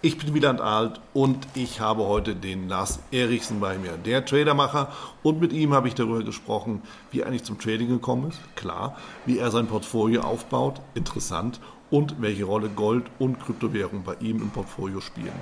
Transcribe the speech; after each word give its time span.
Ich 0.00 0.16
bin 0.16 0.32
Wieland 0.32 0.60
Alt 0.60 1.00
und 1.12 1.48
ich 1.54 1.80
habe 1.80 2.06
heute 2.06 2.36
den 2.36 2.68
Lars 2.68 3.00
Erichsen 3.10 3.58
bei 3.58 3.78
mir, 3.78 3.96
der 3.96 4.24
Tradermacher. 4.24 4.92
Und 5.24 5.40
mit 5.40 5.52
ihm 5.52 5.74
habe 5.74 5.88
ich 5.88 5.96
darüber 5.96 6.22
gesprochen, 6.22 6.82
wie 7.10 7.18
er 7.18 7.26
eigentlich 7.26 7.42
zum 7.42 7.58
Trading 7.58 7.88
gekommen 7.88 8.28
ist, 8.28 8.38
klar, 8.54 8.96
wie 9.26 9.38
er 9.38 9.50
sein 9.50 9.66
Portfolio 9.66 10.20
aufbaut, 10.20 10.80
interessant, 10.94 11.58
und 11.90 12.22
welche 12.22 12.44
Rolle 12.44 12.68
Gold 12.68 13.06
und 13.18 13.40
Kryptowährung 13.40 14.04
bei 14.04 14.14
ihm 14.20 14.40
im 14.40 14.50
Portfolio 14.50 15.00
spielen. 15.00 15.32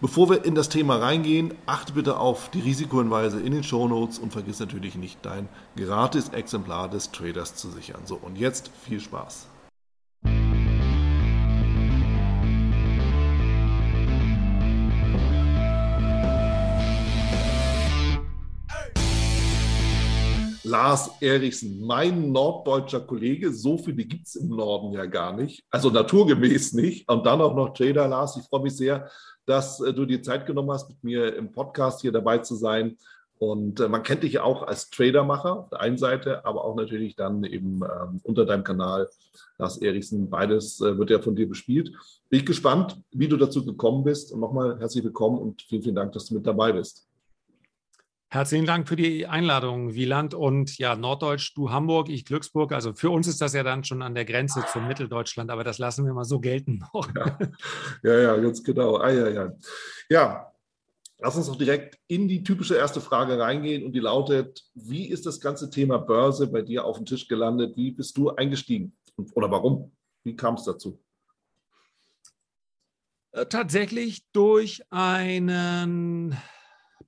Bevor 0.00 0.30
wir 0.30 0.44
in 0.44 0.54
das 0.54 0.68
Thema 0.68 0.94
reingehen, 0.98 1.54
achte 1.66 1.94
bitte 1.94 2.18
auf 2.18 2.50
die 2.50 2.60
Risikohinweise 2.60 3.40
in 3.40 3.50
den 3.50 3.64
Shownotes 3.64 4.20
und 4.20 4.32
vergiss 4.32 4.60
natürlich 4.60 4.94
nicht, 4.94 5.18
dein 5.22 5.48
gratis 5.76 6.28
Exemplar 6.28 6.88
des 6.88 7.10
Traders 7.10 7.56
zu 7.56 7.68
sichern. 7.70 8.02
So, 8.04 8.14
und 8.14 8.38
jetzt 8.38 8.70
viel 8.84 9.00
Spaß. 9.00 9.48
Lars 20.68 21.10
Erichsen, 21.20 21.80
mein 21.80 22.30
norddeutscher 22.30 23.00
Kollege. 23.00 23.52
So 23.52 23.78
viele 23.78 24.04
gibt 24.04 24.26
es 24.26 24.36
im 24.36 24.48
Norden 24.48 24.92
ja 24.92 25.06
gar 25.06 25.32
nicht. 25.32 25.64
Also 25.70 25.88
naturgemäß 25.88 26.74
nicht. 26.74 27.08
Und 27.08 27.24
dann 27.24 27.40
auch 27.40 27.54
noch 27.54 27.72
Trader 27.72 28.06
Lars. 28.06 28.36
Ich 28.36 28.44
freue 28.44 28.62
mich 28.62 28.76
sehr, 28.76 29.10
dass 29.46 29.80
äh, 29.80 29.94
du 29.94 30.04
dir 30.04 30.22
Zeit 30.22 30.46
genommen 30.46 30.70
hast, 30.70 30.88
mit 30.90 31.02
mir 31.02 31.34
im 31.34 31.52
Podcast 31.52 32.02
hier 32.02 32.12
dabei 32.12 32.38
zu 32.38 32.54
sein. 32.54 32.98
Und 33.38 33.80
äh, 33.80 33.88
man 33.88 34.02
kennt 34.02 34.24
dich 34.24 34.34
ja 34.34 34.42
auch 34.42 34.62
als 34.62 34.90
Tradermacher 34.90 35.60
auf 35.60 35.68
der 35.70 35.80
einen 35.80 35.96
Seite, 35.96 36.44
aber 36.44 36.64
auch 36.64 36.76
natürlich 36.76 37.16
dann 37.16 37.44
eben 37.44 37.80
ähm, 37.82 38.20
unter 38.22 38.44
deinem 38.44 38.64
Kanal 38.64 39.08
Lars 39.56 39.78
Erichsen. 39.78 40.28
Beides 40.28 40.80
äh, 40.82 40.98
wird 40.98 41.08
ja 41.08 41.20
von 41.20 41.34
dir 41.34 41.48
bespielt. 41.48 41.92
Bin 42.28 42.40
ich 42.40 42.46
gespannt, 42.46 43.00
wie 43.10 43.28
du 43.28 43.38
dazu 43.38 43.64
gekommen 43.64 44.04
bist. 44.04 44.32
Und 44.32 44.40
nochmal 44.40 44.78
herzlich 44.78 45.02
willkommen 45.02 45.38
und 45.38 45.62
vielen, 45.62 45.82
vielen 45.82 45.94
Dank, 45.94 46.12
dass 46.12 46.26
du 46.26 46.34
mit 46.34 46.46
dabei 46.46 46.72
bist. 46.72 47.07
Herzlichen 48.30 48.66
Dank 48.66 48.86
für 48.86 48.96
die 48.96 49.26
Einladung, 49.26 49.94
Wieland. 49.94 50.34
Und 50.34 50.76
ja, 50.76 50.94
Norddeutsch, 50.96 51.56
du 51.56 51.70
Hamburg, 51.70 52.10
ich 52.10 52.26
Glücksburg. 52.26 52.72
Also 52.72 52.92
für 52.92 53.08
uns 53.08 53.26
ist 53.26 53.40
das 53.40 53.54
ja 53.54 53.62
dann 53.62 53.84
schon 53.84 54.02
an 54.02 54.14
der 54.14 54.26
Grenze 54.26 54.62
zum 54.70 54.86
Mitteldeutschland, 54.86 55.50
aber 55.50 55.64
das 55.64 55.78
lassen 55.78 56.04
wir 56.04 56.12
mal 56.12 56.26
so 56.26 56.38
gelten. 56.38 56.84
Ja, 57.14 57.38
ja, 58.02 58.20
ja 58.20 58.36
ganz 58.36 58.62
genau. 58.62 58.96
Ah, 58.96 59.10
ja, 59.10 59.28
ja. 59.30 59.52
ja, 60.10 60.52
lass 61.18 61.36
uns 61.36 61.46
doch 61.46 61.56
direkt 61.56 61.98
in 62.06 62.28
die 62.28 62.42
typische 62.42 62.76
erste 62.76 63.00
Frage 63.00 63.38
reingehen 63.38 63.86
und 63.86 63.92
die 63.92 64.00
lautet, 64.00 64.62
wie 64.74 65.08
ist 65.08 65.24
das 65.24 65.40
ganze 65.40 65.70
Thema 65.70 65.96
Börse 65.96 66.48
bei 66.48 66.60
dir 66.60 66.84
auf 66.84 66.98
dem 66.98 67.06
Tisch 67.06 67.28
gelandet? 67.28 67.78
Wie 67.78 67.92
bist 67.92 68.14
du 68.18 68.28
eingestiegen 68.28 68.92
oder 69.32 69.50
warum? 69.50 69.92
Wie 70.22 70.36
kam 70.36 70.56
es 70.56 70.64
dazu? 70.64 71.00
Äh, 73.32 73.46
tatsächlich 73.46 74.26
durch 74.32 74.82
einen 74.90 76.36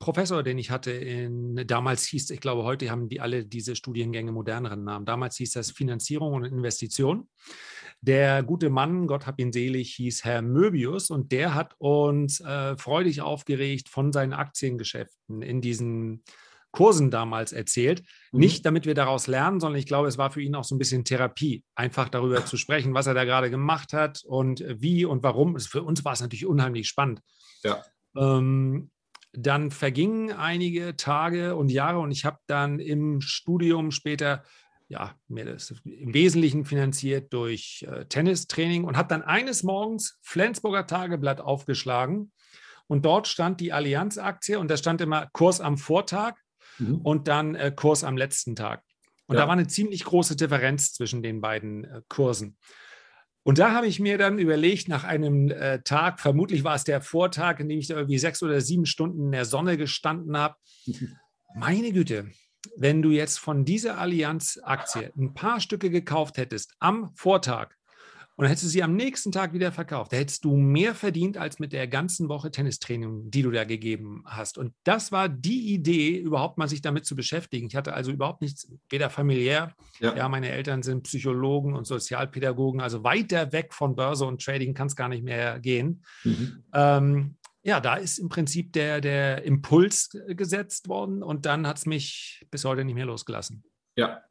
Professor, 0.00 0.42
den 0.42 0.56
ich 0.56 0.70
hatte, 0.70 0.90
in, 0.90 1.62
damals 1.66 2.04
hieß, 2.04 2.30
ich 2.30 2.40
glaube, 2.40 2.64
heute 2.64 2.90
haben 2.90 3.10
die 3.10 3.20
alle 3.20 3.44
diese 3.44 3.76
Studiengänge 3.76 4.32
moderneren 4.32 4.82
Namen. 4.82 5.04
Damals 5.04 5.36
hieß 5.36 5.52
das 5.52 5.70
Finanzierung 5.70 6.32
und 6.32 6.44
Investition. 6.44 7.28
Der 8.00 8.42
gute 8.42 8.70
Mann, 8.70 9.06
Gott 9.06 9.26
hab 9.26 9.38
ihn 9.38 9.52
selig, 9.52 9.94
hieß 9.96 10.24
Herr 10.24 10.40
Möbius 10.40 11.10
und 11.10 11.32
der 11.32 11.54
hat 11.54 11.74
uns 11.76 12.40
äh, 12.40 12.78
freudig 12.78 13.20
aufgeregt 13.20 13.90
von 13.90 14.10
seinen 14.10 14.32
Aktiengeschäften 14.32 15.42
in 15.42 15.60
diesen 15.60 16.24
Kursen 16.70 17.10
damals 17.10 17.52
erzählt. 17.52 18.02
Mhm. 18.32 18.40
Nicht, 18.40 18.64
damit 18.64 18.86
wir 18.86 18.94
daraus 18.94 19.26
lernen, 19.26 19.60
sondern 19.60 19.78
ich 19.78 19.86
glaube, 19.86 20.08
es 20.08 20.16
war 20.16 20.30
für 20.30 20.40
ihn 20.40 20.54
auch 20.54 20.64
so 20.64 20.74
ein 20.74 20.78
bisschen 20.78 21.04
Therapie, 21.04 21.62
einfach 21.74 22.08
darüber 22.08 22.46
zu 22.46 22.56
sprechen, 22.56 22.94
was 22.94 23.06
er 23.06 23.12
da 23.12 23.24
gerade 23.24 23.50
gemacht 23.50 23.92
hat 23.92 24.22
und 24.24 24.64
wie 24.66 25.04
und 25.04 25.22
warum. 25.22 25.58
Für 25.58 25.82
uns 25.82 26.02
war 26.06 26.14
es 26.14 26.22
natürlich 26.22 26.46
unheimlich 26.46 26.88
spannend. 26.88 27.20
Ja. 27.62 27.84
Ähm, 28.16 28.90
dann 29.32 29.70
vergingen 29.70 30.32
einige 30.32 30.96
Tage 30.96 31.56
und 31.56 31.70
Jahre 31.70 32.00
und 32.00 32.10
ich 32.10 32.24
habe 32.24 32.38
dann 32.46 32.78
im 32.78 33.20
Studium 33.20 33.90
später 33.90 34.42
ja, 34.88 35.14
mir 35.28 35.44
das 35.44 35.72
im 35.84 36.12
Wesentlichen 36.14 36.64
finanziert 36.64 37.32
durch 37.32 37.86
äh, 37.88 38.06
Tennistraining 38.06 38.82
und 38.82 38.96
habe 38.96 39.08
dann 39.08 39.22
eines 39.22 39.62
Morgens 39.62 40.18
Flensburger 40.20 40.86
Tageblatt 40.88 41.40
aufgeschlagen 41.40 42.32
und 42.88 43.04
dort 43.04 43.28
stand 43.28 43.60
die 43.60 43.72
Allianz-Aktie 43.72 44.58
und 44.58 44.68
da 44.68 44.76
stand 44.76 45.00
immer 45.00 45.28
Kurs 45.32 45.60
am 45.60 45.78
Vortag 45.78 46.34
mhm. 46.78 46.96
und 47.02 47.28
dann 47.28 47.54
äh, 47.54 47.72
Kurs 47.74 48.02
am 48.02 48.16
letzten 48.16 48.56
Tag. 48.56 48.82
Und 49.28 49.36
ja. 49.36 49.42
da 49.42 49.46
war 49.46 49.52
eine 49.52 49.68
ziemlich 49.68 50.02
große 50.02 50.34
Differenz 50.34 50.92
zwischen 50.92 51.22
den 51.22 51.40
beiden 51.40 51.84
äh, 51.84 52.02
Kursen. 52.08 52.58
Und 53.42 53.58
da 53.58 53.72
habe 53.72 53.86
ich 53.86 54.00
mir 54.00 54.18
dann 54.18 54.38
überlegt, 54.38 54.88
nach 54.88 55.04
einem 55.04 55.50
äh, 55.50 55.80
Tag, 55.82 56.20
vermutlich 56.20 56.62
war 56.62 56.74
es 56.74 56.84
der 56.84 57.00
Vortag, 57.00 57.58
in 57.58 57.68
dem 57.68 57.78
ich 57.78 57.88
da 57.88 57.96
irgendwie 57.96 58.18
sechs 58.18 58.42
oder 58.42 58.60
sieben 58.60 58.86
Stunden 58.86 59.26
in 59.26 59.32
der 59.32 59.46
Sonne 59.46 59.76
gestanden 59.76 60.36
habe, 60.36 60.56
meine 61.54 61.92
Güte, 61.92 62.30
wenn 62.76 63.00
du 63.00 63.10
jetzt 63.10 63.38
von 63.38 63.64
dieser 63.64 63.98
Allianz-Aktie 63.98 65.12
ein 65.16 65.32
paar 65.32 65.60
Stücke 65.60 65.90
gekauft 65.90 66.36
hättest 66.36 66.74
am 66.78 67.10
Vortag 67.14 67.74
und 68.40 68.44
dann 68.44 68.52
hättest 68.52 68.64
du 68.64 68.68
sie 68.70 68.82
am 68.82 68.96
nächsten 68.96 69.32
Tag 69.32 69.52
wieder 69.52 69.70
verkauft. 69.70 70.14
Da 70.14 70.16
hättest 70.16 70.46
du 70.46 70.56
mehr 70.56 70.94
verdient 70.94 71.36
als 71.36 71.58
mit 71.58 71.74
der 71.74 71.86
ganzen 71.86 72.30
Woche 72.30 72.50
Tennistraining, 72.50 73.30
die 73.30 73.42
du 73.42 73.50
da 73.50 73.64
gegeben 73.64 74.22
hast. 74.24 74.56
Und 74.56 74.72
das 74.82 75.12
war 75.12 75.28
die 75.28 75.74
Idee, 75.74 76.16
überhaupt 76.16 76.56
mal 76.56 76.66
sich 76.66 76.80
damit 76.80 77.04
zu 77.04 77.14
beschäftigen. 77.14 77.66
Ich 77.66 77.76
hatte 77.76 77.92
also 77.92 78.10
überhaupt 78.10 78.40
nichts, 78.40 78.72
weder 78.88 79.10
familiär, 79.10 79.74
ja, 79.98 80.16
ja 80.16 80.26
meine 80.30 80.48
Eltern 80.48 80.82
sind 80.82 81.02
Psychologen 81.02 81.74
und 81.74 81.86
Sozialpädagogen, 81.86 82.80
also 82.80 83.04
weiter 83.04 83.52
weg 83.52 83.74
von 83.74 83.94
Börse 83.94 84.24
und 84.24 84.42
Trading 84.42 84.72
kann 84.72 84.86
es 84.86 84.96
gar 84.96 85.10
nicht 85.10 85.22
mehr 85.22 85.60
gehen. 85.60 86.02
Mhm. 86.24 86.64
Ähm, 86.72 87.36
ja, 87.62 87.78
da 87.78 87.96
ist 87.96 88.16
im 88.16 88.30
Prinzip 88.30 88.72
der, 88.72 89.02
der 89.02 89.44
Impuls 89.44 90.16
gesetzt 90.28 90.88
worden 90.88 91.22
und 91.22 91.44
dann 91.44 91.66
hat 91.66 91.76
es 91.76 91.84
mich 91.84 92.46
bis 92.50 92.64
heute 92.64 92.86
nicht 92.86 92.94
mehr 92.94 93.04
losgelassen. 93.04 93.64
Ja. 93.96 94.22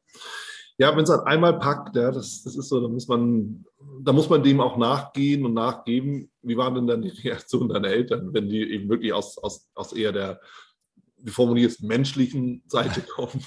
Ja, 0.80 0.96
wenn 0.96 1.04
es 1.04 1.10
halt 1.10 1.28
einmal 1.28 1.60
packt, 1.60 1.94
ja, 1.98 2.10
das, 2.10 2.42
das 2.44 2.56
ist 2.56 2.70
so, 2.70 2.80
da 2.80 2.88
muss 2.88 3.06
man, 3.10 3.66
da 4.02 4.14
muss 4.14 4.30
man 4.30 4.42
dem 4.42 4.62
auch 4.62 4.78
nachgehen 4.78 5.46
und 5.46 5.54
nachgeben. 5.54 6.32
Wie 6.42 6.56
waren 6.56 6.74
denn 6.74 6.88
dann 6.88 7.02
die 7.02 7.10
Reaktionen 7.24 7.68
deiner 7.68 7.90
Eltern, 7.90 8.34
wenn 8.34 8.48
die 8.48 8.64
eben 8.72 8.90
wirklich 8.90 9.12
aus, 9.12 9.38
aus, 9.38 9.70
aus 9.76 9.92
eher 9.92 10.14
der, 10.14 10.40
wie 11.18 11.32
formuliert 11.32 11.72
es, 11.72 11.82
menschlichen 11.82 12.64
Seite 12.66 13.02
kommen? 13.16 13.44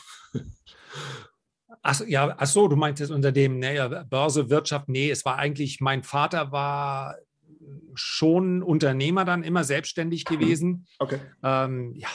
Ach, 1.81 2.03
ja, 2.07 2.35
ach 2.37 2.47
so, 2.47 2.69
du 2.69 2.77
meintest 2.77 3.11
unter 3.11 3.33
dem 3.33 3.59
ne, 3.59 4.07
Börse, 4.11 4.51
Wirtschaft, 4.51 4.91
nee, 4.91 5.11
es 5.11 5.25
war 5.25 5.39
eigentlich, 5.39 5.81
mein 5.81 6.03
Vater 6.03 6.53
war 6.53 7.17
schon 7.95 8.63
Unternehmer 8.63 9.25
dann, 9.25 9.43
immer 9.43 9.65
selbstständig 9.65 10.25
gewesen. 10.27 10.87
Okay. 10.99 11.19
Ähm, 11.43 11.95
ja, 11.97 12.09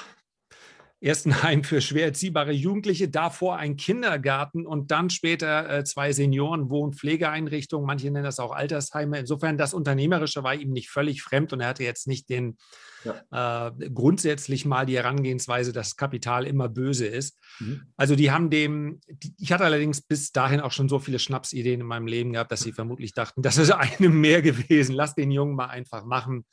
erst 0.99 1.25
ein 1.25 1.31
Heim 1.43 1.63
für 1.63 1.81
schwer 1.81 2.05
erziehbare 2.05 2.51
Jugendliche, 2.51 3.09
davor 3.09 3.57
ein 3.57 3.77
Kindergarten 3.77 4.65
und 4.65 4.91
dann 4.91 5.09
später 5.09 5.69
äh, 5.69 5.83
zwei 5.83 6.11
Senioren, 6.11 6.69
Wohn- 6.69 6.93
Pflegeeinrichtungen. 6.93 7.85
Manche 7.85 8.11
nennen 8.11 8.23
das 8.23 8.39
auch 8.39 8.51
Altersheime. 8.51 9.19
Insofern, 9.19 9.57
das 9.57 9.73
Unternehmerische 9.73 10.43
war 10.43 10.55
ihm 10.55 10.71
nicht 10.71 10.89
völlig 10.89 11.21
fremd 11.21 11.53
und 11.53 11.61
er 11.61 11.69
hatte 11.69 11.83
jetzt 11.83 12.07
nicht 12.07 12.29
den 12.29 12.57
ja. 13.03 13.67
äh, 13.67 13.89
grundsätzlich 13.89 14.65
mal 14.65 14.85
die 14.85 14.97
Herangehensweise, 14.97 15.71
dass 15.71 15.95
Kapital 15.95 16.45
immer 16.45 16.69
böse 16.69 17.05
ist. 17.05 17.39
Mhm. 17.59 17.83
Also 17.95 18.15
die 18.15 18.31
haben 18.31 18.49
dem, 18.49 18.99
die, 19.07 19.33
ich 19.37 19.51
hatte 19.51 19.65
allerdings 19.65 20.01
bis 20.01 20.31
dahin 20.31 20.59
auch 20.59 20.71
schon 20.71 20.89
so 20.89 20.99
viele 20.99 21.19
Schnapsideen 21.19 21.81
in 21.81 21.87
meinem 21.87 22.07
Leben 22.07 22.33
gehabt, 22.33 22.51
dass 22.51 22.61
sie 22.61 22.73
vermutlich 22.73 23.13
dachten, 23.13 23.41
das 23.41 23.57
ist 23.57 23.71
eine 23.71 24.09
mehr 24.09 24.41
gewesen. 24.41 24.95
Lass 24.95 25.15
den 25.15 25.31
Jungen 25.31 25.55
mal 25.55 25.67
einfach 25.67 26.05
machen. 26.05 26.45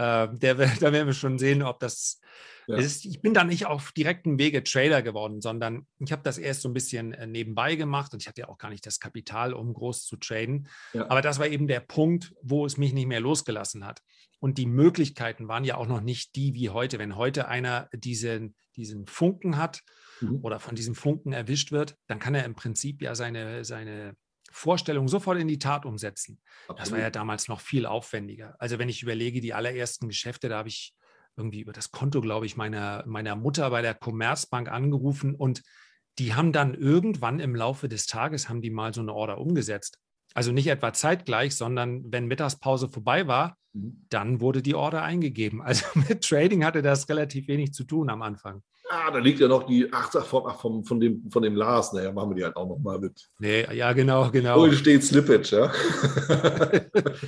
Äh, 0.00 0.28
der, 0.32 0.54
da 0.80 0.92
werden 0.92 1.06
wir 1.06 1.12
schon 1.12 1.38
sehen, 1.38 1.62
ob 1.62 1.78
das 1.80 2.20
ja. 2.66 2.76
Ist, 2.76 3.04
ich 3.04 3.20
bin 3.20 3.34
da 3.34 3.42
nicht 3.42 3.66
auf 3.66 3.90
direktem 3.92 4.38
Wege 4.38 4.62
Trader 4.62 5.02
geworden, 5.02 5.40
sondern 5.40 5.86
ich 5.98 6.12
habe 6.12 6.22
das 6.22 6.38
erst 6.38 6.62
so 6.62 6.68
ein 6.68 6.72
bisschen 6.72 7.12
äh, 7.12 7.26
nebenbei 7.26 7.74
gemacht 7.74 8.12
und 8.12 8.22
ich 8.22 8.28
hatte 8.28 8.42
ja 8.42 8.48
auch 8.48 8.58
gar 8.58 8.70
nicht 8.70 8.86
das 8.86 9.00
Kapital, 9.00 9.54
um 9.54 9.74
groß 9.74 10.04
zu 10.04 10.16
traden. 10.16 10.68
Ja. 10.92 11.10
Aber 11.10 11.20
das 11.20 11.40
war 11.40 11.48
eben 11.48 11.66
der 11.66 11.80
Punkt, 11.80 12.32
wo 12.42 12.64
es 12.64 12.76
mich 12.76 12.92
nicht 12.92 13.06
mehr 13.06 13.20
losgelassen 13.20 13.84
hat. 13.84 14.02
Und 14.38 14.56
die 14.56 14.66
Möglichkeiten 14.66 15.48
waren 15.48 15.64
ja 15.64 15.76
auch 15.76 15.88
noch 15.88 16.00
nicht 16.00 16.36
die 16.36 16.54
wie 16.54 16.70
heute. 16.70 16.98
Wenn 16.98 17.16
heute 17.16 17.48
einer 17.48 17.88
diesen, 17.92 18.54
diesen 18.76 19.06
Funken 19.06 19.56
hat 19.56 19.82
mhm. 20.20 20.38
oder 20.42 20.60
von 20.60 20.76
diesem 20.76 20.94
Funken 20.94 21.32
erwischt 21.32 21.72
wird, 21.72 21.96
dann 22.06 22.20
kann 22.20 22.36
er 22.36 22.44
im 22.44 22.54
Prinzip 22.54 23.02
ja 23.02 23.16
seine, 23.16 23.64
seine 23.64 24.14
Vorstellung 24.50 25.08
sofort 25.08 25.38
in 25.38 25.48
die 25.48 25.58
Tat 25.58 25.86
umsetzen. 25.86 26.40
Absolut. 26.62 26.80
Das 26.80 26.92
war 26.92 26.98
ja 26.98 27.10
damals 27.10 27.48
noch 27.48 27.60
viel 27.60 27.86
aufwendiger. 27.86 28.56
Also 28.58 28.78
wenn 28.78 28.88
ich 28.88 29.02
überlege, 29.02 29.40
die 29.40 29.54
allerersten 29.54 30.08
Geschäfte, 30.08 30.48
da 30.48 30.58
habe 30.58 30.68
ich 30.68 30.94
irgendwie 31.36 31.60
über 31.60 31.72
das 31.72 31.90
Konto, 31.90 32.20
glaube 32.20 32.46
ich, 32.46 32.56
meiner, 32.56 33.04
meiner 33.06 33.36
Mutter 33.36 33.70
bei 33.70 33.82
der 33.82 33.94
Commerzbank 33.94 34.70
angerufen 34.70 35.34
und 35.34 35.62
die 36.18 36.34
haben 36.34 36.52
dann 36.52 36.74
irgendwann 36.74 37.40
im 37.40 37.54
Laufe 37.54 37.88
des 37.88 38.06
Tages, 38.06 38.48
haben 38.48 38.60
die 38.60 38.70
mal 38.70 38.92
so 38.92 39.00
eine 39.00 39.14
Order 39.14 39.38
umgesetzt. 39.38 39.98
Also 40.34 40.52
nicht 40.52 40.66
etwa 40.66 40.92
zeitgleich, 40.92 41.56
sondern 41.56 42.12
wenn 42.12 42.26
Mittagspause 42.26 42.88
vorbei 42.88 43.26
war, 43.26 43.56
mhm. 43.72 44.06
dann 44.10 44.40
wurde 44.40 44.62
die 44.62 44.74
Order 44.74 45.02
eingegeben. 45.02 45.62
Also 45.64 45.86
mit 45.94 46.22
Trading 46.22 46.64
hatte 46.64 46.82
das 46.82 47.08
relativ 47.08 47.48
wenig 47.48 47.72
zu 47.72 47.84
tun 47.84 48.10
am 48.10 48.22
Anfang. 48.22 48.62
Ah, 48.92 49.08
da 49.12 49.18
liegt 49.18 49.38
ja 49.38 49.46
noch 49.46 49.66
die, 49.66 49.88
ach, 49.92 50.12
ach 50.12 50.60
von, 50.60 50.84
von, 50.84 50.98
dem, 50.98 51.30
von 51.30 51.44
dem 51.44 51.54
Lars, 51.54 51.92
naja, 51.92 52.10
machen 52.10 52.30
wir 52.30 52.34
die 52.34 52.44
halt 52.44 52.56
auch 52.56 52.68
nochmal 52.68 52.98
mit. 52.98 53.30
Nee, 53.38 53.64
ja, 53.72 53.92
genau, 53.92 54.32
genau. 54.32 54.64
Oh, 54.64 54.72
steht 54.72 55.04
Slippage, 55.04 55.52
ja. 55.52 55.72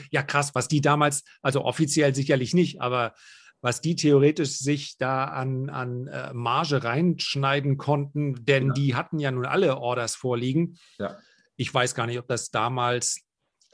ja, 0.10 0.22
krass, 0.24 0.56
was 0.56 0.66
die 0.66 0.80
damals, 0.80 1.22
also 1.40 1.64
offiziell 1.64 2.16
sicherlich 2.16 2.52
nicht, 2.52 2.80
aber 2.80 3.14
was 3.60 3.80
die 3.80 3.94
theoretisch 3.94 4.58
sich 4.58 4.98
da 4.98 5.26
an, 5.26 5.70
an 5.70 6.08
äh, 6.08 6.32
Marge 6.34 6.82
reinschneiden 6.82 7.78
konnten, 7.78 8.44
denn 8.44 8.66
ja. 8.66 8.72
die 8.72 8.94
hatten 8.96 9.20
ja 9.20 9.30
nun 9.30 9.46
alle 9.46 9.78
Orders 9.78 10.16
vorliegen. 10.16 10.78
Ja. 10.98 11.16
Ich 11.54 11.72
weiß 11.72 11.94
gar 11.94 12.08
nicht, 12.08 12.18
ob 12.18 12.26
das 12.26 12.50
damals, 12.50 13.20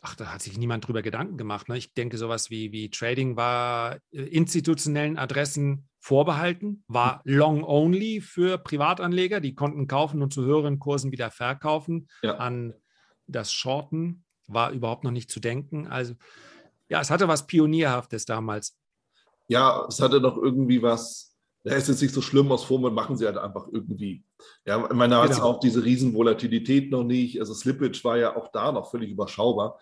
ach, 0.02 0.14
da 0.14 0.34
hat 0.34 0.42
sich 0.42 0.58
niemand 0.58 0.86
drüber 0.86 1.00
Gedanken 1.00 1.38
gemacht. 1.38 1.70
Ne? 1.70 1.78
Ich 1.78 1.94
denke, 1.94 2.18
sowas 2.18 2.50
wie, 2.50 2.70
wie 2.70 2.90
Trading 2.90 3.36
war 3.36 3.96
äh, 4.12 4.20
institutionellen 4.24 5.16
Adressen 5.16 5.87
vorbehalten, 5.98 6.84
war 6.88 7.22
hm. 7.24 7.34
long 7.34 7.64
only 7.64 8.20
für 8.20 8.58
Privatanleger, 8.58 9.40
die 9.40 9.54
konnten 9.54 9.86
kaufen 9.86 10.22
und 10.22 10.32
zu 10.32 10.44
höheren 10.44 10.78
Kursen 10.78 11.12
wieder 11.12 11.30
verkaufen. 11.30 12.08
Ja. 12.22 12.36
An 12.36 12.74
das 13.26 13.52
Shorten 13.52 14.24
war 14.46 14.70
überhaupt 14.70 15.04
noch 15.04 15.10
nicht 15.10 15.30
zu 15.30 15.40
denken. 15.40 15.86
Also 15.86 16.14
ja, 16.88 17.00
es 17.00 17.10
hatte 17.10 17.28
was 17.28 17.46
Pionierhaftes 17.46 18.24
damals 18.24 18.78
ja, 19.48 19.86
es 19.88 20.00
hatte 20.00 20.20
noch 20.20 20.36
irgendwie 20.36 20.82
was, 20.82 21.34
da 21.64 21.74
ist 21.74 21.88
jetzt 21.88 22.02
nicht 22.02 22.14
so 22.14 22.20
schlimm 22.20 22.52
aus 22.52 22.64
Formen, 22.64 22.94
machen 22.94 23.16
sie 23.16 23.26
halt 23.26 23.38
einfach 23.38 23.66
irgendwie. 23.72 24.22
Ja, 24.64 24.84
ich 24.84 24.92
meine, 24.92 25.14
da 25.14 25.24
genau. 25.24 25.36
hat 25.36 25.42
auch 25.42 25.60
diese 25.60 25.84
Riesenvolatilität 25.84 26.90
noch 26.90 27.02
nicht. 27.02 27.40
Also 27.40 27.54
Slippage 27.54 28.04
war 28.04 28.18
ja 28.18 28.36
auch 28.36 28.52
da 28.52 28.70
noch 28.70 28.90
völlig 28.90 29.10
überschaubar. 29.10 29.80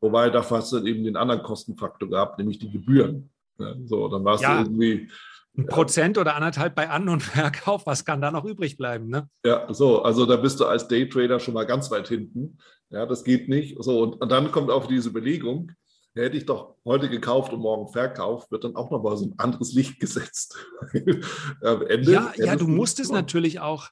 Wobei 0.00 0.30
da 0.30 0.42
fast 0.42 0.72
dann 0.74 0.86
eben 0.86 1.04
den 1.04 1.16
anderen 1.16 1.42
Kostenfaktor 1.42 2.08
gab, 2.10 2.38
nämlich 2.38 2.58
die 2.58 2.70
Gebühren. 2.70 3.30
Ja, 3.58 3.74
so, 3.86 4.08
dann 4.08 4.24
war 4.24 4.34
es 4.34 4.42
ja. 4.42 4.60
irgendwie. 4.60 5.10
Ein 5.56 5.66
Prozent 5.66 6.18
oder 6.18 6.34
anderthalb 6.34 6.74
bei 6.74 6.90
An- 6.90 7.08
und 7.08 7.22
Verkauf, 7.22 7.86
was 7.86 8.04
kann 8.04 8.20
da 8.20 8.30
noch 8.30 8.44
übrig 8.44 8.76
bleiben? 8.76 9.08
Ne? 9.08 9.28
Ja, 9.44 9.72
so, 9.72 10.02
also 10.02 10.26
da 10.26 10.36
bist 10.36 10.60
du 10.60 10.66
als 10.66 10.88
Daytrader 10.88 11.40
schon 11.40 11.54
mal 11.54 11.64
ganz 11.64 11.90
weit 11.90 12.08
hinten. 12.08 12.58
Ja, 12.90 13.06
das 13.06 13.24
geht 13.24 13.48
nicht. 13.48 13.76
So, 13.82 14.02
und, 14.02 14.20
und 14.20 14.30
dann 14.30 14.52
kommt 14.52 14.70
auch 14.70 14.86
diese 14.86 15.08
Überlegung, 15.08 15.72
hätte 16.14 16.36
ich 16.36 16.46
doch 16.46 16.76
heute 16.84 17.08
gekauft 17.08 17.52
und 17.52 17.60
morgen 17.60 17.92
verkauft, 17.92 18.50
wird 18.50 18.64
dann 18.64 18.76
auch 18.76 18.90
nochmal 18.90 19.16
so 19.16 19.26
ein 19.26 19.34
anderes 19.38 19.72
Licht 19.72 20.00
gesetzt. 20.00 20.56
Ende, 20.92 22.10
ja, 22.10 22.32
ja, 22.36 22.56
du 22.56 22.68
musstest 22.68 23.12
natürlich 23.12 23.60
auch, 23.60 23.88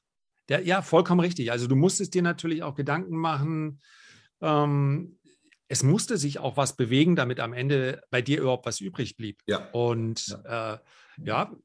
der, 0.49 0.61
ja, 0.61 0.81
vollkommen 0.81 1.21
richtig. 1.21 1.51
Also 1.51 1.67
du 1.67 1.75
musstest 1.75 2.13
dir 2.13 2.21
natürlich 2.21 2.63
auch 2.63 2.75
Gedanken 2.75 3.17
machen. 3.17 3.81
Ähm, 4.41 5.17
es 5.67 5.81
musste 5.81 6.17
sich 6.17 6.39
auch 6.39 6.57
was 6.57 6.75
bewegen, 6.75 7.15
damit 7.15 7.39
am 7.39 7.53
Ende 7.53 8.01
bei 8.11 8.21
dir 8.21 8.41
überhaupt 8.41 8.67
was 8.67 8.79
übrig 8.81 9.17
blieb. 9.17 9.41
Ja. 9.47 9.67
Und 9.71 10.27
ja, 10.27 10.73
äh, 10.73 10.77
ja 11.23 11.55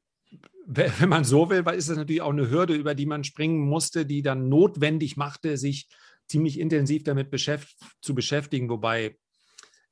wenn 0.65 1.09
man 1.09 1.23
so 1.23 1.49
will, 1.49 1.67
ist 1.75 1.89
das 1.89 1.97
natürlich 1.97 2.21
auch 2.21 2.29
eine 2.29 2.49
Hürde, 2.49 2.73
über 2.73 2.95
die 2.95 3.05
man 3.05 3.23
springen 3.23 3.59
musste, 3.59 4.05
die 4.05 4.21
dann 4.21 4.47
notwendig 4.47 5.17
machte, 5.17 5.57
sich 5.57 5.89
ziemlich 6.27 6.59
intensiv 6.59 7.03
damit 7.03 7.29
beschäft 7.29 7.75
zu 8.01 8.15
beschäftigen, 8.15 8.69
wobei 8.69 9.17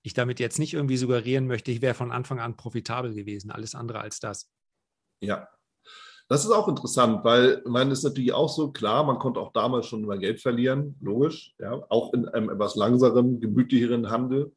ich 0.02 0.14
damit 0.14 0.40
jetzt 0.40 0.60
nicht 0.60 0.74
irgendwie 0.74 0.96
suggerieren 0.96 1.48
möchte, 1.48 1.72
ich 1.72 1.82
wäre 1.82 1.94
von 1.94 2.12
Anfang 2.12 2.40
an 2.40 2.56
profitabel 2.56 3.14
gewesen. 3.14 3.52
Alles 3.52 3.76
andere 3.76 4.00
als 4.00 4.20
das. 4.20 4.50
Ja, 5.22 5.50
das 6.30 6.46
ist 6.46 6.52
auch 6.52 6.70
interessant, 6.70 7.26
weil 7.26 7.62
man 7.66 7.92
ist 7.92 8.04
natürlich 8.04 8.32
auch 8.32 8.48
so 8.48 8.72
klar, 8.72 9.04
man 9.04 9.20
konnte 9.20 9.40
auch 9.42 9.52
damals 9.52 9.88
schon 9.88 10.04
mal 10.04 10.20
Geld 10.20 10.40
verlieren, 10.40 10.96
logisch, 11.02 11.54
ja, 11.60 11.84
auch 11.90 12.14
in 12.14 12.30
einem 12.30 12.50
etwas 12.50 12.76
langsameren, 12.76 13.42
gemütlicheren 13.42 14.10
Handel. 14.10 14.56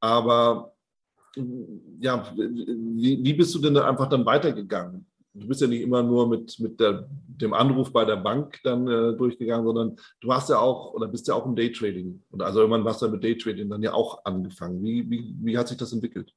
Aber 0.00 0.74
ja, 2.00 2.32
wie, 2.36 3.22
wie 3.22 3.34
bist 3.34 3.54
du 3.54 3.58
denn 3.60 3.76
einfach 3.76 4.08
dann 4.08 4.26
weitergegangen? 4.26 5.06
du 5.34 5.46
bist 5.46 5.60
ja 5.60 5.66
nicht 5.66 5.82
immer 5.82 6.02
nur 6.02 6.28
mit, 6.28 6.58
mit 6.58 6.80
der, 6.80 7.08
dem 7.10 7.54
Anruf 7.54 7.92
bei 7.92 8.04
der 8.04 8.16
Bank 8.16 8.58
dann 8.64 8.86
äh, 8.88 9.16
durchgegangen, 9.16 9.64
sondern 9.64 9.96
du 10.20 10.28
warst 10.28 10.48
ja 10.48 10.58
auch 10.58 10.92
oder 10.92 11.08
bist 11.08 11.28
ja 11.28 11.34
auch 11.34 11.46
im 11.46 11.56
Daytrading. 11.56 12.22
Und 12.30 12.42
also 12.42 12.60
irgendwann 12.60 12.84
warst 12.84 13.02
du 13.02 13.06
ja 13.06 13.12
mit 13.12 13.22
Daytrading 13.22 13.70
dann 13.70 13.82
ja 13.82 13.92
auch 13.92 14.24
angefangen. 14.24 14.82
Wie, 14.82 15.08
wie, 15.08 15.34
wie 15.40 15.58
hat 15.58 15.68
sich 15.68 15.76
das 15.76 15.92
entwickelt? 15.92 16.34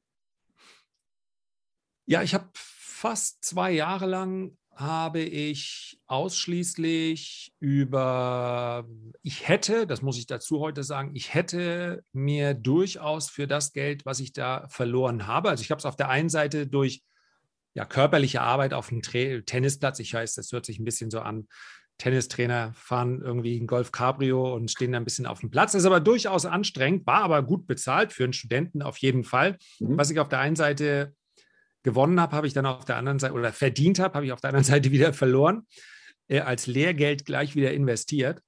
Ja, 2.05 2.21
ich 2.21 2.33
habe 2.33 2.49
fast 2.53 3.43
zwei 3.43 3.71
Jahre 3.71 4.05
lang 4.05 4.57
habe 4.75 5.19
ich 5.19 5.99
ausschließlich 6.07 7.53
über, 7.59 8.87
ich 9.21 9.47
hätte, 9.47 9.85
das 9.85 10.01
muss 10.01 10.17
ich 10.17 10.25
dazu 10.25 10.59
heute 10.59 10.83
sagen, 10.83 11.11
ich 11.13 11.33
hätte 11.33 12.03
mir 12.11 12.53
durchaus 12.53 13.29
für 13.29 13.47
das 13.47 13.73
Geld, 13.73 14.05
was 14.05 14.19
ich 14.19 14.33
da 14.33 14.67
verloren 14.69 15.27
habe, 15.27 15.49
also 15.49 15.61
ich 15.61 15.71
habe 15.71 15.79
es 15.79 15.85
auf 15.85 15.95
der 15.95 16.09
einen 16.09 16.29
Seite 16.29 16.67
durch 16.67 17.03
ja, 17.73 17.85
körperliche 17.85 18.41
Arbeit 18.41 18.73
auf 18.73 18.89
dem 18.89 19.01
Tra 19.01 19.41
Tennisplatz. 19.45 19.99
Ich 19.99 20.13
weiß, 20.13 20.35
das 20.35 20.51
hört 20.51 20.65
sich 20.65 20.79
ein 20.79 20.85
bisschen 20.85 21.09
so 21.09 21.21
an. 21.21 21.47
Tennistrainer 21.97 22.73
fahren 22.75 23.21
irgendwie 23.21 23.59
ein 23.59 23.67
Golf 23.67 23.91
Cabrio 23.91 24.53
und 24.53 24.71
stehen 24.71 24.91
da 24.91 24.97
ein 24.97 25.05
bisschen 25.05 25.25
auf 25.25 25.39
dem 25.39 25.51
Platz. 25.51 25.73
Das 25.73 25.81
ist 25.81 25.85
aber 25.85 25.99
durchaus 25.99 26.45
anstrengend, 26.45 27.05
war 27.05 27.23
aber 27.23 27.43
gut 27.43 27.67
bezahlt 27.67 28.11
für 28.11 28.23
einen 28.23 28.33
Studenten 28.33 28.81
auf 28.81 28.97
jeden 28.97 29.23
Fall. 29.23 29.57
Mhm. 29.79 29.97
Was 29.97 30.09
ich 30.09 30.19
auf 30.19 30.29
der 30.29 30.39
einen 30.39 30.55
Seite 30.55 31.15
gewonnen 31.83 32.19
habe, 32.19 32.35
habe 32.35 32.47
ich 32.47 32.53
dann 32.53 32.65
auf 32.65 32.85
der 32.85 32.97
anderen 32.97 33.19
Seite 33.19 33.33
oder 33.33 33.53
verdient 33.53 34.00
habe, 34.00 34.15
habe 34.15 34.25
ich 34.25 34.31
auf 34.31 34.41
der 34.41 34.50
anderen 34.50 34.63
Seite 34.74 34.91
wieder 34.91 35.13
verloren, 35.13 35.68
äh, 36.27 36.39
als 36.39 36.68
Lehrgeld 36.68 37.25
gleich 37.25 37.56
wieder 37.56 37.74
investiert. 37.74 38.41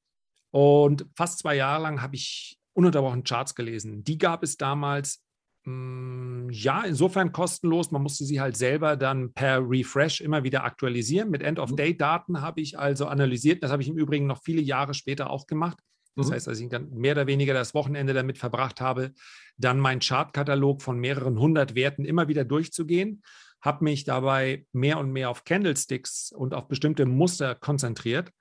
Und 0.51 1.05
fast 1.15 1.39
zwei 1.39 1.55
Jahre 1.55 1.83
lang 1.83 2.01
habe 2.01 2.15
ich 2.15 2.57
ununterbrochen 2.73 3.23
Charts 3.23 3.55
gelesen. 3.55 4.03
Die 4.03 4.17
gab 4.17 4.43
es 4.43 4.57
damals 4.57 5.25
hm, 5.65 6.47
ja, 6.51 6.83
insofern 6.83 7.31
kostenlos. 7.31 7.91
Man 7.91 8.03
musste 8.03 8.23
sie 8.23 8.39
halt 8.39 8.55
selber 8.55 8.95
dann 8.95 9.33
per 9.33 9.59
Refresh 9.67 10.21
immer 10.21 10.43
wieder 10.43 10.63
aktualisieren. 10.63 11.29
Mit 11.29 11.41
End-of-Day-Daten 11.41 12.41
habe 12.41 12.61
ich 12.61 12.77
also 12.77 13.07
analysiert. 13.07 13.63
Das 13.63 13.71
habe 13.71 13.81
ich 13.81 13.89
im 13.89 13.97
Übrigen 13.97 14.27
noch 14.27 14.41
viele 14.43 14.61
Jahre 14.61 14.93
später 14.93 15.29
auch 15.29 15.47
gemacht. 15.47 15.77
Das 16.15 16.29
mhm. 16.29 16.33
heißt, 16.33 16.47
dass 16.47 16.59
ich 16.59 16.69
dann 16.69 16.89
mehr 16.91 17.13
oder 17.13 17.27
weniger 17.27 17.53
das 17.53 17.73
Wochenende 17.73 18.13
damit 18.13 18.37
verbracht 18.37 18.81
habe, 18.81 19.13
dann 19.57 19.79
meinen 19.79 19.99
Chartkatalog 19.99 20.81
von 20.81 20.99
mehreren 20.99 21.39
hundert 21.39 21.75
Werten 21.75 22.05
immer 22.05 22.27
wieder 22.27 22.45
durchzugehen, 22.45 23.23
habe 23.61 23.83
mich 23.83 24.03
dabei 24.03 24.65
mehr 24.71 24.99
und 24.99 25.11
mehr 25.11 25.29
auf 25.29 25.43
Candlesticks 25.43 26.31
und 26.31 26.53
auf 26.53 26.67
bestimmte 26.67 27.05
Muster 27.05 27.55
konzentriert 27.55 28.31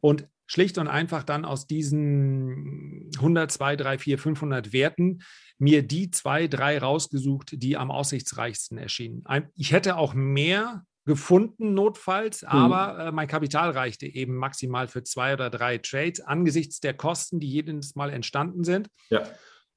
und 0.00 0.28
schlicht 0.46 0.78
und 0.78 0.88
einfach 0.88 1.22
dann 1.22 1.44
aus 1.44 1.66
diesen 1.66 3.10
100, 3.16 3.50
2, 3.52 3.76
3, 3.76 3.98
4, 3.98 4.18
500 4.18 4.72
Werten 4.72 5.22
mir 5.58 5.86
die 5.86 6.10
zwei, 6.10 6.48
drei 6.48 6.78
rausgesucht, 6.78 7.52
die 7.62 7.76
am 7.76 7.90
aussichtsreichsten 7.90 8.76
erschienen. 8.76 9.22
Ich 9.54 9.72
hätte 9.72 9.96
auch 9.96 10.14
mehr 10.14 10.84
gefunden, 11.06 11.74
notfalls, 11.74 12.42
mhm. 12.42 12.48
aber 12.48 13.06
äh, 13.06 13.12
mein 13.12 13.28
Kapital 13.28 13.70
reichte 13.70 14.06
eben 14.06 14.36
maximal 14.36 14.88
für 14.88 15.02
zwei 15.02 15.32
oder 15.34 15.50
drei 15.50 15.78
Trades 15.78 16.20
angesichts 16.20 16.80
der 16.80 16.94
Kosten, 16.94 17.40
die 17.40 17.48
jedes 17.48 17.94
Mal 17.94 18.10
entstanden 18.10 18.64
sind. 18.64 18.88
Ja. 19.08 19.22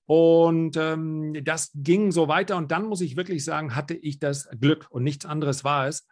Und 0.06 0.76
ähm, 0.76 1.34
das 1.44 1.72
ging 1.74 2.12
so 2.12 2.28
weiter. 2.28 2.58
Und 2.58 2.72
dann 2.72 2.86
muss 2.86 3.02
ich 3.02 3.16
wirklich 3.16 3.46
sagen, 3.46 3.76
hatte 3.76 3.94
ich 3.94 4.20
das 4.20 4.50
Glück 4.60 4.88
und 4.90 5.04
nichts 5.04 5.26
anderes 5.26 5.64
war 5.64 5.88
es, 5.88 6.06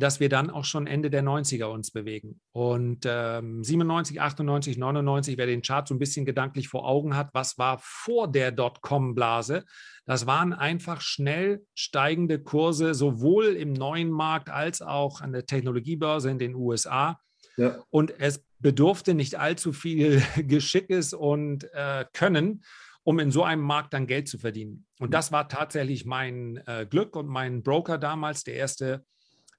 dass 0.00 0.18
wir 0.18 0.28
dann 0.28 0.50
auch 0.50 0.64
schon 0.64 0.86
Ende 0.86 1.10
der 1.10 1.22
90er 1.22 1.66
uns 1.66 1.90
bewegen. 1.90 2.40
Und 2.52 3.06
ähm, 3.06 3.62
97, 3.62 4.20
98, 4.20 4.78
99, 4.78 5.38
wer 5.38 5.46
den 5.46 5.62
Chart 5.62 5.86
so 5.86 5.94
ein 5.94 5.98
bisschen 5.98 6.26
gedanklich 6.26 6.68
vor 6.68 6.86
Augen 6.86 7.16
hat, 7.16 7.30
was 7.32 7.58
war 7.58 7.78
vor 7.82 8.26
der 8.30 8.50
Dotcom-Blase? 8.50 9.64
Das 10.06 10.26
waren 10.26 10.52
einfach 10.52 11.00
schnell 11.00 11.64
steigende 11.74 12.42
Kurse, 12.42 12.94
sowohl 12.94 13.56
im 13.56 13.72
neuen 13.72 14.10
Markt 14.10 14.50
als 14.50 14.82
auch 14.82 15.20
an 15.20 15.32
der 15.32 15.46
Technologiebörse 15.46 16.30
in 16.30 16.38
den 16.38 16.54
USA. 16.54 17.20
Ja. 17.56 17.84
Und 17.90 18.18
es 18.18 18.44
bedurfte 18.58 19.14
nicht 19.14 19.38
allzu 19.38 19.72
viel 19.72 20.22
Geschickes 20.36 21.12
und 21.12 21.72
äh, 21.74 22.06
Können, 22.12 22.64
um 23.02 23.18
in 23.18 23.30
so 23.30 23.44
einem 23.44 23.62
Markt 23.62 23.92
dann 23.92 24.06
Geld 24.06 24.28
zu 24.28 24.38
verdienen. 24.38 24.86
Und 24.98 25.14
das 25.14 25.32
war 25.32 25.48
tatsächlich 25.48 26.06
mein 26.06 26.58
äh, 26.66 26.86
Glück 26.88 27.16
und 27.16 27.28
mein 27.28 27.62
Broker 27.62 27.98
damals, 27.98 28.44
der 28.44 28.54
erste 28.54 29.04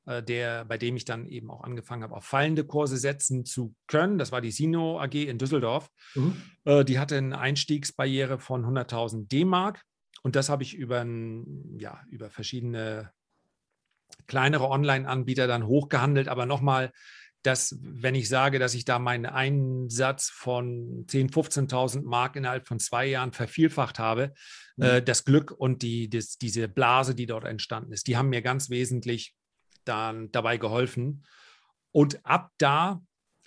der, 0.05 0.65
bei 0.65 0.77
dem 0.77 0.95
ich 0.95 1.05
dann 1.05 1.27
eben 1.27 1.51
auch 1.51 1.63
angefangen 1.63 2.03
habe, 2.03 2.15
auf 2.15 2.25
fallende 2.25 2.63
Kurse 2.63 2.97
setzen 2.97 3.45
zu 3.45 3.75
können. 3.87 4.17
Das 4.17 4.31
war 4.31 4.41
die 4.41 4.51
Sino 4.51 4.99
AG 4.99 5.13
in 5.13 5.37
Düsseldorf. 5.37 5.89
Mhm. 6.15 6.41
Äh, 6.65 6.83
die 6.83 6.99
hatte 6.99 7.17
eine 7.17 7.37
Einstiegsbarriere 7.37 8.39
von 8.39 8.65
100.000 8.65 9.27
D-Mark. 9.27 9.81
Und 10.23 10.35
das 10.35 10.49
habe 10.49 10.63
ich 10.63 10.75
über, 10.75 11.05
ja, 11.77 12.01
über 12.09 12.29
verschiedene 12.29 13.11
kleinere 14.27 14.69
Online-Anbieter 14.69 15.47
dann 15.47 15.65
hochgehandelt. 15.65 16.27
Aber 16.27 16.45
nochmal, 16.45 16.91
dass, 17.43 17.77
wenn 17.81 18.15
ich 18.15 18.29
sage, 18.29 18.59
dass 18.59 18.73
ich 18.73 18.85
da 18.85 18.99
meinen 18.99 19.25
Einsatz 19.25 20.29
von 20.29 21.05
10.000, 21.07 21.69
15.000 21.69 22.03
Mark 22.03 22.35
innerhalb 22.35 22.67
von 22.67 22.79
zwei 22.79 23.07
Jahren 23.07 23.33
vervielfacht 23.33 23.99
habe, 23.99 24.33
mhm. 24.77 24.83
äh, 24.83 25.01
das 25.01 25.25
Glück 25.25 25.51
und 25.51 25.81
die, 25.81 26.09
das, 26.09 26.37
diese 26.37 26.67
Blase, 26.67 27.15
die 27.15 27.25
dort 27.25 27.45
entstanden 27.45 27.91
ist, 27.91 28.07
die 28.07 28.17
haben 28.17 28.29
mir 28.29 28.41
ganz 28.41 28.69
wesentlich 28.69 29.35
dann 29.85 30.31
dabei 30.31 30.57
geholfen. 30.57 31.25
Und 31.91 32.25
ab 32.25 32.51
da, 32.57 33.01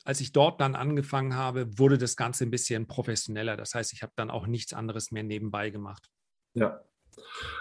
als 0.04 0.20
ich 0.20 0.32
dort 0.32 0.60
dann 0.60 0.74
angefangen 0.74 1.34
habe, 1.34 1.78
wurde 1.78 1.98
das 1.98 2.16
Ganze 2.16 2.44
ein 2.44 2.50
bisschen 2.50 2.86
professioneller. 2.86 3.56
Das 3.56 3.74
heißt, 3.74 3.92
ich 3.92 4.02
habe 4.02 4.12
dann 4.16 4.30
auch 4.30 4.46
nichts 4.46 4.72
anderes 4.72 5.10
mehr 5.10 5.22
nebenbei 5.22 5.70
gemacht. 5.70 6.08
Ja. 6.54 6.80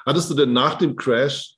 Hattest 0.05 0.29
du 0.29 0.33
denn 0.33 0.53
nach 0.53 0.77
dem 0.77 0.95
Crash 0.95 1.57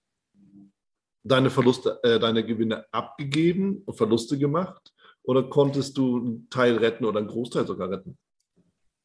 deine 1.24 1.50
Verluste, 1.50 2.00
äh, 2.04 2.20
deine 2.20 2.46
Gewinne 2.46 2.86
abgegeben 2.92 3.82
und 3.86 3.96
Verluste 3.96 4.38
gemacht? 4.38 4.94
Oder 5.24 5.44
konntest 5.44 5.98
du 5.98 6.18
einen 6.18 6.50
Teil 6.50 6.78
retten 6.78 7.04
oder 7.04 7.20
einen 7.20 7.28
Großteil 7.28 7.66
sogar 7.66 7.90
retten? 7.90 8.18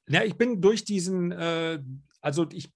Ja, 0.08 0.22
ich 0.24 0.36
bin 0.36 0.60
durch 0.60 0.84
diesen, 0.84 1.32
äh, 1.32 1.82
also 2.20 2.46
ich 2.52 2.70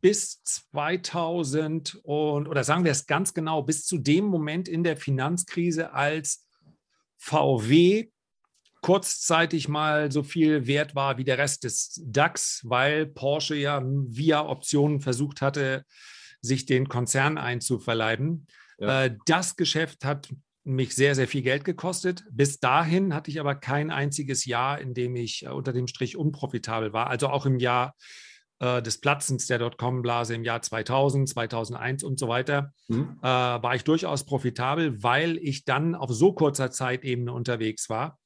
bis 0.00 0.42
2000 0.44 2.00
und, 2.02 2.48
oder 2.48 2.64
sagen 2.64 2.84
wir 2.84 2.92
es 2.92 3.06
ganz 3.06 3.34
genau, 3.34 3.62
bis 3.62 3.84
zu 3.84 3.98
dem 3.98 4.24
Moment 4.26 4.68
in 4.68 4.84
der 4.84 4.96
Finanzkrise, 4.96 5.92
als 5.92 6.46
VW 7.16 8.08
kurzzeitig 8.80 9.68
mal 9.68 10.12
so 10.12 10.22
viel 10.22 10.66
wert 10.66 10.94
war 10.94 11.18
wie 11.18 11.24
der 11.24 11.38
Rest 11.38 11.64
des 11.64 12.00
DAX, 12.04 12.62
weil 12.64 13.06
Porsche 13.06 13.56
ja 13.56 13.82
via 13.84 14.46
Optionen 14.46 15.00
versucht 15.00 15.42
hatte, 15.42 15.84
sich 16.40 16.66
den 16.66 16.88
Konzern 16.88 17.38
einzuverleiben. 17.38 18.46
Ja. 18.78 19.04
Äh, 19.04 19.16
das 19.26 19.56
Geschäft 19.56 20.04
hat 20.04 20.28
mich 20.62 20.94
sehr, 20.94 21.14
sehr 21.14 21.26
viel 21.26 21.42
Geld 21.42 21.64
gekostet. 21.64 22.24
Bis 22.30 22.60
dahin 22.60 23.14
hatte 23.14 23.30
ich 23.30 23.40
aber 23.40 23.54
kein 23.54 23.90
einziges 23.90 24.44
Jahr, 24.44 24.80
in 24.80 24.94
dem 24.94 25.16
ich 25.16 25.44
äh, 25.44 25.48
unter 25.48 25.72
dem 25.72 25.88
Strich 25.88 26.16
unprofitabel 26.16 26.92
war. 26.92 27.08
Also 27.08 27.28
auch 27.28 27.46
im 27.46 27.58
Jahr 27.58 27.94
äh, 28.60 28.82
des 28.82 29.00
Platzens 29.00 29.46
der 29.46 29.58
Dotcom-Blase 29.58 30.34
im 30.34 30.44
Jahr 30.44 30.62
2000, 30.62 31.28
2001 31.28 32.04
und 32.04 32.18
so 32.18 32.28
weiter, 32.28 32.72
mhm. 32.88 33.18
war 33.20 33.74
ich 33.74 33.84
durchaus 33.84 34.24
profitabel, 34.24 35.02
weil 35.02 35.38
ich 35.38 35.64
dann 35.64 35.94
auf 35.94 36.10
so 36.10 36.32
kurzer 36.32 36.70
Zeitebene 36.70 37.32
unterwegs 37.32 37.88
war 37.88 38.18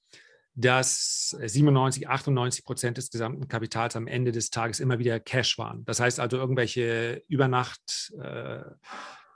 dass 0.54 1.30
97, 1.40 2.08
98 2.08 2.64
Prozent 2.64 2.98
des 2.98 3.10
gesamten 3.10 3.48
Kapitals 3.48 3.96
am 3.96 4.06
Ende 4.06 4.32
des 4.32 4.50
Tages 4.50 4.80
immer 4.80 4.98
wieder 4.98 5.18
Cash 5.18 5.56
waren. 5.58 5.84
Das 5.86 6.00
heißt 6.00 6.20
also, 6.20 6.36
irgendwelche 6.36 7.22
Übernacht-Gaps, 7.28 8.12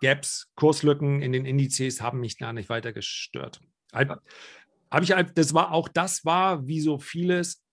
äh, 0.03 0.55
Kurslücken 0.55 1.23
in 1.23 1.33
den 1.33 1.47
Indizes 1.47 2.03
haben 2.03 2.21
mich 2.21 2.37
gar 2.38 2.53
nicht 2.53 2.69
weiter 2.69 2.93
gestört. 2.93 3.61
Habe 3.93 4.21
ich, 5.03 5.15
das 5.35 5.55
war 5.55 5.73
auch 5.73 5.88
das 5.88 6.25
war 6.25 6.67
wie 6.67 6.81
so 6.81 6.99
vieles 6.99 7.65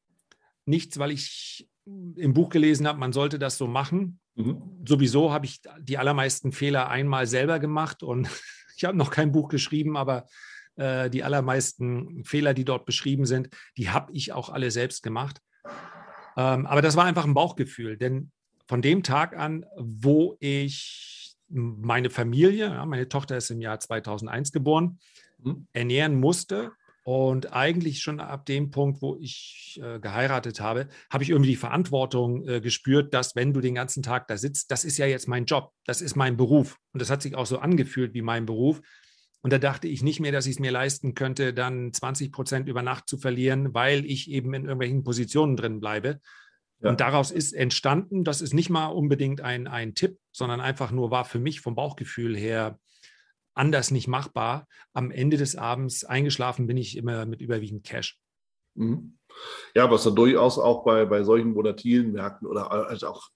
nichts, 0.65 0.98
weil 0.98 1.12
ich 1.12 1.68
im 1.86 2.34
Buch 2.34 2.50
gelesen 2.50 2.88
habe, 2.88 3.00
man 3.00 3.13
sollte 3.13 3.40
das 3.40 3.58
so 3.58 3.68
machen. 3.68 4.20
Mhm. 4.36 4.62
Sowieso 4.88 5.32
habe 5.32 5.46
ich 5.46 5.62
die 5.80 5.98
allermeisten 5.98 6.52
Fehler 6.52 6.90
einmal 6.90 7.28
selber 7.28 7.60
gemacht 7.60 8.04
und 8.04 8.30
ich 8.78 8.86
habe 8.86 8.98
noch 8.98 9.12
kein 9.12 9.32
Buch 9.32 9.50
geschrieben, 9.50 9.98
aber 9.98 10.25
äh, 10.75 11.10
die 11.10 11.24
allermeisten 11.24 12.24
Fehler, 12.24 12.54
die 12.54 12.66
dort 12.66 12.86
beschrieben 12.86 13.25
sind, 13.25 13.50
die 13.78 13.90
habe 13.90 14.12
ich 14.13 14.32
auch 14.32 14.50
alle 14.50 14.72
selbst 14.72 15.04
gemacht. 15.04 15.40
Ähm, 16.36 16.66
aber 16.66 16.82
das 16.82 16.96
war 16.96 17.06
einfach 17.06 17.25
ein 17.25 17.34
Bauchgefühl, 17.34 17.98
denn 17.98 18.32
von 18.68 18.82
dem 18.82 19.04
Tag 19.04 19.38
an, 19.38 19.66
wo 19.78 20.38
ich 20.40 21.36
meine 21.50 22.10
Familie, 22.10 22.70
ja, 22.70 22.86
meine 22.86 23.08
Tochter 23.08 23.38
ist 23.38 23.52
im 23.52 23.62
Jahr 23.62 23.80
2001 23.80 24.52
geboren, 24.52 25.00
mhm. 25.38 25.68
ernähren 25.74 26.20
musste, 26.20 26.72
und 27.03 27.51
eigentlich 27.51 28.01
schon 28.01 28.22
ab 28.22 28.45
dem 28.45 28.72
Punkt, 28.72 29.01
wo 29.01 29.17
ich 29.19 29.79
äh, 29.83 30.00
geheiratet 30.00 30.62
habe, 30.62 30.88
habe 31.12 31.24
ich 31.24 31.31
irgendwie 31.31 31.51
die 31.51 31.57
Verantwortung 31.57 32.48
äh, 32.48 32.62
gespürt, 32.62 33.13
dass 33.13 33.36
wenn 33.36 33.53
du 33.53 33.60
den 33.60 33.75
ganzen 33.75 34.03
Tag 34.03 34.27
da 34.27 34.38
sitzt, 34.38 34.72
das 34.72 34.86
ist 34.86 34.98
ja 34.98 35.05
jetzt 35.05 35.27
mein 35.27 35.43
Job, 35.45 35.72
das 35.86 36.01
ist 36.01 36.15
mein 36.15 36.38
Beruf. 36.38 36.77
Und 36.93 37.01
das 37.01 37.10
hat 37.10 37.22
sich 37.22 37.36
auch 37.36 37.45
so 37.45 37.60
angefühlt 37.60 38.13
wie 38.13 38.22
mein 38.22 38.45
Beruf. 38.45 38.81
Und 39.41 39.51
da 39.51 39.57
dachte 39.57 39.89
ich 39.89 40.01
nicht 40.01 40.22
mehr, 40.22 40.31
dass 40.31 40.45
ich 40.45 40.53
es 40.53 40.60
mir 40.60 40.72
leisten 40.72 41.13
könnte, 41.13 41.53
dann 41.53 41.91
20 41.91 42.31
Prozent 42.31 42.69
über 42.69 42.81
Nacht 42.81 43.10
zu 43.10 43.17
verlieren, 43.17 43.74
weil 43.74 44.05
ich 44.05 44.31
eben 44.31 44.53
in 44.53 44.63
irgendwelchen 44.63 45.03
Positionen 45.03 45.57
drin 45.57 45.81
bleibe. 45.81 46.22
Ja. 46.79 46.89
Und 46.89 47.01
daraus 47.01 47.31
ist 47.31 47.51
entstanden, 47.51 48.24
das 48.24 48.39
ist 48.39 48.53
nicht 48.53 48.69
mal 48.69 48.88
unbedingt 48.88 49.41
ein, 49.41 49.67
ein 49.67 49.93
Tipp, 49.93 50.17
sondern 50.31 50.62
einfach 50.62 50.91
nur 50.91 51.12
war 51.12 51.25
für 51.25 51.39
mich 51.39 51.60
vom 51.60 51.75
Bauchgefühl 51.75 52.38
her 52.38 52.79
anders 53.53 53.91
nicht 53.91 54.07
machbar. 54.07 54.67
Am 54.93 55.12
Ende 55.12 55.38
des 55.38 55.55
Abends 55.55 56.03
eingeschlafen 56.03 56.67
bin 56.67 56.77
ich 56.77 56.98
immer 56.98 57.25
mit 57.25 57.41
überwiegend 57.41 57.83
Cash. 57.83 58.19
Mhm. 58.75 59.17
Ja, 59.75 59.89
was 59.89 60.03
dann 60.03 60.15
durchaus 60.15 60.57
auch 60.60 60.83
bei, 60.83 61.05
bei 61.05 61.24
solchen 61.24 61.55
volatilen 61.55 62.12
Märkten 62.12 62.48
oder 62.48 62.72
also 62.72 63.07
auch 63.07 63.29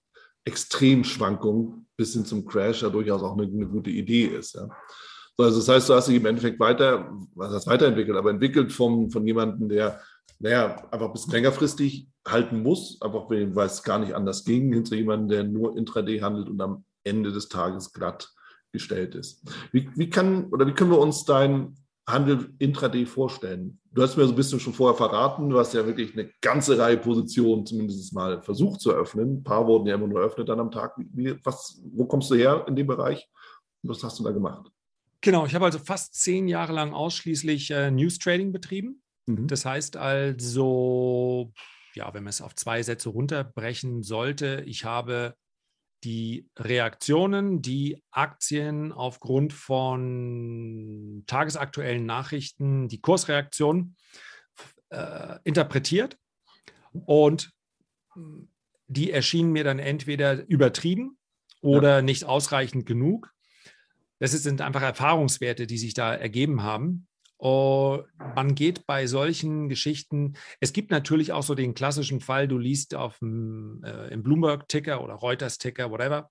Extremschwankungen 0.44 1.86
bis 1.96 2.12
hin 2.12 2.24
zum 2.24 2.46
Crash 2.46 2.82
ja 2.82 2.88
durchaus 2.88 3.22
auch 3.22 3.36
eine, 3.36 3.46
eine 3.46 3.66
gute 3.66 3.90
Idee 3.90 4.26
ist. 4.26 4.54
Ja. 4.54 4.68
Also 5.36 5.58
das 5.58 5.68
heißt, 5.68 5.88
du 5.88 5.94
hast 5.94 6.08
dich 6.08 6.16
im 6.16 6.26
Endeffekt 6.26 6.58
weiter, 6.58 7.12
was 7.34 7.52
heißt 7.52 7.66
weiterentwickelt, 7.66 8.16
aber 8.16 8.30
entwickelt 8.30 8.72
vom, 8.72 9.10
von 9.10 9.26
jemandem, 9.26 9.68
der, 9.68 10.00
naja, 10.40 10.76
einfach 10.90 11.06
ein 11.06 11.12
bisschen 11.12 11.32
längerfristig 11.32 12.08
halten 12.26 12.62
muss, 12.62 13.00
einfach 13.00 13.30
weil 13.30 13.66
es 13.66 13.82
gar 13.82 13.98
nicht 14.00 14.14
anders 14.14 14.44
ging, 14.44 14.72
hin 14.72 14.84
zu 14.84 14.96
jemandem, 14.96 15.28
der 15.28 15.44
nur 15.44 15.76
Intraday 15.76 16.18
handelt 16.18 16.48
und 16.48 16.60
am 16.60 16.84
Ende 17.04 17.32
des 17.32 17.48
Tages 17.48 17.92
glatt 17.92 18.32
gestellt 18.72 19.14
ist. 19.14 19.42
Wie, 19.72 19.88
wie 19.96 20.10
kann 20.10 20.46
oder 20.46 20.66
wie 20.66 20.72
können 20.72 20.90
wir 20.90 20.98
uns 20.98 21.24
dein 21.24 21.76
Handel 22.06 22.54
Intraday 22.58 23.06
vorstellen? 23.06 23.80
Du 23.92 24.02
hast 24.02 24.16
mir 24.16 24.24
so 24.24 24.32
ein 24.32 24.36
bisschen 24.36 24.60
schon 24.60 24.74
vorher 24.74 24.96
verraten, 24.96 25.50
du 25.50 25.58
hast 25.58 25.74
ja 25.74 25.84
wirklich 25.86 26.12
eine 26.12 26.30
ganze 26.40 26.78
Reihe 26.78 26.96
Positionen 26.96 27.66
zumindest 27.66 28.14
mal 28.14 28.42
versucht 28.42 28.80
zu 28.80 28.92
öffnen. 28.92 29.38
Ein 29.38 29.44
paar 29.44 29.66
wurden 29.66 29.86
ja 29.86 29.94
immer 29.94 30.06
nur 30.06 30.20
eröffnet 30.20 30.48
dann 30.48 30.60
am 30.60 30.70
Tag. 30.70 30.94
Wie, 30.96 31.34
was, 31.44 31.80
wo 31.92 32.06
kommst 32.06 32.30
du 32.30 32.34
her 32.34 32.64
in 32.68 32.76
dem 32.76 32.86
Bereich? 32.86 33.28
Was 33.82 34.02
hast 34.02 34.18
du 34.18 34.24
da 34.24 34.30
gemacht? 34.30 34.70
Genau, 35.20 35.46
ich 35.46 35.54
habe 35.54 35.64
also 35.64 35.78
fast 35.78 36.14
zehn 36.14 36.46
Jahre 36.46 36.72
lang 36.72 36.92
ausschließlich 36.92 37.70
äh, 37.70 37.90
News 37.90 38.18
Trading 38.18 38.52
betrieben. 38.52 39.02
Mhm. 39.26 39.48
Das 39.48 39.64
heißt 39.64 39.96
also, 39.96 41.52
ja, 41.94 42.12
wenn 42.14 42.22
man 42.22 42.30
es 42.30 42.40
auf 42.40 42.54
zwei 42.54 42.82
Sätze 42.82 43.08
runterbrechen 43.08 44.02
sollte, 44.02 44.62
ich 44.66 44.84
habe 44.84 45.34
die 46.04 46.48
Reaktionen, 46.56 47.60
die 47.62 48.02
Aktien 48.10 48.92
aufgrund 48.92 49.52
von 49.52 51.24
tagesaktuellen 51.26 52.06
Nachrichten, 52.06 52.88
die 52.88 53.00
Kursreaktionen 53.00 53.96
äh, 54.90 55.38
interpretiert 55.44 56.16
und 56.92 57.50
die 58.86 59.10
erschienen 59.10 59.52
mir 59.52 59.64
dann 59.64 59.78
entweder 59.78 60.48
übertrieben 60.48 61.18
oder 61.60 61.96
ja. 61.96 62.02
nicht 62.02 62.24
ausreichend 62.24 62.86
genug 62.86 63.34
das 64.18 64.32
sind 64.32 64.60
einfach 64.60 64.82
Erfahrungswerte, 64.82 65.66
die 65.66 65.78
sich 65.78 65.94
da 65.94 66.14
ergeben 66.14 66.62
haben. 66.62 67.06
Und 67.38 68.04
man 68.34 68.56
geht 68.56 68.84
bei 68.86 69.06
solchen 69.06 69.68
Geschichten, 69.68 70.34
es 70.60 70.72
gibt 70.72 70.90
natürlich 70.90 71.32
auch 71.32 71.44
so 71.44 71.54
den 71.54 71.74
klassischen 71.74 72.20
Fall, 72.20 72.48
du 72.48 72.58
liest 72.58 72.96
auf 72.96 73.18
dem, 73.20 73.82
äh, 73.84 74.08
im 74.08 74.24
Bloomberg-Ticker 74.24 75.02
oder 75.02 75.14
Reuters-Ticker, 75.14 75.90
whatever, 75.90 76.30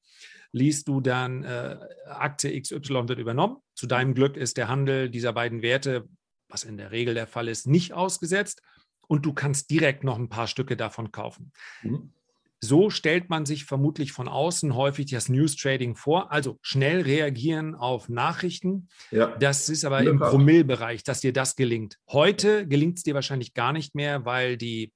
liest 0.52 0.88
du 0.90 1.00
dann, 1.00 1.44
äh, 1.44 1.78
Aktie 2.08 2.60
XY 2.60 3.08
wird 3.08 3.20
übernommen. 3.20 3.58
Zu 3.74 3.88
deinem 3.88 4.16
Glück 4.16 4.36
ist 4.36 4.58
der 4.58 4.68
Handel 4.68 5.10
dieser 5.10 5.32
beiden 5.32 5.62
Werte, 5.62 6.10
was 6.50 6.66
in 6.66 6.78
der 6.78 6.92
Regel 6.92 7.14
der 7.14 7.28
Fall 7.28 7.48
ist, 7.48 7.68
nicht 7.68 7.94
ausgesetzt 7.94 8.62
und 9.08 9.26
du 9.26 9.34
kannst 9.34 9.72
direkt 9.72 10.04
noch 10.04 10.18
ein 10.18 10.30
paar 10.30 10.48
Stücke 10.48 10.76
davon 10.76 11.12
kaufen. 11.14 11.54
Mhm. 11.84 12.12
So 12.60 12.90
stellt 12.90 13.30
man 13.30 13.46
sich 13.46 13.66
vermutlich 13.66 14.12
von 14.12 14.28
außen 14.28 14.76
häufig 14.76 15.12
das 15.12 15.30
News 15.30 15.56
Trading 15.56 15.96
vor, 15.96 16.32
also 16.32 16.58
schnell 16.62 17.02
reagieren 17.02 17.76
auf 17.76 18.10
Nachrichten. 18.10 18.90
Ja. 19.12 19.36
Das 19.38 19.70
ist 19.70 19.86
aber 19.86 20.02
im 20.02 20.20
Promillbereich, 20.20 21.04
dass 21.04 21.22
dir 21.22 21.34
das 21.34 21.56
gelingt. 21.56 21.98
Heute 22.10 22.68
gelingt 22.68 22.98
es 22.98 23.04
dir 23.04 23.14
wahrscheinlich 23.14 23.54
gar 23.54 23.74
nicht 23.74 23.94
mehr, 23.94 24.26
weil 24.26 24.58
die 24.58 24.92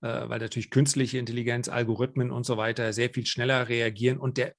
äh, 0.00 0.28
weil 0.28 0.38
natürlich 0.38 0.70
künstliche 0.70 1.18
Intelligenz, 1.18 1.68
Algorithmen 1.68 2.30
und 2.30 2.46
so 2.46 2.56
weiter 2.56 2.92
sehr 2.92 3.10
viel 3.10 3.26
schneller 3.26 3.68
reagieren 3.68 4.18
und 4.18 4.36
der 4.36 4.54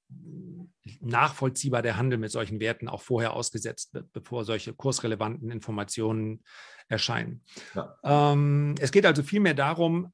nachvollziehbar 1.02 1.82
der 1.82 1.98
Handel 1.98 2.18
mit 2.18 2.32
solchen 2.32 2.60
Werten 2.60 2.88
auch 2.88 3.02
vorher 3.02 3.34
ausgesetzt 3.34 3.94
wird, 3.94 4.12
bevor 4.12 4.44
solche 4.44 4.74
kursrelevanten 4.74 5.52
Informationen 5.52 6.44
erscheinen. 6.88 7.44
Ja. 7.76 7.96
Ähm, 8.04 8.76
es 8.80 8.92
geht 8.92 9.06
also 9.06 9.24
vielmehr 9.24 9.54
darum, 9.54 10.12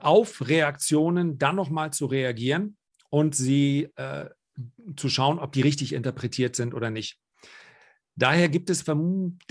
auf 0.00 0.46
Reaktionen 0.46 1.38
dann 1.38 1.56
nochmal 1.56 1.92
zu 1.92 2.06
reagieren 2.06 2.76
und 3.10 3.34
sie 3.34 3.88
äh, 3.96 4.26
zu 4.96 5.08
schauen, 5.08 5.38
ob 5.38 5.52
die 5.52 5.62
richtig 5.62 5.92
interpretiert 5.92 6.56
sind 6.56 6.74
oder 6.74 6.90
nicht. 6.90 7.18
Daher 8.18 8.48
gibt 8.48 8.70
es, 8.70 8.84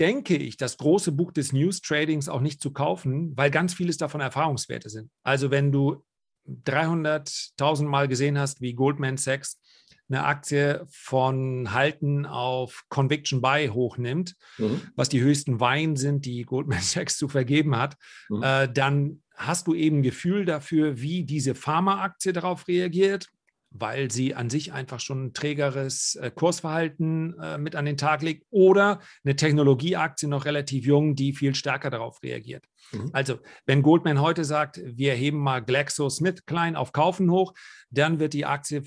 denke 0.00 0.36
ich, 0.36 0.56
das 0.56 0.76
große 0.76 1.12
Buch 1.12 1.30
des 1.30 1.52
News 1.52 1.80
Tradings 1.80 2.28
auch 2.28 2.40
nicht 2.40 2.60
zu 2.60 2.72
kaufen, 2.72 3.36
weil 3.36 3.50
ganz 3.50 3.74
vieles 3.74 3.96
davon 3.96 4.20
Erfahrungswerte 4.20 4.90
sind. 4.90 5.10
Also 5.22 5.52
wenn 5.52 5.70
du 5.70 6.04
300.000 6.48 7.84
Mal 7.84 8.08
gesehen 8.08 8.38
hast, 8.38 8.60
wie 8.60 8.74
Goldman 8.74 9.18
Sachs 9.18 9.60
eine 10.08 10.24
Aktie 10.24 10.84
von 10.88 11.72
Halten 11.72 12.26
auf 12.26 12.84
Conviction 12.88 13.40
Buy 13.40 13.68
hochnimmt, 13.68 14.34
mhm. 14.58 14.80
was 14.94 15.08
die 15.08 15.20
höchsten 15.20 15.58
Wein 15.58 15.96
sind, 15.96 16.24
die 16.24 16.42
Goldman 16.42 16.80
Sachs 16.82 17.16
zu 17.16 17.28
vergeben 17.28 17.76
hat, 17.76 17.96
mhm. 18.28 18.42
äh, 18.42 18.72
dann 18.72 19.22
hast 19.36 19.66
du 19.66 19.74
eben 19.74 19.98
ein 19.98 20.02
Gefühl 20.02 20.44
dafür, 20.44 21.00
wie 21.00 21.24
diese 21.24 21.54
Pharmaaktie 21.54 22.32
darauf 22.32 22.68
reagiert, 22.68 23.28
weil 23.70 24.10
sie 24.10 24.34
an 24.34 24.50
sich 24.50 24.72
einfach 24.72 25.00
schon 25.00 25.26
ein 25.26 25.32
trägeres 25.34 26.14
äh, 26.16 26.30
Kursverhalten 26.34 27.38
äh, 27.38 27.58
mit 27.58 27.76
an 27.76 27.84
den 27.84 27.96
Tag 27.96 28.22
legt 28.22 28.46
oder 28.50 29.00
eine 29.24 29.36
Technologieaktie 29.36 30.28
noch 30.28 30.44
relativ 30.44 30.86
jung, 30.86 31.14
die 31.14 31.32
viel 31.32 31.54
stärker 31.54 31.90
darauf 31.90 32.22
reagiert. 32.22 32.64
Mhm. 32.92 33.10
Also, 33.12 33.38
wenn 33.66 33.82
Goldman 33.82 34.20
heute 34.20 34.44
sagt, 34.44 34.80
wir 34.84 35.14
heben 35.14 35.38
mal 35.38 35.60
GlaxoSmithKline 35.60 36.78
auf 36.78 36.92
Kaufen 36.92 37.30
hoch, 37.30 37.54
dann 37.90 38.18
wird 38.18 38.32
die 38.32 38.46
Aktie 38.46 38.82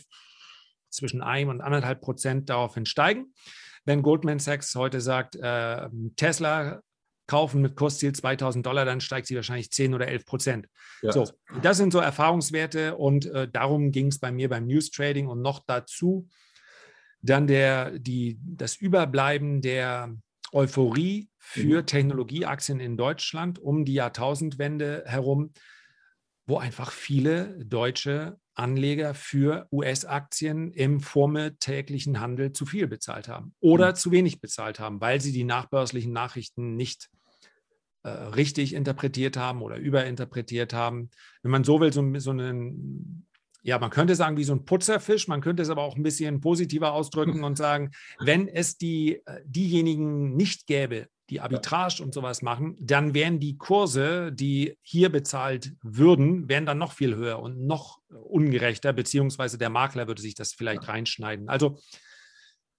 zwischen 0.90 1.22
1 1.22 1.50
und 1.50 1.62
1,5 1.62 1.96
Prozent 1.96 2.50
daraufhin 2.50 2.86
steigen. 2.86 3.34
Wenn 3.86 4.02
Goldman 4.02 4.40
Sachs 4.40 4.76
heute 4.76 5.02
sagt, 5.02 5.36
äh, 5.36 5.88
Tesla 6.16 6.82
kaufen 7.30 7.62
mit 7.62 7.76
Kursziel 7.76 8.12
2000 8.12 8.66
Dollar, 8.66 8.86
dann 8.86 9.02
steigt 9.02 9.28
sie 9.28 9.36
wahrscheinlich 9.36 9.72
10 9.72 9.94
oder 9.94 10.08
11 10.08 10.26
Prozent. 10.26 10.68
Ja. 11.04 11.12
So, 11.12 11.30
das 11.62 11.78
sind 11.78 11.94
so 11.94 12.00
Erfahrungswerte 12.00 12.98
und 12.98 13.28
äh, 13.28 13.48
darum 13.48 13.92
ging 13.92 14.08
es 14.08 14.20
bei 14.20 14.32
mir 14.32 14.50
beim 14.50 14.66
News 14.66 14.90
Trading 14.90 15.28
und 15.28 15.42
noch 15.42 15.62
dazu 15.66 16.28
dann 17.22 17.48
der, 17.48 18.00
die, 18.00 18.40
das 18.42 18.76
Überbleiben 18.78 19.62
der 19.62 20.16
Euphorie 20.52 21.30
für 21.38 21.82
mhm. 21.82 21.86
Technologieaktien 21.86 22.80
in 22.80 22.98
Deutschland 22.98 23.60
um 23.60 23.86
die 23.86 23.94
Jahrtausendwende 23.94 25.04
herum, 25.06 25.54
wo 26.48 26.58
einfach 26.58 26.92
viele 26.92 27.64
deutsche 27.64 28.40
Anleger 28.56 29.14
für 29.14 29.68
US-Aktien 29.72 30.72
im 30.72 31.00
vormittäglichen 31.00 32.20
Handel 32.20 32.54
zu 32.54 32.66
viel 32.66 32.88
bezahlt 32.88 33.28
haben 33.28 33.54
oder 33.60 33.92
mhm. 33.92 33.96
zu 33.96 34.12
wenig 34.12 34.42
bezahlt 34.42 34.80
haben, 34.80 35.00
weil 35.00 35.22
sie 35.22 35.32
die 35.32 35.44
nachbörslichen 35.44 36.12
Nachrichten 36.12 36.76
nicht 36.76 37.10
äh, 38.04 38.10
richtig 38.10 38.74
interpretiert 38.74 39.38
haben 39.38 39.62
oder 39.62 39.78
überinterpretiert 39.78 40.74
haben. 40.74 41.10
Wenn 41.42 41.52
man 41.52 41.64
so 41.64 41.80
will, 41.82 41.92
so, 41.92 42.04
so 42.20 42.32
einen, 42.32 43.28
ja, 43.62 43.78
man 43.78 43.90
könnte 43.90 44.16
sagen, 44.16 44.38
wie 44.38 44.44
so 44.44 44.54
ein 44.54 44.66
Putzerfisch, 44.66 45.28
man 45.28 45.42
könnte 45.42 45.64
es 45.64 45.70
aber 45.70 45.84
auch 45.84 45.96
ein 45.96 46.04
bisschen 46.04 46.40
positiver 46.40 46.94
ausdrücken 46.94 47.44
und 47.44 47.58
sagen, 47.58 47.92
wenn 48.20 48.48
es 48.48 48.78
die, 48.78 49.22
äh, 49.26 49.42
diejenigen 49.46 50.36
nicht 50.36 50.68
gäbe, 50.68 51.08
die 51.30 51.42
Arbitrage 51.42 52.02
und 52.02 52.14
sowas 52.14 52.42
machen, 52.42 52.76
dann 52.80 53.14
wären 53.14 53.40
die 53.40 53.58
Kurse, 53.58 54.32
die 54.32 54.78
hier 54.82 55.10
bezahlt 55.10 55.74
würden, 55.84 56.50
wären 56.50 56.66
dann 56.66 56.78
noch 56.80 56.94
viel 56.94 57.16
höher 57.16 57.40
und 57.40 57.66
noch 57.68 58.00
ungerechter, 58.10 58.94
beziehungsweise 58.94 59.58
der 59.58 59.70
Makler 59.70 60.08
würde 60.08 60.22
sich 60.22 60.36
das 60.36 60.54
vielleicht 60.54 60.88
reinschneiden. 60.88 61.50
Also 61.50 61.78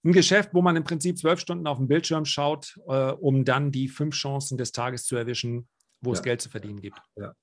ein 0.03 0.13
Geschäft, 0.13 0.49
wo 0.53 0.61
man 0.61 0.75
im 0.75 0.83
Prinzip 0.83 1.17
zwölf 1.17 1.39
Stunden 1.39 1.67
auf 1.67 1.77
den 1.77 1.87
Bildschirm 1.87 2.25
schaut, 2.25 2.79
äh, 2.87 3.11
um 3.11 3.45
dann 3.45 3.71
die 3.71 3.87
fünf 3.87 4.15
Chancen 4.15 4.57
des 4.57 4.71
Tages 4.71 5.05
zu 5.05 5.15
erwischen, 5.15 5.67
wo 6.01 6.11
ja. 6.11 6.13
es 6.13 6.23
Geld 6.23 6.41
zu 6.41 6.49
verdienen 6.49 6.81
gibt. 6.81 6.97
Ja. 7.15 7.33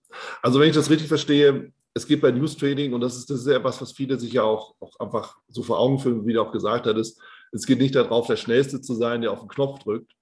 Also 0.43 0.59
wenn 0.59 0.69
ich 0.69 0.75
das 0.75 0.91
richtig 0.91 1.09
verstehe, 1.09 1.73
es 1.95 2.07
geht 2.07 2.21
bei 2.21 2.31
News 2.31 2.57
Trading 2.57 2.93
und 2.93 3.01
das 3.01 3.17
ist, 3.17 3.31
das 3.31 3.41
ist 3.41 3.47
ja 3.47 3.57
etwas, 3.57 3.81
was 3.81 3.93
viele 3.93 4.19
sich 4.19 4.33
ja 4.33 4.43
auch, 4.43 4.75
auch 4.81 4.99
einfach 5.01 5.39
so 5.49 5.63
vor 5.63 5.79
Augen 5.79 5.99
führen, 5.99 6.27
wie 6.27 6.33
du 6.33 6.43
auch 6.43 6.53
gesagt 6.53 6.87
hattest. 6.87 7.21
Es 7.53 7.67
geht 7.67 7.79
nicht 7.79 7.95
darauf, 7.95 8.27
der 8.27 8.37
Schnellste 8.37 8.81
zu 8.81 8.95
sein, 8.95 9.23
der 9.23 9.33
auf 9.33 9.41
den 9.41 9.49
Knopf 9.49 9.83
drückt, 9.83 10.13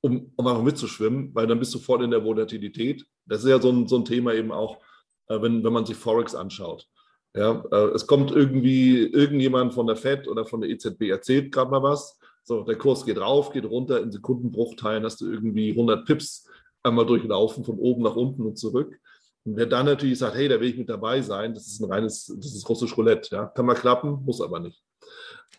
um, 0.00 0.32
um 0.36 0.46
einfach 0.46 0.62
mitzuschwimmen, 0.62 1.34
weil 1.34 1.46
dann 1.46 1.58
bist 1.58 1.74
du 1.74 1.78
voll 1.78 2.02
in 2.02 2.10
der 2.10 2.24
Volatilität. 2.24 3.06
Das 3.26 3.44
ist 3.44 3.50
ja 3.50 3.60
so 3.60 3.70
ein, 3.70 3.86
so 3.86 3.96
ein 3.96 4.04
Thema 4.04 4.34
eben 4.34 4.52
auch, 4.52 4.78
äh, 5.28 5.40
wenn, 5.40 5.62
wenn 5.64 5.72
man 5.72 5.86
sich 5.86 5.96
Forex 5.96 6.34
anschaut. 6.34 6.88
Ja, 7.34 7.62
äh, 7.70 7.90
es 7.94 8.06
kommt 8.06 8.30
irgendwie 8.30 9.04
irgendjemand 9.04 9.74
von 9.74 9.86
der 9.86 9.96
FED 9.96 10.28
oder 10.28 10.44
von 10.44 10.60
der 10.60 10.70
EZB 10.70 11.10
erzählt 11.10 11.52
gerade 11.52 11.70
mal 11.70 11.82
was. 11.82 12.18
So, 12.42 12.62
der 12.62 12.76
Kurs 12.76 13.04
geht 13.04 13.20
rauf, 13.20 13.52
geht 13.52 13.66
runter, 13.66 14.00
in 14.00 14.10
Sekundenbruchteilen 14.10 15.04
hast 15.04 15.20
du 15.20 15.30
irgendwie 15.30 15.70
100 15.70 16.06
Pips 16.06 16.48
einmal 16.82 17.04
durchlaufen, 17.04 17.64
von 17.64 17.78
oben 17.78 18.02
nach 18.02 18.16
unten 18.16 18.46
und 18.46 18.58
zurück. 18.58 18.98
Und 19.44 19.56
wer 19.56 19.66
dann 19.66 19.86
natürlich 19.86 20.18
sagt, 20.18 20.36
hey, 20.36 20.48
da 20.48 20.58
will 20.60 20.70
ich 20.70 20.78
mit 20.78 20.88
dabei 20.88 21.20
sein, 21.20 21.54
das 21.54 21.66
ist 21.66 21.80
ein 21.80 21.90
reines, 21.90 22.26
das 22.26 22.54
ist 22.54 22.68
russisch 22.68 22.96
Roulette. 22.96 23.34
Ja? 23.34 23.46
Kann 23.46 23.66
mal 23.66 23.74
klappen, 23.74 24.24
muss 24.24 24.40
aber 24.40 24.60
nicht. 24.60 24.82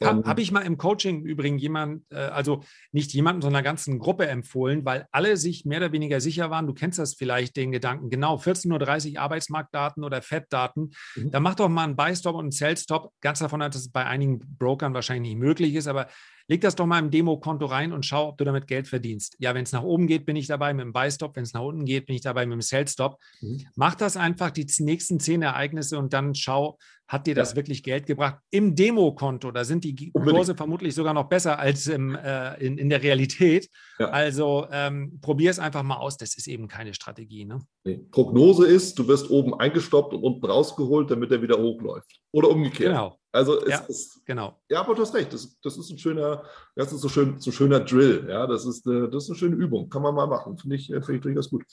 Habe 0.02 0.24
hab 0.28 0.40
ich 0.40 0.52
mal 0.52 0.62
im 0.62 0.78
Coaching 0.78 1.26
übrigens 1.26 1.62
jemand, 1.62 2.04
äh, 2.10 2.16
also 2.16 2.64
nicht 2.92 3.14
jemanden, 3.14 3.42
sondern 3.42 3.58
einer 3.58 3.64
ganzen 3.64 4.00
Gruppe 4.00 4.28
empfohlen, 4.28 4.86
weil 4.86 5.08
alle 5.12 5.36
sich 5.36 5.66
mehr 5.66 5.80
oder 5.80 5.92
weniger 5.92 6.22
sicher 6.22 6.50
waren, 6.50 6.68
du 6.68 6.74
kennst 6.74 7.00
das 7.00 7.16
vielleicht, 7.16 7.58
den 7.58 7.72
Gedanken, 7.72 8.10
genau, 8.10 8.38
14.30 8.38 9.14
Uhr 9.14 9.22
Arbeitsmarktdaten 9.22 10.04
oder 10.04 10.22
FED-Daten, 10.22 10.92
mhm. 11.16 11.32
da 11.32 11.40
mach 11.40 11.56
doch 11.56 11.70
mal 11.70 11.84
einen 11.84 11.96
Buy-Stop 11.96 12.36
und 12.36 12.46
einen 12.46 12.52
Sell-Stop, 12.52 13.12
ganz 13.22 13.40
davon, 13.40 13.60
dass 13.60 13.76
es 13.76 13.92
bei 13.92 14.06
einigen 14.06 14.40
Brokern 14.58 14.94
wahrscheinlich 14.94 15.34
nicht 15.34 15.40
möglich 15.40 15.76
ist, 15.76 15.88
aber 15.88 16.08
leg 16.50 16.62
das 16.62 16.76
doch 16.76 16.86
mal 16.86 17.00
im 17.00 17.12
Demokonto 17.12 17.66
rein 17.68 17.94
und 17.94 18.06
schau, 18.06 18.30
ob 18.30 18.38
du 18.38 18.44
damit 18.44 18.68
Geld 18.68 18.88
verdienst. 18.88 19.36
Ja, 19.40 19.54
wenn 19.54 19.64
es 19.64 19.72
nach 19.72 19.84
oben 19.84 20.08
geht, 20.08 20.26
bin 20.26 20.36
ich 20.36 20.48
dabei 20.48 20.74
mit 20.74 20.84
dem 20.84 20.92
Buy-Stop, 20.92 21.36
wenn 21.36 21.44
es 21.44 21.54
nach 21.54 21.62
unten 21.62 21.86
geht, 21.86 22.08
bin 22.08 22.16
ich 22.16 22.22
dabei 22.22 22.46
mit 22.46 22.54
dem 22.54 22.62
Sell-Stop. 22.62 23.18
Mhm. 23.40 23.66
Mach 23.76 23.96
das 23.96 24.18
einfach 24.18 24.50
die 24.50 24.68
nächsten 24.80 25.20
zehn 25.20 25.42
Ereignisse 25.44 25.98
und 25.98 26.12
dann 26.12 26.36
schau, 26.36 26.78
hat 27.10 27.26
dir 27.26 27.34
das 27.34 27.52
ja. 27.52 27.56
wirklich 27.56 27.82
Geld 27.82 28.06
gebracht? 28.06 28.38
Im 28.52 28.76
Demokonto, 28.76 29.50
da 29.50 29.66
sind 29.66 29.84
die 29.84 30.12
Kurse 30.12 30.56
vermutlich 30.56 30.94
sogar 30.94 31.16
noch 31.16 31.28
besser 31.28 31.58
als 31.58 31.88
im, 31.88 32.16
äh, 32.16 32.54
in, 32.64 32.78
in 32.78 32.88
der 32.88 33.02
Realität. 33.02 33.68
Ja. 33.98 34.10
Also 34.10 34.68
ähm, 34.72 35.20
probier 35.20 35.50
es 35.50 35.58
einfach 35.58 35.82
mal 35.82 35.98
aus. 35.98 36.18
Das 36.18 36.38
ist 36.38 36.48
eben 36.48 36.68
keine 36.68 36.94
Strategie. 36.94 37.46
Ne? 37.46 37.60
Nee. 37.84 37.98
Prognose 38.12 38.68
ist, 38.68 39.00
du 39.00 39.08
wirst 39.08 39.32
oben 39.32 39.56
eingestoppt 39.60 40.14
und 40.14 40.22
unten 40.22 40.46
rausgeholt, 40.46 41.10
damit 41.10 41.32
er 41.32 41.42
wieder 41.42 41.58
hochläuft. 41.58 42.22
Oder 42.32 42.50
umgekehrt. 42.50 42.92
Genau. 42.92 43.20
Also 43.32 43.62
es 43.62 43.70
ja, 43.70 43.78
ist, 43.80 44.26
genau. 44.26 44.60
Ja, 44.70 44.82
aber 44.82 44.96
du 44.96 45.02
hast 45.04 45.14
recht. 45.14 45.32
Das, 45.32 45.60
das 45.62 45.78
ist 45.78 45.92
ein 45.92 46.00
schöner, 46.00 46.44
das 46.76 46.92
ist 46.92 47.02
so 47.02 47.10
schön, 47.10 47.40
so 47.40 47.52
schöner 47.52 47.80
Drill. 47.80 48.26
Ja, 48.28 48.48
das 48.48 48.66
ist, 48.66 48.88
eine, 48.88 49.08
das 49.10 49.26
ist 49.26 49.30
eine 49.30 49.40
schöne 49.40 49.56
Übung. 49.56 49.90
Kann 49.90 50.02
man 50.02 50.16
mal 50.16 50.28
machen. 50.28 50.58
Finde 50.58 50.76
ich, 50.76 50.88
find 50.88 51.10
ich 51.10 51.22
durchaus 51.22 51.50
gut. 51.50 51.64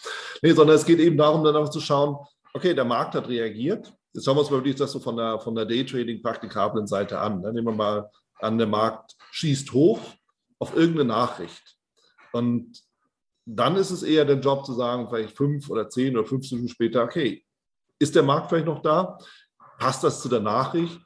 Nee, 0.43 0.53
sondern 0.53 0.77
es 0.77 0.85
geht 0.85 0.99
eben 0.99 1.17
darum, 1.17 1.45
dann 1.45 1.57
auch 1.57 1.71
zu 1.71 1.81
schauen, 1.81 2.17
okay, 2.53 2.75
der 2.75 2.85
Markt 2.85 3.15
hat 3.15 3.29
reagiert. 3.29 3.93
Jetzt 4.13 4.25
schauen 4.25 4.37
wir 4.37 4.41
uns 4.41 4.51
mal 4.51 4.59
wirklich 4.59 4.77
das 4.77 4.93
so 4.93 5.01
von 5.01 5.17
der, 5.17 5.39
von 5.41 5.55
der 5.55 5.65
Daytrading-praktikablen 5.65 6.87
Seite 6.87 7.19
an. 7.19 7.43
Dann 7.43 7.55
nehmen 7.55 7.69
wir 7.69 7.75
mal 7.75 8.11
an, 8.41 8.59
der 8.59 8.67
Markt 8.67 9.17
schießt 9.31 9.73
hoch 9.73 10.01
auf 10.59 10.77
irgendeine 10.77 11.09
Nachricht. 11.09 11.77
Und 12.33 12.83
dann 13.47 13.77
ist 13.77 13.91
es 13.91 14.03
eher 14.03 14.25
der 14.25 14.41
Job 14.41 14.67
zu 14.67 14.75
sagen, 14.75 15.09
vielleicht 15.09 15.37
fünf 15.37 15.71
oder 15.71 15.89
zehn 15.89 16.17
oder 16.17 16.27
15 16.27 16.59
Minuten 16.59 16.73
später, 16.73 17.03
okay, 17.05 17.45
ist 17.99 18.15
der 18.15 18.23
Markt 18.23 18.49
vielleicht 18.49 18.67
noch 18.67 18.83
da? 18.83 19.19
Passt 19.79 20.05
das 20.05 20.23
zu 20.23 20.29
der 20.29 20.41
Nachricht? 20.41 21.01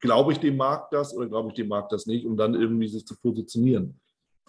Glaube 0.00 0.32
ich 0.32 0.38
dem 0.38 0.56
Markt 0.56 0.92
das 0.92 1.14
oder 1.14 1.26
glaube 1.26 1.48
ich 1.48 1.54
dem 1.54 1.68
Markt 1.68 1.92
das 1.92 2.06
nicht, 2.06 2.26
um 2.26 2.36
dann 2.36 2.54
irgendwie 2.54 2.88
sich 2.88 3.06
zu 3.06 3.16
positionieren? 3.16 4.00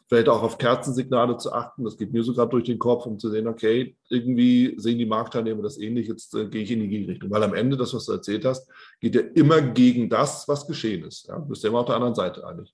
vielleicht 0.08 0.30
auch 0.30 0.42
auf 0.42 0.58
Kerzensignale 0.58 1.38
zu 1.38 1.52
achten. 1.52 1.84
Das 1.84 1.98
geht 1.98 2.14
mir 2.14 2.24
sogar 2.24 2.48
durch 2.48 2.64
den 2.64 2.80
Kopf, 2.80 3.06
um 3.06 3.20
zu 3.20 3.30
sehen, 3.30 3.48
okay, 3.48 3.96
irgendwie 4.10 4.74
sehen 4.78 4.98
die 4.98 5.06
Marktteilnehmer 5.06 5.62
das 5.62 5.78
ähnlich, 5.78 6.08
jetzt 6.08 6.34
äh, 6.34 6.48
gehe 6.48 6.64
ich 6.64 6.72
in 6.72 6.80
die 6.80 6.88
Gegenrichtung. 6.88 7.30
Weil 7.30 7.44
am 7.44 7.54
Ende, 7.54 7.76
das, 7.76 7.94
was 7.94 8.06
du 8.06 8.14
erzählt 8.14 8.46
hast, 8.46 8.70
geht 9.02 9.16
ja 9.16 9.22
immer 9.36 9.62
gegen 9.62 10.10
das, 10.10 10.48
was 10.48 10.66
geschehen 10.66 11.04
ist. 11.04 11.28
Ja? 11.28 11.38
Du 11.38 11.50
bist 11.50 11.64
ja 11.64 11.70
immer 11.70 11.80
auf 11.80 11.86
der 11.86 11.96
anderen 11.96 12.16
Seite 12.16 12.46
eigentlich. 12.48 12.74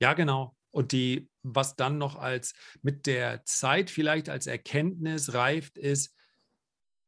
Ja, 0.00 0.14
genau. 0.14 0.54
Und 0.72 0.92
die, 0.92 1.28
was 1.42 1.76
dann 1.76 1.98
noch 1.98 2.16
als 2.16 2.52
mit 2.82 3.06
der 3.06 3.44
Zeit 3.44 3.88
vielleicht 3.88 4.28
als 4.28 4.46
Erkenntnis 4.46 5.32
reift, 5.32 5.78
ist, 5.78 6.14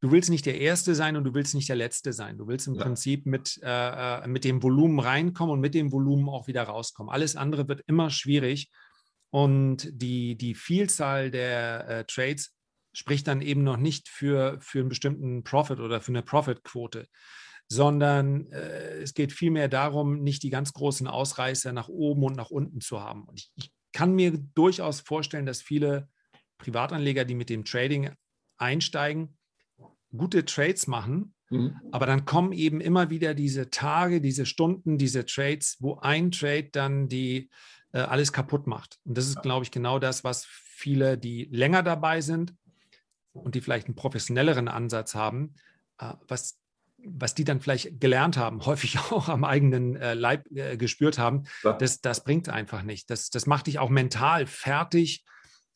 du 0.01 0.11
willst 0.13 0.31
nicht 0.31 0.47
der 0.47 0.61
Erste 0.61 0.95
sein 0.95 1.17
und 1.17 1.25
du 1.25 1.35
willst 1.35 1.55
nicht 1.55 1.69
der 1.69 1.77
Letzte 1.77 2.13
sein. 2.13 2.39
Du 2.39 2.47
willst 2.47 2.67
im 2.67 2.75
ja. 2.75 2.83
Prinzip 2.83 3.27
mit, 3.27 3.61
äh, 3.63 4.25
äh, 4.25 4.27
mit 4.27 4.45
dem 4.45 4.63
Volumen 4.63 5.01
reinkommen 5.01 5.53
und 5.53 5.61
mit 5.61 5.75
dem 5.75 5.93
Volumen 5.93 6.29
auch 6.29 6.47
wieder 6.47 6.63
rauskommen. 6.65 7.13
Alles 7.13 7.37
andere 7.37 7.69
wird 7.69 7.83
immer 7.87 8.11
schwierig. 8.11 8.71
Und 9.31 9.89
die, 9.93 10.37
die 10.37 10.55
Vielzahl 10.55 11.31
der 11.31 11.89
äh, 11.89 12.05
Trades 12.05 12.55
spricht 12.95 13.29
dann 13.29 13.43
eben 13.43 13.63
noch 13.63 13.77
nicht 13.77 14.09
für, 14.09 14.59
für 14.61 14.81
einen 14.81 14.89
bestimmten 14.89 15.45
Profit 15.45 15.81
oder 15.81 16.01
für 16.01 16.13
eine 16.13 16.23
Profitquote, 16.23 17.07
sondern 17.69 18.47
äh, 18.51 19.03
es 19.03 19.13
geht 19.13 19.33
vielmehr 19.33 19.69
darum, 19.69 20.23
nicht 20.23 20.43
die 20.43 20.51
ganz 20.51 20.73
großen 20.73 21.07
Ausreißer 21.07 21.73
nach 21.73 21.89
oben 21.89 22.25
und 22.25 22.37
nach 22.37 22.51
unten 22.51 22.81
zu 22.81 23.03
haben. 23.03 23.25
Und 23.25 23.39
ich, 23.39 23.53
ich 23.57 23.73
kann 23.93 24.15
mir 24.15 24.33
durchaus 24.55 25.01
vorstellen, 25.01 25.47
dass 25.47 25.61
viele 25.61 26.09
Privatanleger, 26.57 27.25
die 27.25 27.35
mit 27.35 27.51
dem 27.51 27.65
Trading 27.65 28.11
einsteigen, 28.57 29.38
gute 30.19 30.45
Trades 30.45 30.87
machen, 30.87 31.35
mhm. 31.51 31.81
aber 31.93 32.07
dann 32.07 32.25
kommen 32.25 32.53
eben 32.53 32.81
immer 32.81 33.11
wieder 33.11 33.35
diese 33.35 33.71
Tage, 33.71 34.21
diese 34.21 34.47
Stunden, 34.47 34.99
diese 34.99 35.25
Trades, 35.25 35.77
wo 35.81 35.99
ein 35.99 36.31
Trade 36.31 36.69
dann 36.73 37.09
die 37.09 37.49
äh, 37.93 38.01
alles 38.01 38.33
kaputt 38.33 38.67
macht. 38.67 38.99
Und 39.05 39.17
das 39.17 39.27
ist, 39.27 39.43
glaube 39.43 39.65
ich, 39.65 39.71
genau 39.71 39.99
das, 39.99 40.25
was 40.25 40.45
viele, 40.45 41.17
die 41.17 41.49
länger 41.51 41.83
dabei 41.83 42.21
sind 42.21 42.55
und 43.33 43.55
die 43.55 43.61
vielleicht 43.61 43.87
einen 43.87 43.97
professionelleren 43.97 44.69
Ansatz 44.69 45.15
haben, 45.15 45.55
äh, 45.99 46.13
was 46.27 46.59
was 47.05 47.35
die 47.35 47.45
dann 47.45 47.61
vielleicht 47.61 48.01
gelernt 48.01 48.37
haben, 48.37 48.67
häufig 48.67 48.99
auch 48.99 49.29
am 49.29 49.45
eigenen 49.45 49.97
äh, 49.97 50.15
Leib 50.15 50.51
äh, 50.51 50.77
gespürt 50.77 51.19
haben, 51.19 51.45
ja. 51.63 51.73
das, 51.75 52.01
das 52.01 52.25
bringt 52.25 52.49
einfach 52.49 52.83
nicht. 52.83 53.09
Das, 53.11 53.31
das 53.31 53.47
macht 53.47 53.69
dich 53.69 53.79
auch 53.79 53.89
mental 53.89 54.47
fertig, 54.47 55.25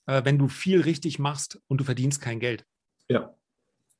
äh, 0.06 0.24
wenn 0.24 0.38
du 0.38 0.48
viel 0.48 0.80
richtig 0.80 1.18
machst 1.18 1.60
und 1.68 1.78
du 1.78 1.84
verdienst 1.84 2.20
kein 2.20 2.40
Geld. 2.40 2.64
Ja, 3.08 3.34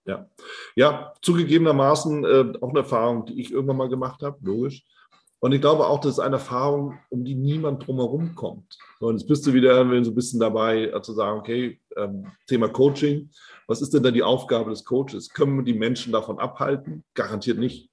ja, 0.05 0.29
ja 0.77 1.13
zugegebenermaßen 1.23 2.25
äh, 2.25 2.53
auch 2.61 2.71
eine 2.71 2.81
Erfahrung, 2.81 3.27
die 3.27 3.41
ich 3.41 3.53
irgendwann 3.53 3.77
mal 3.77 3.89
gemacht 3.89 4.23
habe, 4.23 4.39
logisch. 4.43 4.85
Und 5.41 5.51
ich 5.51 5.61
glaube 5.61 5.89
auch, 5.89 6.01
das 6.01 6.13
ist 6.13 6.19
eine 6.21 6.37
Erfahrung, 6.37 7.01
um 7.11 7.25
die 7.25 7.35
niemand 7.35 7.85
drumherum 7.85 8.37
kommt. 8.37 8.79
Und 9.01 9.19
jetzt 9.19 9.27
bist 9.27 9.45
du 9.45 9.53
wieder 9.53 9.75
so 10.05 10.11
ein 10.11 10.15
bisschen 10.15 10.39
dabei, 10.39 10.85
äh, 10.85 11.03
zu 11.03 11.15
sagen, 11.15 11.41
okay, 11.41 11.81
ähm, 11.97 12.31
Thema 12.47 12.69
Coaching, 12.69 13.29
was 13.67 13.83
ist 13.83 13.93
denn 13.93 14.05
dann 14.05 14.15
die 14.15 14.23
Aufgabe 14.23 14.71
des 14.71 14.85
Coaches? 14.85 15.31
Können 15.31 15.57
wir 15.57 15.65
die 15.65 15.75
Menschen 15.75 16.13
davon 16.13 16.39
abhalten? 16.39 17.03
Garantiert 17.15 17.59
nicht. 17.59 17.91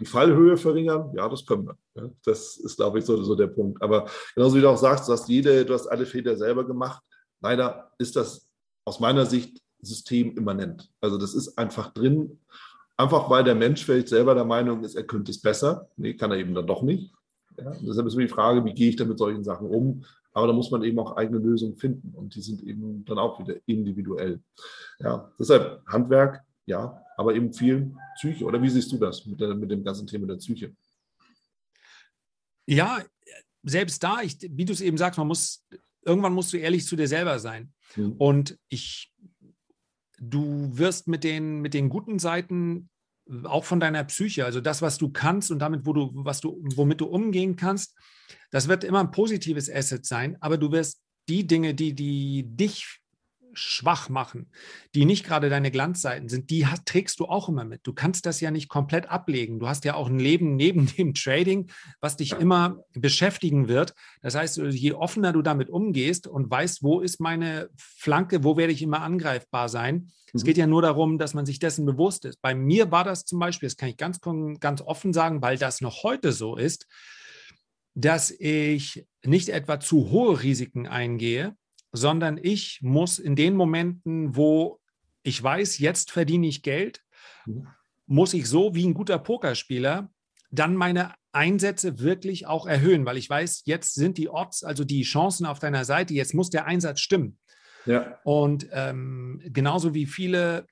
Die 0.00 0.06
Fallhöhe 0.06 0.56
verringern? 0.56 1.12
Ja, 1.14 1.28
das 1.28 1.44
können 1.44 1.66
wir. 1.66 1.76
das 2.24 2.56
ist, 2.56 2.76
glaube 2.76 3.00
ich, 3.00 3.04
so, 3.04 3.22
so 3.22 3.34
der 3.34 3.48
Punkt. 3.48 3.82
Aber 3.82 4.06
genauso 4.34 4.56
wie 4.56 4.60
du 4.62 4.70
auch 4.70 4.78
sagst, 4.78 5.08
du 5.08 5.12
hast 5.12 5.28
jede, 5.28 5.66
du 5.66 5.74
hast 5.74 5.88
alle 5.88 6.06
Fehler 6.06 6.36
selber 6.36 6.64
gemacht. 6.64 7.02
Leider 7.40 7.92
ist 7.98 8.16
das 8.16 8.48
aus 8.86 8.98
meiner 8.98 9.26
Sicht 9.26 9.60
systemimmanent. 9.80 10.90
Also 11.00 11.18
das 11.18 11.34
ist 11.34 11.56
einfach 11.58 11.92
drin, 11.92 12.38
einfach 12.96 13.30
weil 13.30 13.44
der 13.44 13.54
Mensch 13.54 13.84
vielleicht 13.84 14.08
selber 14.08 14.34
der 14.34 14.44
Meinung 14.44 14.82
ist, 14.84 14.94
er 14.94 15.04
könnte 15.04 15.30
es 15.30 15.40
besser. 15.40 15.88
Nee, 15.96 16.14
kann 16.14 16.30
er 16.30 16.38
eben 16.38 16.54
dann 16.54 16.66
doch 16.66 16.82
nicht. 16.82 17.12
Ja, 17.56 17.72
deshalb 17.80 18.06
ist 18.06 18.14
mir 18.14 18.26
die 18.26 18.32
Frage, 18.32 18.64
wie 18.64 18.74
gehe 18.74 18.90
ich 18.90 18.96
dann 18.96 19.08
mit 19.08 19.18
solchen 19.18 19.42
Sachen 19.42 19.68
um? 19.68 20.04
Aber 20.32 20.46
da 20.46 20.52
muss 20.52 20.70
man 20.70 20.82
eben 20.84 20.98
auch 20.98 21.16
eigene 21.16 21.38
Lösungen 21.38 21.76
finden 21.76 22.14
und 22.14 22.34
die 22.34 22.40
sind 22.40 22.62
eben 22.62 23.04
dann 23.04 23.18
auch 23.18 23.40
wieder 23.40 23.56
individuell. 23.66 24.40
Ja, 25.00 25.32
deshalb 25.38 25.84
Handwerk, 25.86 26.44
ja, 26.66 27.02
aber 27.16 27.34
eben 27.34 27.52
viel 27.52 27.92
Psyche. 28.16 28.44
Oder 28.44 28.62
wie 28.62 28.68
siehst 28.68 28.92
du 28.92 28.98
das 28.98 29.26
mit, 29.26 29.40
der, 29.40 29.54
mit 29.54 29.70
dem 29.70 29.82
ganzen 29.82 30.06
Thema 30.06 30.26
der 30.28 30.36
Psyche? 30.36 30.72
Ja, 32.66 33.02
selbst 33.64 34.02
da, 34.02 34.20
ich, 34.22 34.38
wie 34.40 34.64
du 34.64 34.72
es 34.72 34.80
eben 34.80 34.98
sagst, 34.98 35.18
man 35.18 35.26
muss, 35.26 35.64
irgendwann 36.02 36.34
musst 36.34 36.52
du 36.52 36.58
ehrlich 36.58 36.86
zu 36.86 36.94
dir 36.94 37.08
selber 37.08 37.38
sein. 37.38 37.72
Mhm. 37.96 38.12
Und 38.12 38.58
ich, 38.68 39.12
du 40.20 40.70
wirst 40.76 41.08
mit 41.08 41.24
den, 41.24 41.60
mit 41.60 41.74
den 41.74 41.88
guten 41.88 42.18
Seiten 42.18 42.88
auch 43.44 43.64
von 43.64 43.80
deiner 43.80 44.04
Psyche, 44.04 44.44
also 44.44 44.60
das, 44.60 44.80
was 44.80 44.98
du 44.98 45.10
kannst 45.10 45.50
und 45.50 45.58
damit, 45.58 45.84
wo 45.84 45.92
du, 45.92 46.10
was 46.14 46.40
du, 46.40 46.58
womit 46.74 47.00
du 47.00 47.06
umgehen 47.06 47.56
kannst, 47.56 47.94
das 48.50 48.68
wird 48.68 48.84
immer 48.84 49.00
ein 49.00 49.10
positives 49.10 49.70
Asset 49.70 50.06
sein, 50.06 50.36
aber 50.40 50.56
du 50.56 50.72
wirst 50.72 51.00
die 51.28 51.46
Dinge, 51.46 51.74
die, 51.74 51.94
die 51.94 52.44
dich 52.46 53.00
schwach 53.52 54.08
machen, 54.08 54.50
die 54.94 55.04
nicht 55.04 55.24
gerade 55.24 55.48
deine 55.48 55.70
Glanzseiten 55.70 56.28
sind, 56.28 56.50
die 56.50 56.66
hast, 56.66 56.86
trägst 56.86 57.20
du 57.20 57.26
auch 57.26 57.48
immer 57.48 57.64
mit. 57.64 57.86
Du 57.86 57.92
kannst 57.92 58.26
das 58.26 58.40
ja 58.40 58.50
nicht 58.50 58.68
komplett 58.68 59.08
ablegen. 59.08 59.58
Du 59.58 59.68
hast 59.68 59.84
ja 59.84 59.94
auch 59.94 60.08
ein 60.08 60.18
Leben 60.18 60.56
neben 60.56 60.86
dem 60.96 61.14
Trading, 61.14 61.70
was 62.00 62.16
dich 62.16 62.32
immer 62.32 62.78
beschäftigen 62.94 63.68
wird. 63.68 63.94
Das 64.22 64.34
heißt, 64.34 64.58
je 64.58 64.92
offener 64.92 65.32
du 65.32 65.42
damit 65.42 65.70
umgehst 65.70 66.26
und 66.26 66.50
weißt, 66.50 66.82
wo 66.82 67.00
ist 67.00 67.20
meine 67.20 67.70
Flanke, 67.76 68.44
wo 68.44 68.56
werde 68.56 68.72
ich 68.72 68.82
immer 68.82 69.02
angreifbar 69.02 69.68
sein. 69.68 69.94
Mhm. 69.94 70.10
Es 70.34 70.44
geht 70.44 70.56
ja 70.56 70.66
nur 70.66 70.82
darum, 70.82 71.18
dass 71.18 71.34
man 71.34 71.46
sich 71.46 71.58
dessen 71.58 71.86
bewusst 71.86 72.24
ist. 72.24 72.40
Bei 72.42 72.54
mir 72.54 72.90
war 72.90 73.04
das 73.04 73.24
zum 73.24 73.38
Beispiel, 73.38 73.68
das 73.68 73.76
kann 73.76 73.88
ich 73.88 73.96
ganz, 73.96 74.20
ganz 74.60 74.80
offen 74.82 75.12
sagen, 75.12 75.42
weil 75.42 75.58
das 75.58 75.80
noch 75.80 76.02
heute 76.02 76.32
so 76.32 76.56
ist, 76.56 76.86
dass 77.94 78.30
ich 78.30 79.06
nicht 79.24 79.48
etwa 79.48 79.80
zu 79.80 80.10
hohe 80.10 80.42
Risiken 80.42 80.86
eingehe, 80.86 81.56
sondern 81.92 82.38
ich 82.40 82.80
muss 82.82 83.18
in 83.18 83.36
den 83.36 83.54
Momenten, 83.54 84.36
wo 84.36 84.80
ich 85.22 85.42
weiß, 85.42 85.78
jetzt 85.78 86.10
verdiene 86.10 86.46
ich 86.46 86.62
Geld, 86.62 87.02
mhm. 87.46 87.66
muss 88.06 88.34
ich 88.34 88.48
so 88.48 88.74
wie 88.74 88.86
ein 88.86 88.94
guter 88.94 89.18
Pokerspieler 89.18 90.10
dann 90.50 90.76
meine 90.76 91.14
Einsätze 91.32 91.98
wirklich 91.98 92.46
auch 92.46 92.66
erhöhen, 92.66 93.04
weil 93.04 93.16
ich 93.16 93.28
weiß, 93.28 93.62
jetzt 93.66 93.94
sind 93.94 94.18
die 94.18 94.28
Odds, 94.28 94.64
also 94.64 94.84
die 94.84 95.02
Chancen 95.02 95.46
auf 95.46 95.58
deiner 95.58 95.84
Seite, 95.84 96.14
jetzt 96.14 96.34
muss 96.34 96.50
der 96.50 96.66
Einsatz 96.66 97.00
stimmen. 97.00 97.38
Ja. 97.84 98.18
Und 98.24 98.66
ähm, 98.72 99.42
genauso 99.44 99.94
wie 99.94 100.06
viele 100.06 100.66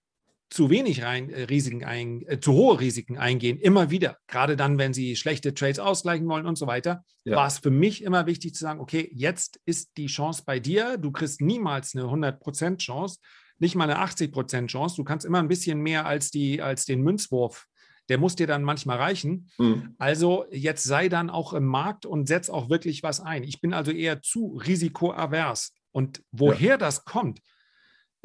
zu 0.48 0.70
wenig 0.70 1.02
rein, 1.02 1.30
äh, 1.30 1.44
Risiken 1.44 1.84
ein, 1.84 2.22
äh, 2.26 2.40
zu 2.40 2.52
hohe 2.52 2.78
Risiken 2.80 3.18
eingehen, 3.18 3.58
immer 3.58 3.90
wieder, 3.90 4.18
gerade 4.28 4.56
dann, 4.56 4.78
wenn 4.78 4.94
sie 4.94 5.16
schlechte 5.16 5.54
Trades 5.54 5.78
ausgleichen 5.78 6.28
wollen 6.28 6.46
und 6.46 6.56
so 6.56 6.66
weiter, 6.66 7.04
ja. 7.24 7.36
war 7.36 7.46
es 7.46 7.58
für 7.58 7.70
mich 7.70 8.02
immer 8.02 8.26
wichtig 8.26 8.54
zu 8.54 8.60
sagen, 8.60 8.80
okay, 8.80 9.10
jetzt 9.12 9.60
ist 9.64 9.96
die 9.96 10.06
Chance 10.06 10.42
bei 10.46 10.60
dir, 10.60 10.98
du 10.98 11.10
kriegst 11.10 11.40
niemals 11.40 11.94
eine 11.94 12.04
100% 12.04 12.78
Chance, 12.78 13.18
nicht 13.58 13.74
mal 13.74 13.90
eine 13.90 14.00
80% 14.00 14.66
Chance, 14.66 14.96
du 14.96 15.04
kannst 15.04 15.26
immer 15.26 15.40
ein 15.40 15.48
bisschen 15.48 15.80
mehr 15.80 16.06
als, 16.06 16.30
die, 16.30 16.62
als 16.62 16.84
den 16.84 17.02
Münzwurf 17.02 17.66
der 18.08 18.18
muss 18.18 18.36
dir 18.36 18.46
dann 18.46 18.62
manchmal 18.62 18.98
reichen. 18.98 19.50
Mhm. 19.58 19.94
Also 19.98 20.46
jetzt 20.50 20.84
sei 20.84 21.08
dann 21.08 21.30
auch 21.30 21.52
im 21.52 21.66
Markt 21.66 22.06
und 22.06 22.28
setz 22.28 22.48
auch 22.48 22.70
wirklich 22.70 23.02
was 23.02 23.20
ein. 23.20 23.42
Ich 23.42 23.60
bin 23.60 23.74
also 23.74 23.90
eher 23.90 24.22
zu 24.22 24.60
risikoavers. 24.64 25.72
Und 25.92 26.22
woher 26.30 26.70
ja. 26.70 26.76
das 26.76 27.04
kommt, 27.04 27.40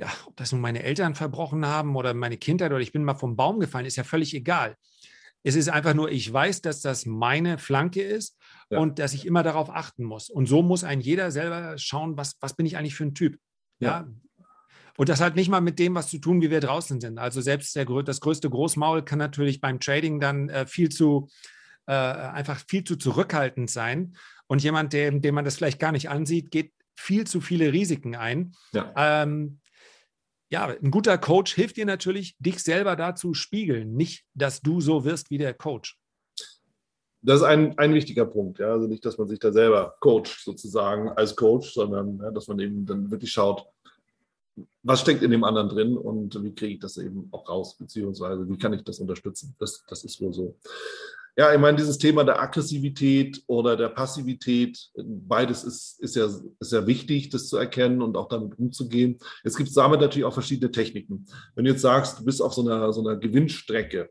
ja, 0.01 0.11
ob 0.25 0.35
das 0.35 0.51
nun 0.51 0.61
meine 0.61 0.81
Eltern 0.81 1.13
verbrochen 1.13 1.65
haben 1.65 1.95
oder 1.95 2.15
meine 2.15 2.37
Kindheit 2.37 2.71
oder 2.71 2.81
ich 2.81 2.91
bin 2.91 3.03
mal 3.03 3.13
vom 3.13 3.35
Baum 3.35 3.59
gefallen, 3.59 3.85
ist 3.85 3.97
ja 3.97 4.03
völlig 4.03 4.33
egal. 4.33 4.75
Es 5.43 5.55
ist 5.55 5.69
einfach 5.69 5.93
nur, 5.93 6.11
ich 6.11 6.31
weiß, 6.31 6.61
dass 6.61 6.81
das 6.81 7.05
meine 7.05 7.59
Flanke 7.59 8.01
ist 8.01 8.37
ja. 8.71 8.79
und 8.79 8.97
dass 8.97 9.13
ich 9.13 9.27
immer 9.27 9.43
darauf 9.43 9.69
achten 9.69 10.03
muss. 10.03 10.29
Und 10.29 10.47
so 10.47 10.63
muss 10.63 10.83
ein 10.83 11.01
jeder 11.01 11.29
selber 11.29 11.77
schauen, 11.77 12.17
was, 12.17 12.35
was 12.41 12.55
bin 12.55 12.65
ich 12.65 12.77
eigentlich 12.77 12.95
für 12.95 13.05
ein 13.05 13.13
Typ. 13.13 13.37
Ja. 13.79 13.89
ja. 13.89 14.07
Und 14.97 15.09
das 15.09 15.21
hat 15.21 15.35
nicht 15.35 15.49
mal 15.49 15.61
mit 15.61 15.77
dem 15.77 15.95
was 15.95 16.09
zu 16.09 16.17
tun, 16.17 16.41
wie 16.41 16.49
wir 16.49 16.61
draußen 16.61 16.99
sind. 16.99 17.19
Also 17.19 17.41
selbst 17.41 17.75
der, 17.75 17.85
das 17.85 18.21
größte 18.21 18.49
Großmaul 18.49 19.03
kann 19.05 19.19
natürlich 19.19 19.61
beim 19.61 19.79
Trading 19.79 20.19
dann 20.19 20.49
äh, 20.49 20.65
viel 20.65 20.89
zu, 20.89 21.29
äh, 21.85 21.93
einfach 21.93 22.59
viel 22.67 22.83
zu 22.83 22.95
zurückhaltend 22.95 23.69
sein. 23.69 24.15
Und 24.47 24.63
jemand, 24.63 24.93
dem, 24.93 25.21
dem 25.21 25.35
man 25.35 25.45
das 25.45 25.55
vielleicht 25.57 25.79
gar 25.79 25.91
nicht 25.91 26.09
ansieht, 26.09 26.51
geht 26.51 26.73
viel 26.95 27.25
zu 27.25 27.39
viele 27.39 27.71
Risiken 27.71 28.15
ein. 28.15 28.53
Ja. 28.73 28.93
Ähm, 28.95 29.60
ja, 30.51 30.65
ein 30.65 30.91
guter 30.91 31.17
Coach 31.17 31.55
hilft 31.55 31.77
dir 31.77 31.85
natürlich, 31.85 32.35
dich 32.39 32.59
selber 32.59 32.95
dazu 32.95 33.33
spiegeln, 33.33 33.93
nicht, 33.93 34.25
dass 34.33 34.61
du 34.61 34.81
so 34.81 35.05
wirst 35.05 35.29
wie 35.29 35.37
der 35.37 35.53
Coach. 35.53 35.97
Das 37.21 37.37
ist 37.37 37.45
ein, 37.45 37.77
ein 37.77 37.93
wichtiger 37.93 38.25
Punkt. 38.25 38.59
Ja? 38.59 38.73
Also 38.73 38.87
nicht, 38.87 39.05
dass 39.05 39.17
man 39.17 39.27
sich 39.27 39.39
da 39.39 39.51
selber 39.51 39.95
coacht, 39.99 40.41
sozusagen 40.43 41.09
als 41.09 41.35
Coach, 41.35 41.73
sondern 41.73 42.17
ja, 42.17 42.31
dass 42.31 42.47
man 42.47 42.59
eben 42.59 42.85
dann 42.85 43.09
wirklich 43.09 43.31
schaut, 43.31 43.65
was 44.83 45.01
steckt 45.01 45.23
in 45.23 45.31
dem 45.31 45.43
anderen 45.43 45.69
drin 45.69 45.97
und 45.97 46.43
wie 46.43 46.53
kriege 46.53 46.73
ich 46.73 46.79
das 46.79 46.97
eben 46.97 47.29
auch 47.31 47.47
raus, 47.47 47.77
beziehungsweise 47.77 48.47
wie 48.49 48.57
kann 48.57 48.73
ich 48.73 48.83
das 48.83 48.99
unterstützen. 48.99 49.55
Das, 49.57 49.83
das 49.87 50.03
ist 50.03 50.19
wohl 50.19 50.33
so. 50.33 50.57
Ja, 51.37 51.53
ich 51.53 51.59
meine, 51.59 51.77
dieses 51.77 51.97
Thema 51.97 52.25
der 52.25 52.41
Aggressivität 52.41 53.41
oder 53.47 53.77
der 53.77 53.87
Passivität, 53.89 54.91
beides 54.97 55.63
ist, 55.63 55.99
ist, 56.01 56.15
ja, 56.15 56.25
ist 56.59 56.71
ja 56.73 56.85
wichtig, 56.85 57.29
das 57.29 57.47
zu 57.47 57.57
erkennen 57.57 58.01
und 58.01 58.17
auch 58.17 58.27
damit 58.27 58.59
umzugehen. 58.59 59.17
Jetzt 59.43 59.55
gibt 59.55 59.69
es 59.69 59.75
damit 59.75 60.01
natürlich 60.01 60.25
auch 60.25 60.33
verschiedene 60.33 60.71
Techniken. 60.71 61.25
Wenn 61.55 61.65
du 61.65 61.71
jetzt 61.71 61.81
sagst, 61.81 62.19
du 62.19 62.25
bist 62.25 62.41
auf 62.41 62.53
so 62.53 62.61
einer, 62.61 62.91
so 62.91 63.01
einer 63.01 63.17
Gewinnstrecke, 63.17 64.09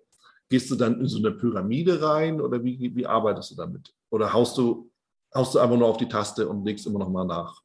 gehst 0.49 0.71
du 0.71 0.77
dann 0.77 0.99
in 0.99 1.09
so 1.09 1.19
eine 1.19 1.33
Pyramide 1.33 2.01
rein 2.01 2.41
oder 2.41 2.65
wie, 2.65 2.95
wie 2.95 3.07
arbeitest 3.07 3.51
du 3.51 3.55
damit? 3.57 3.95
Oder 4.09 4.33
haust 4.33 4.57
du, 4.57 4.91
haust 5.35 5.55
du 5.55 5.59
einfach 5.59 5.77
nur 5.77 5.89
auf 5.89 5.99
die 5.99 6.09
Taste 6.09 6.49
und 6.49 6.65
legst 6.65 6.87
immer 6.87 7.01
noch 7.01 7.11
mal 7.11 7.25
nach? 7.25 7.63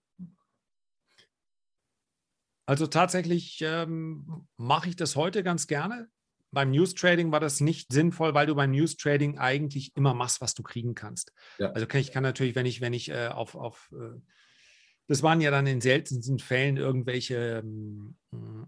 Also 2.68 2.88
tatsächlich 2.88 3.60
ähm, 3.62 4.48
mache 4.58 4.90
ich 4.90 4.96
das 4.96 5.16
heute 5.16 5.44
ganz 5.44 5.68
gerne 5.68 6.10
beim 6.56 6.72
News 6.72 6.96
Trading 6.96 7.32
war 7.32 7.40
das 7.40 7.62
nicht 7.62 7.94
sinnvoll, 7.94 8.34
weil 8.34 8.48
du 8.48 8.56
beim 8.56 8.72
News 8.72 8.98
Trading 8.98 9.38
eigentlich 9.38 9.96
immer 9.96 10.16
machst, 10.16 10.42
was 10.42 10.56
du 10.56 10.64
kriegen 10.64 10.96
kannst. 10.96 11.32
Ja. 11.60 11.72
Also 11.72 11.86
kann 11.86 12.02
ich 12.02 12.12
kann 12.12 12.24
natürlich, 12.24 12.56
wenn 12.56 12.66
ich, 12.66 12.82
wenn 12.82 12.94
ich 12.94 13.10
äh, 13.10 13.28
auf, 13.28 13.54
auf 13.54 13.92
äh, 13.94 14.20
das 15.08 15.22
waren 15.22 15.40
ja 15.40 15.52
dann 15.52 15.68
in 15.68 15.82
seltensten 15.82 16.40
Fällen 16.40 16.78
irgendwelche 16.78 17.62
ähm, 17.64 18.16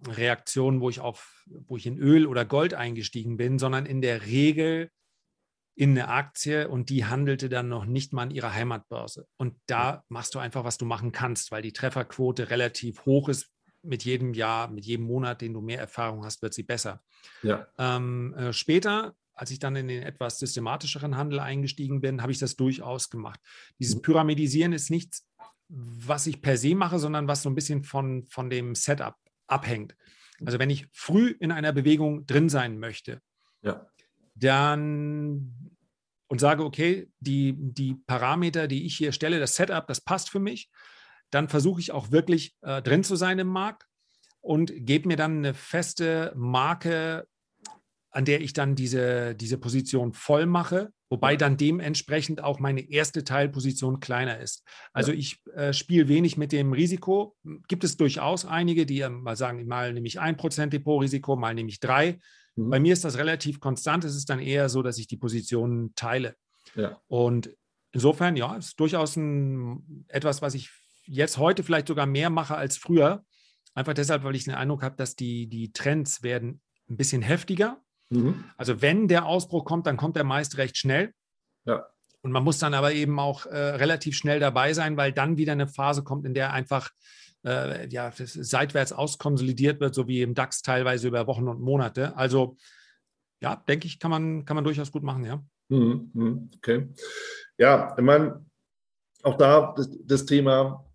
Reaktionen, 0.07 0.81
wo 0.81 0.89
ich 0.89 0.99
auf, 0.99 1.45
wo 1.47 1.77
ich 1.77 1.87
in 1.87 1.97
Öl 1.97 2.27
oder 2.27 2.45
Gold 2.45 2.75
eingestiegen 2.75 3.37
bin, 3.37 3.57
sondern 3.57 3.87
in 3.87 4.01
der 4.01 4.27
Regel 4.27 4.91
in 5.75 5.91
eine 5.91 6.09
Aktie 6.09 6.67
und 6.67 6.89
die 6.89 7.05
handelte 7.05 7.49
dann 7.49 7.69
noch 7.69 7.85
nicht 7.85 8.11
mal 8.11 8.23
an 8.23 8.31
ihrer 8.31 8.53
Heimatbörse. 8.53 9.27
Und 9.37 9.55
da 9.67 10.03
machst 10.09 10.35
du 10.35 10.39
einfach, 10.39 10.63
was 10.63 10.77
du 10.77 10.85
machen 10.85 11.11
kannst, 11.11 11.51
weil 11.51 11.61
die 11.61 11.73
Trefferquote 11.73 12.49
relativ 12.49 13.05
hoch 13.05 13.29
ist 13.29 13.51
mit 13.87 14.03
jedem 14.03 14.33
Jahr, 14.33 14.69
mit 14.69 14.85
jedem 14.85 15.05
Monat, 15.05 15.41
den 15.41 15.53
du 15.53 15.61
mehr 15.61 15.79
Erfahrung 15.79 16.25
hast, 16.25 16.41
wird 16.41 16.53
sie 16.53 16.63
besser. 16.63 17.01
Ja. 17.43 17.67
Ähm, 17.77 18.33
äh, 18.35 18.53
später, 18.53 19.15
als 19.33 19.51
ich 19.51 19.59
dann 19.59 19.75
in 19.75 19.87
den 19.87 20.03
etwas 20.03 20.39
systematischeren 20.39 21.15
Handel 21.17 21.39
eingestiegen 21.39 22.01
bin, 22.01 22.21
habe 22.21 22.31
ich 22.31 22.39
das 22.39 22.55
durchaus 22.55 23.09
gemacht. 23.09 23.39
Dieses 23.79 23.95
mhm. 23.95 24.01
Pyramidisieren 24.01 24.73
ist 24.73 24.89
nichts, 24.89 25.27
was 25.69 26.27
ich 26.27 26.41
per 26.41 26.57
se 26.57 26.75
mache, 26.75 26.99
sondern 26.99 27.27
was 27.27 27.43
so 27.43 27.49
ein 27.49 27.55
bisschen 27.55 27.83
von, 27.83 28.25
von 28.25 28.49
dem 28.49 28.75
Setup 28.75 29.15
abhängt. 29.47 29.95
Also 30.45 30.59
wenn 30.59 30.69
ich 30.69 30.87
früh 30.91 31.35
in 31.39 31.51
einer 31.51 31.73
Bewegung 31.73 32.25
drin 32.25 32.47
sein 32.47 32.77
möchte, 32.77 33.21
ja. 33.63 33.87
dann 34.35 35.71
und 36.27 36.39
sage, 36.39 36.63
okay, 36.63 37.09
die, 37.19 37.55
die 37.57 37.95
Parameter, 38.05 38.67
die 38.67 38.85
ich 38.85 38.97
hier 38.97 39.13
stelle, 39.13 39.39
das 39.39 39.55
Setup, 39.55 39.87
das 39.87 40.01
passt 40.01 40.29
für 40.29 40.39
mich, 40.39 40.69
dann 41.31 41.49
versuche 41.49 41.79
ich 41.79 41.91
auch 41.91 42.11
wirklich 42.11 42.55
äh, 42.61 42.81
drin 42.81 43.03
zu 43.03 43.15
sein 43.15 43.39
im 43.39 43.47
Markt 43.47 43.85
und 44.41 44.71
gebe 44.75 45.07
mir 45.07 45.17
dann 45.17 45.37
eine 45.37 45.53
feste 45.53 46.33
Marke, 46.35 47.27
an 48.11 48.25
der 48.25 48.41
ich 48.41 48.53
dann 48.53 48.75
diese, 48.75 49.35
diese 49.35 49.57
Position 49.57 50.13
voll 50.13 50.45
mache, 50.45 50.91
wobei 51.09 51.35
dann 51.35 51.57
dementsprechend 51.57 52.41
auch 52.41 52.59
meine 52.59 52.89
erste 52.89 53.23
Teilposition 53.23 53.99
kleiner 53.99 54.39
ist. 54.39 54.63
Also 54.93 55.11
ja. 55.11 55.17
ich 55.17 55.39
äh, 55.53 55.73
spiele 55.73 56.07
wenig 56.07 56.37
mit 56.37 56.51
dem 56.51 56.73
Risiko. 56.73 57.35
Gibt 57.67 57.83
es 57.83 57.97
durchaus 57.97 58.45
einige, 58.45 58.85
die 58.85 59.07
mal 59.07 59.35
sagen, 59.35 59.67
mal 59.67 59.93
nehme 59.93 60.07
ich 60.07 60.19
ein 60.19 60.37
Prozent 60.37 60.73
Depotrisiko, 60.73 61.35
mal 61.35 61.53
nehme 61.53 61.69
ich 61.69 61.79
drei. 61.79 62.19
Mhm. 62.55 62.69
Bei 62.69 62.79
mir 62.79 62.93
ist 62.93 63.03
das 63.03 63.17
relativ 63.17 63.59
konstant. 63.59 64.03
Es 64.03 64.15
ist 64.15 64.29
dann 64.29 64.39
eher 64.39 64.69
so, 64.69 64.81
dass 64.81 64.97
ich 64.97 65.07
die 65.07 65.17
Positionen 65.17 65.93
teile. 65.95 66.35
Ja. 66.75 66.99
Und 67.07 67.55
insofern, 67.91 68.35
ja, 68.35 68.55
ist 68.55 68.79
durchaus 68.79 69.15
ein, 69.15 70.05
etwas, 70.07 70.41
was 70.41 70.53
ich 70.53 70.71
jetzt 71.07 71.37
heute 71.37 71.63
vielleicht 71.63 71.87
sogar 71.87 72.05
mehr 72.05 72.29
mache 72.29 72.55
als 72.55 72.77
früher. 72.77 73.23
Einfach 73.73 73.93
deshalb, 73.93 74.23
weil 74.23 74.35
ich 74.35 74.45
den 74.45 74.55
Eindruck 74.55 74.83
habe, 74.83 74.95
dass 74.95 75.15
die, 75.15 75.47
die 75.47 75.71
Trends 75.71 76.23
werden 76.23 76.61
ein 76.89 76.97
bisschen 76.97 77.21
heftiger. 77.21 77.81
Mhm. 78.09 78.43
Also 78.57 78.81
wenn 78.81 79.07
der 79.07 79.25
Ausbruch 79.25 79.65
kommt, 79.65 79.87
dann 79.87 79.97
kommt 79.97 80.17
er 80.17 80.23
meist 80.23 80.57
recht 80.57 80.77
schnell. 80.77 81.13
Ja. 81.65 81.85
Und 82.21 82.31
man 82.31 82.43
muss 82.43 82.59
dann 82.59 82.73
aber 82.73 82.93
eben 82.93 83.19
auch 83.19 83.45
äh, 83.45 83.57
relativ 83.57 84.15
schnell 84.15 84.39
dabei 84.39 84.73
sein, 84.73 84.97
weil 84.97 85.11
dann 85.11 85.37
wieder 85.37 85.51
eine 85.53 85.67
Phase 85.67 86.03
kommt, 86.03 86.25
in 86.25 86.33
der 86.33 86.51
einfach 86.53 86.89
äh, 87.45 87.87
ja, 87.89 88.11
seitwärts 88.15 88.91
auskonsolidiert 88.91 89.79
wird, 89.79 89.95
so 89.95 90.07
wie 90.07 90.21
im 90.21 90.33
DAX 90.33 90.61
teilweise 90.61 91.07
über 91.07 91.27
Wochen 91.27 91.47
und 91.47 91.61
Monate. 91.61 92.15
Also 92.17 92.57
ja, 93.41 93.55
denke 93.55 93.87
ich, 93.87 93.99
kann 93.99 94.11
man, 94.11 94.45
kann 94.45 94.55
man 94.55 94.63
durchaus 94.63 94.91
gut 94.91 95.03
machen, 95.03 95.23
ja. 95.23 95.43
Mhm, 95.69 96.11
mhm, 96.13 96.51
okay. 96.55 96.87
Ja, 97.57 97.93
ich 97.97 98.03
meine, 98.03 98.45
auch 99.23 99.35
da 99.35 99.73
das, 99.75 99.89
das, 100.03 100.25
Thema, 100.25 100.85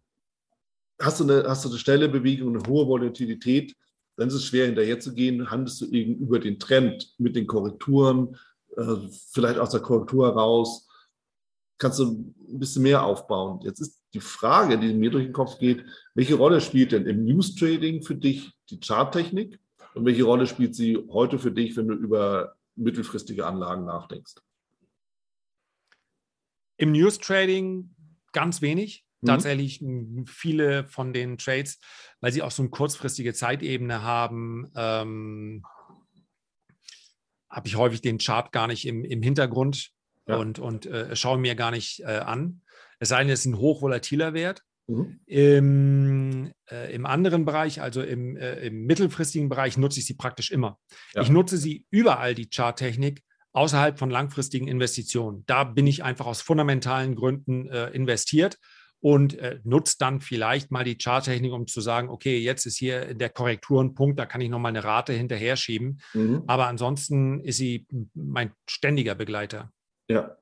hast 1.03 1.21
du, 1.21 1.25
eine, 1.25 1.45
hast 1.49 1.65
du 1.65 1.69
eine 1.69 1.79
schnelle 1.79 2.09
Bewegung, 2.09 2.57
eine 2.57 2.67
hohe 2.67 2.87
Volatilität, 2.87 3.75
dann 4.17 4.29
ist 4.29 4.35
es 4.35 4.45
schwer 4.45 4.67
hinterher 4.67 5.01
zu 5.01 5.15
gehen, 5.15 5.51
handelst 5.51 5.81
du 5.81 5.91
gegenüber 5.91 6.39
den 6.39 6.59
Trend 6.59 7.15
mit 7.19 7.35
den 7.35 7.47
Korrekturen, 7.47 8.37
äh, 8.77 8.97
vielleicht 9.33 9.59
aus 9.59 9.71
der 9.71 9.81
Korrektur 9.81 10.27
heraus, 10.27 10.89
kannst 11.79 11.99
du 11.99 12.05
ein 12.05 12.59
bisschen 12.59 12.83
mehr 12.83 13.05
aufbauen. 13.05 13.61
Jetzt 13.63 13.81
ist 13.81 14.01
die 14.15 14.21
Frage, 14.21 14.79
die 14.79 14.95
mir 14.95 15.11
durch 15.11 15.25
den 15.25 15.33
Kopf 15.33 15.59
geht, 15.59 15.85
welche 16.15 16.35
Rolle 16.35 16.61
spielt 16.61 16.93
denn 16.93 17.07
im 17.07 17.25
News 17.25 17.55
Trading 17.55 18.03
für 18.03 18.15
dich 18.15 18.53
die 18.71 18.79
Charttechnik 18.79 19.59
und 19.95 20.05
welche 20.05 20.23
Rolle 20.23 20.47
spielt 20.47 20.75
sie 20.75 20.99
heute 21.11 21.39
für 21.39 21.51
dich, 21.51 21.77
wenn 21.77 21.89
du 21.89 21.95
über 21.95 22.55
mittelfristige 22.77 23.47
Anlagen 23.47 23.85
nachdenkst? 23.85 24.35
Im 26.77 26.93
News 26.93 27.19
Trading 27.19 27.95
ganz 28.33 28.63
wenig. 28.63 29.05
Mhm. 29.23 29.27
Tatsächlich 29.27 29.83
viele 30.27 30.85
von 30.85 31.13
den 31.13 31.39
Trades, 31.39 31.79
weil 32.21 32.33
sie 32.33 32.43
auch 32.43 32.51
so 32.51 32.63
eine 32.63 32.71
kurzfristige 32.71 33.33
Zeitebene 33.33 34.03
haben, 34.03 34.71
ähm, 34.77 35.65
habe 37.49 37.69
ich 37.69 37.77
häufig 37.77 38.01
den 38.01 38.19
Chart 38.19 38.51
gar 38.53 38.67
nicht 38.67 38.87
im, 38.87 39.05
im 39.05 39.23
Hintergrund 39.23 39.91
ja. 40.27 40.37
und, 40.37 40.59
und 40.59 40.87
äh, 40.87 41.15
schaue 41.15 41.39
mir 41.39 41.55
gar 41.55 41.71
nicht 41.71 42.01
äh, 42.01 42.19
an. 42.19 42.63
Es 42.99 43.11
sei 43.11 43.21
denn, 43.23 43.33
es 43.33 43.41
ist 43.41 43.47
ein 43.47 43.59
hochvolatiler 43.59 44.35
Wert. 44.35 44.63
Mhm. 44.89 45.21
Im, 45.27 46.53
äh, 46.71 46.93
Im 46.93 47.07
anderen 47.07 47.45
Bereich, 47.45 47.81
also 47.81 48.03
im, 48.03 48.37
äh, 48.37 48.67
im, 48.67 48.85
mittelfristigen 48.85 49.49
Bereich, 49.49 49.77
nutze 49.77 50.01
ich 50.01 50.07
sie 50.07 50.15
praktisch 50.15 50.51
immer. 50.51 50.79
Ja. 51.15 51.23
Ich 51.23 51.31
nutze 51.31 51.57
sie 51.57 51.87
überall, 51.91 52.35
die 52.35 52.49
Charttechnik, 52.49 53.23
außerhalb 53.53 53.99
von 53.99 54.11
langfristigen 54.11 54.67
Investitionen. 54.67 55.45
Da 55.47 55.65
bin 55.65 55.87
ich 55.87 56.03
einfach 56.03 56.27
aus 56.27 56.41
fundamentalen 56.41 57.15
Gründen 57.15 57.69
äh, 57.69 57.91
investiert 57.91 58.59
und 59.03 59.37
äh, 59.39 59.59
nutze 59.65 59.97
dann 59.99 60.21
vielleicht 60.21 60.71
mal 60.71 60.85
die 60.85 60.97
Charttechnik, 60.97 61.53
um 61.53 61.67
zu 61.67 61.81
sagen, 61.81 62.09
okay, 62.09 62.39
jetzt 62.39 62.67
ist 62.67 62.79
hier 62.79 63.15
der 63.15 63.31
Korrekturenpunkt, 63.31 64.19
da 64.19 64.27
kann 64.27 64.41
ich 64.41 64.49
nochmal 64.49 64.71
eine 64.71 64.85
Rate 64.85 65.13
hinterher 65.13 65.57
schieben. 65.57 66.01
Mhm. 66.15 66.45
Aber 66.47 66.69
ansonsten 66.69 67.41
ist 67.41 67.57
sie 67.57 67.87
mein 68.15 68.53
ständiger 68.69 69.17
Begleiter. 69.17 69.73
Ja. 70.09 70.37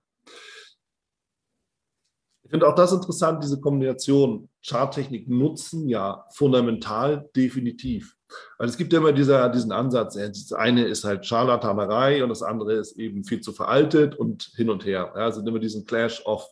Ich 2.44 2.50
finde 2.50 2.68
auch 2.68 2.74
das 2.74 2.92
interessant, 2.92 3.42
diese 3.42 3.60
Kombination 3.60 4.50
Charttechnik 4.62 5.26
nutzen, 5.28 5.88
ja, 5.88 6.26
fundamental 6.34 7.30
definitiv. 7.34 8.16
Weil 8.58 8.68
es 8.68 8.76
gibt 8.76 8.92
ja 8.92 8.98
immer 8.98 9.12
dieser, 9.12 9.48
diesen 9.48 9.72
Ansatz, 9.72 10.14
das 10.14 10.52
eine 10.52 10.84
ist 10.84 11.04
halt 11.04 11.24
Scharlatanerei 11.24 12.22
und 12.22 12.28
das 12.28 12.42
andere 12.42 12.74
ist 12.74 12.98
eben 12.98 13.24
viel 13.24 13.40
zu 13.40 13.52
veraltet 13.52 14.16
und 14.16 14.50
hin 14.56 14.68
und 14.68 14.84
her. 14.84 15.12
Ja, 15.14 15.22
also 15.22 15.40
immer 15.40 15.60
diesen 15.60 15.86
Clash 15.86 16.24
of, 16.26 16.46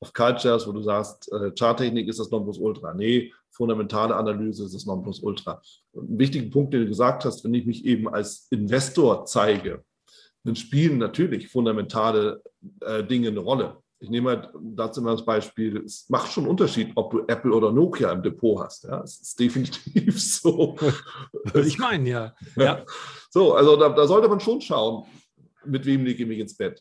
of 0.00 0.12
Cultures, 0.12 0.66
wo 0.66 0.72
du 0.72 0.82
sagst, 0.82 1.30
äh, 1.32 1.50
Charttechnik 1.58 2.08
ist 2.08 2.20
das 2.20 2.30
Nonplusultra. 2.30 2.94
Nee, 2.94 3.32
fundamentale 3.50 4.14
Analyse 4.14 4.64
ist 4.64 4.74
das 4.74 4.86
Nonplusultra. 4.86 5.60
Und 5.92 6.10
ein 6.10 6.18
wichtiger 6.18 6.50
Punkt, 6.50 6.72
den 6.72 6.82
du 6.82 6.88
gesagt 6.88 7.24
hast, 7.24 7.44
wenn 7.44 7.54
ich 7.54 7.66
mich 7.66 7.84
eben 7.84 8.08
als 8.08 8.46
Investor 8.50 9.24
zeige, 9.24 9.84
dann 10.44 10.56
spielen 10.56 10.98
natürlich 10.98 11.48
fundamentale 11.48 12.42
äh, 12.80 13.04
Dinge 13.04 13.28
eine 13.28 13.40
Rolle. 13.40 13.76
Ich 14.00 14.10
nehme 14.10 14.30
halt 14.30 14.50
dazu 14.54 15.02
mal 15.02 15.10
das 15.10 15.24
Beispiel, 15.24 15.78
es 15.78 16.08
macht 16.08 16.30
schon 16.30 16.44
einen 16.44 16.52
Unterschied, 16.52 16.92
ob 16.94 17.10
du 17.10 17.24
Apple 17.26 17.52
oder 17.52 17.72
Nokia 17.72 18.12
im 18.12 18.22
Depot 18.22 18.60
hast. 18.60 18.84
Ja, 18.84 19.02
es 19.02 19.20
ist 19.20 19.40
definitiv 19.40 20.22
so. 20.22 20.76
ich 21.54 21.78
meine, 21.78 22.08
ja. 22.08 22.34
ja. 22.56 22.84
So, 23.30 23.54
also 23.54 23.76
da, 23.76 23.88
da, 23.88 24.06
sollte 24.06 24.28
man 24.28 24.38
schon 24.38 24.60
schauen, 24.60 25.04
mit 25.64 25.84
wem 25.84 26.04
lege 26.04 26.22
ich 26.22 26.28
mich 26.28 26.38
ins 26.38 26.56
Bett. 26.56 26.80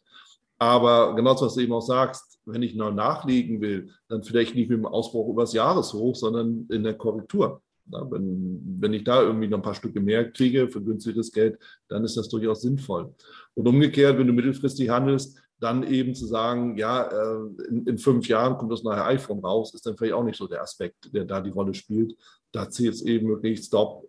Aber 0.59 1.15
genauso, 1.15 1.45
was 1.45 1.55
du 1.55 1.61
eben 1.61 1.73
auch 1.73 1.81
sagst, 1.81 2.39
wenn 2.45 2.63
ich 2.63 2.75
noch 2.75 2.93
nachlegen 2.93 3.61
will, 3.61 3.89
dann 4.07 4.23
vielleicht 4.23 4.55
nicht 4.55 4.69
mit 4.69 4.79
dem 4.79 4.85
Ausbruch 4.85 5.29
übers 5.29 5.53
Jahreshoch, 5.53 6.15
sondern 6.15 6.67
in 6.71 6.83
der 6.83 6.95
Korrektur. 6.95 7.61
Ja, 7.89 8.09
wenn, 8.11 8.61
wenn 8.79 8.93
ich 8.93 9.03
da 9.03 9.21
irgendwie 9.21 9.47
noch 9.47 9.59
ein 9.59 9.63
paar 9.63 9.75
Stücke 9.75 10.01
mehr 10.01 10.29
kriege 10.31 10.67
für 10.67 10.81
günstiges 10.81 11.31
Geld, 11.31 11.57
dann 11.87 12.03
ist 12.03 12.17
das 12.17 12.27
durchaus 12.27 12.61
sinnvoll. 12.61 13.13
Und 13.53 13.67
umgekehrt, 13.67 14.17
wenn 14.17 14.27
du 14.27 14.33
mittelfristig 14.33 14.89
handelst, 14.89 15.37
dann 15.59 15.83
eben 15.83 16.13
zu 16.13 16.25
sagen, 16.25 16.77
ja, 16.77 17.03
äh, 17.03 17.47
in, 17.69 17.85
in, 17.87 17.97
fünf 17.97 18.27
Jahren 18.27 18.57
kommt 18.57 18.71
das 18.71 18.83
neue 18.83 19.03
iPhone 19.05 19.39
raus, 19.39 19.73
ist 19.73 19.85
dann 19.85 19.97
vielleicht 19.97 20.13
auch 20.13 20.23
nicht 20.23 20.37
so 20.37 20.47
der 20.47 20.61
Aspekt, 20.61 21.13
der 21.13 21.25
da 21.25 21.41
die 21.41 21.49
Rolle 21.49 21.73
spielt. 21.73 22.15
Da 22.51 22.69
zählt 22.69 22.93
es 22.93 23.01
eben 23.01 23.29
wirklich 23.29 23.63
Stop, 23.63 24.07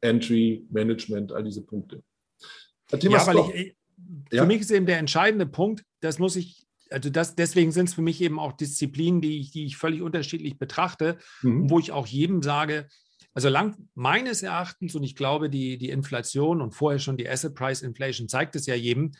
Entry, 0.00 0.66
Management, 0.70 1.32
all 1.32 1.42
diese 1.42 1.62
Punkte. 1.62 2.02
Thema 2.88 3.16
ja, 3.16 3.26
weil 3.26 3.38
ich, 3.38 3.76
für 4.30 4.36
ja. 4.36 4.44
mich 4.44 4.60
ist 4.60 4.70
eben 4.70 4.86
der 4.86 4.98
entscheidende 4.98 5.46
Punkt, 5.46 5.84
das 6.00 6.18
muss 6.18 6.36
ich, 6.36 6.66
also 6.90 7.10
das, 7.10 7.34
deswegen 7.34 7.72
sind 7.72 7.88
es 7.88 7.94
für 7.94 8.02
mich 8.02 8.20
eben 8.20 8.38
auch 8.38 8.52
Disziplinen, 8.52 9.20
die 9.20 9.40
ich, 9.40 9.50
die 9.50 9.64
ich 9.64 9.76
völlig 9.76 10.02
unterschiedlich 10.02 10.58
betrachte, 10.58 11.18
mhm. 11.42 11.70
wo 11.70 11.78
ich 11.78 11.92
auch 11.92 12.06
jedem 12.06 12.42
sage, 12.42 12.88
also 13.32 13.48
lang, 13.48 13.88
meines 13.94 14.42
Erachtens, 14.42 14.94
und 14.94 15.02
ich 15.02 15.16
glaube, 15.16 15.50
die, 15.50 15.76
die 15.76 15.90
Inflation 15.90 16.60
und 16.60 16.72
vorher 16.72 17.00
schon 17.00 17.16
die 17.16 17.28
Asset 17.28 17.54
Price 17.54 17.82
Inflation 17.82 18.28
zeigt 18.28 18.54
es 18.54 18.66
ja 18.66 18.74
jedem, 18.74 19.12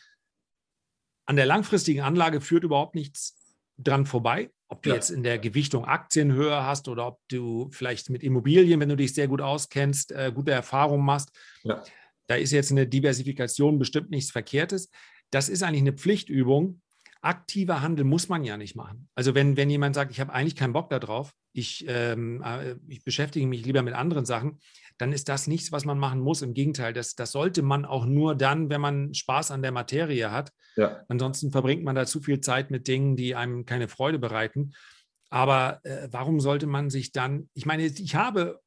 an 1.27 1.37
der 1.37 1.47
langfristigen 1.47 2.03
Anlage 2.03 2.41
führt 2.41 2.65
überhaupt 2.65 2.95
nichts 2.95 3.55
dran 3.77 4.07
vorbei. 4.07 4.51
Ob 4.69 4.83
du 4.83 4.91
ja. 4.91 4.97
jetzt 4.97 5.11
in 5.11 5.23
der 5.23 5.39
Gewichtung 5.39 5.85
Aktien 5.85 6.33
höher 6.33 6.65
hast 6.65 6.89
oder 6.89 7.07
ob 7.07 7.21
du 7.29 7.69
vielleicht 7.73 8.11
mit 8.11 8.23
Immobilien, 8.23 8.81
wenn 8.81 8.89
du 8.89 8.97
dich 8.97 9.15
sehr 9.15 9.29
gut 9.29 9.41
auskennst, 9.41 10.13
äh, 10.13 10.33
gute 10.35 10.53
Erfahrungen 10.53 11.05
machst. 11.05 11.31
Ja. 11.63 11.83
Da 12.27 12.37
ist 12.37 12.53
jetzt 12.53 12.71
eine 12.71 12.87
Diversifikation 12.87 13.79
bestimmt 13.79 14.11
nichts 14.11 14.31
Verkehrtes. 14.31 14.91
Das 15.31 15.49
ist 15.49 15.63
eigentlich 15.63 15.83
eine 15.83 15.93
Pflichtübung. 15.93 16.81
Aktiver 17.21 17.81
Handel 17.81 18.05
muss 18.05 18.29
man 18.29 18.45
ja 18.45 18.57
nicht 18.57 18.77
machen. 18.77 19.09
Also 19.15 19.35
wenn, 19.35 19.57
wenn 19.57 19.71
jemand 19.71 19.95
sagt, 19.95 20.11
ich 20.11 20.21
habe 20.21 20.33
eigentlich 20.33 20.57
keinen 20.57 20.75
Bock 20.75 20.91
darauf, 20.91 21.33
ich, 21.53 21.85
ähm, 21.89 22.43
äh, 22.43 22.75
ich 22.89 23.03
beschäftige 23.03 23.47
mich 23.47 23.65
lieber 23.65 23.83
mit 23.83 23.95
anderen 23.95 24.27
Sachen, 24.27 24.59
dann 24.99 25.13
ist 25.13 25.29
das 25.29 25.47
nichts, 25.47 25.73
was 25.73 25.85
man 25.85 25.99
machen 25.99 26.21
muss. 26.21 26.43
Im 26.43 26.53
Gegenteil, 26.53 26.93
das, 26.93 27.15
das 27.15 27.33
sollte 27.33 27.63
man 27.63 27.85
auch 27.85 28.05
nur 28.05 28.35
dann, 28.35 28.71
wenn 28.71 28.81
man 28.81 29.15
Spaß 29.15 29.51
an 29.53 29.63
der 29.63 29.73
Materie 29.73 30.31
hat. 30.31 30.53
Ja. 30.77 31.05
Ansonsten 31.09 31.51
verbringt 31.51 31.85
man 31.85 31.95
da 31.95 32.07
zu 32.07 32.21
viel 32.21 32.41
Zeit 32.41 32.71
mit 32.71 32.89
Dingen, 32.89 33.17
die 33.17 33.35
einem 33.35 33.65
keine 33.65 33.89
Freude 33.89 34.19
bereiten. 34.19 34.73
Aber 35.31 35.81
äh, 35.85 36.09
warum 36.11 36.41
sollte 36.41 36.67
man 36.67 36.91
sich 36.91 37.11
dann, 37.13 37.49
ich 37.55 37.67
meine, 37.67 37.85
ich 37.87 38.15
habe 38.15 38.61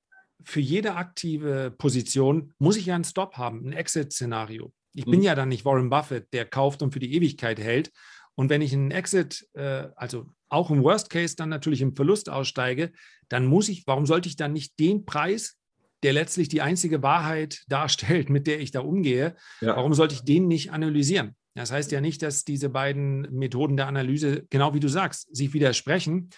für 0.44 0.60
jede 0.60 0.96
aktive 0.96 1.74
Position, 1.78 2.54
muss 2.60 2.78
ich 2.78 2.88
ja 2.88 2.96
einen 2.96 3.04
Stop 3.04 3.38
haben, 3.38 3.68
ein 3.68 3.74
Exit-Szenario. 3.74 4.72
Ich 4.94 5.06
mhm. 5.06 5.12
bin 5.12 5.22
ja 5.22 5.36
dann 5.36 5.50
nicht 5.50 5.66
Warren 5.66 5.90
Buffett, 5.90 6.32
der 6.34 6.46
kauft 6.46 6.82
und 6.82 6.92
für 6.92 7.00
die 7.00 7.14
Ewigkeit 7.14 7.60
hält. 7.60 7.92
Und 8.36 8.50
wenn 8.50 8.62
ich 8.62 8.74
einen 8.74 8.92
Exit, 8.92 9.48
äh, 9.54 9.88
also 9.96 10.28
auch 10.50 10.70
im 10.70 10.84
Worst 10.84 11.10
Case 11.10 11.36
dann 11.36 11.50
natürlich 11.50 11.82
im 11.82 11.96
Verlust 11.96 12.30
aussteige, 12.30 12.92
dann 13.30 13.46
muss 13.46 13.68
ich, 13.68 13.86
warum 13.88 14.06
sollte 14.06 14.30
ich 14.30 14.36
dann 14.36 14.54
nicht 14.54 14.80
den 14.80 15.06
Preis 15.06 15.58
der 16.04 16.14
letztlich 16.14 16.48
die 16.48 16.62
einzige 16.62 17.02
Wahrheit 17.02 17.64
darstellt, 17.68 18.30
mit 18.30 18.48
der 18.48 18.60
ich 18.60 18.72
da 18.72 18.82
umgehe, 18.82 19.36
ja. 19.62 19.76
warum 19.76 19.94
sollte 19.94 20.16
ich 20.16 20.24
den 20.24 20.48
nicht 20.48 20.72
analysieren? 20.72 21.36
Das 21.56 21.72
heißt 21.72 21.92
ja 21.92 22.02
nicht, 22.02 22.22
dass 22.22 22.44
diese 22.44 22.70
beiden 22.70 23.22
Methoden 23.32 23.78
der 23.78 23.88
Analyse, 23.88 24.46
genau 24.52 24.76
wie 24.76 24.80
du 24.80 24.90
sagst, 24.90 25.36
sich 25.36 25.54
widersprechen, 25.54 26.30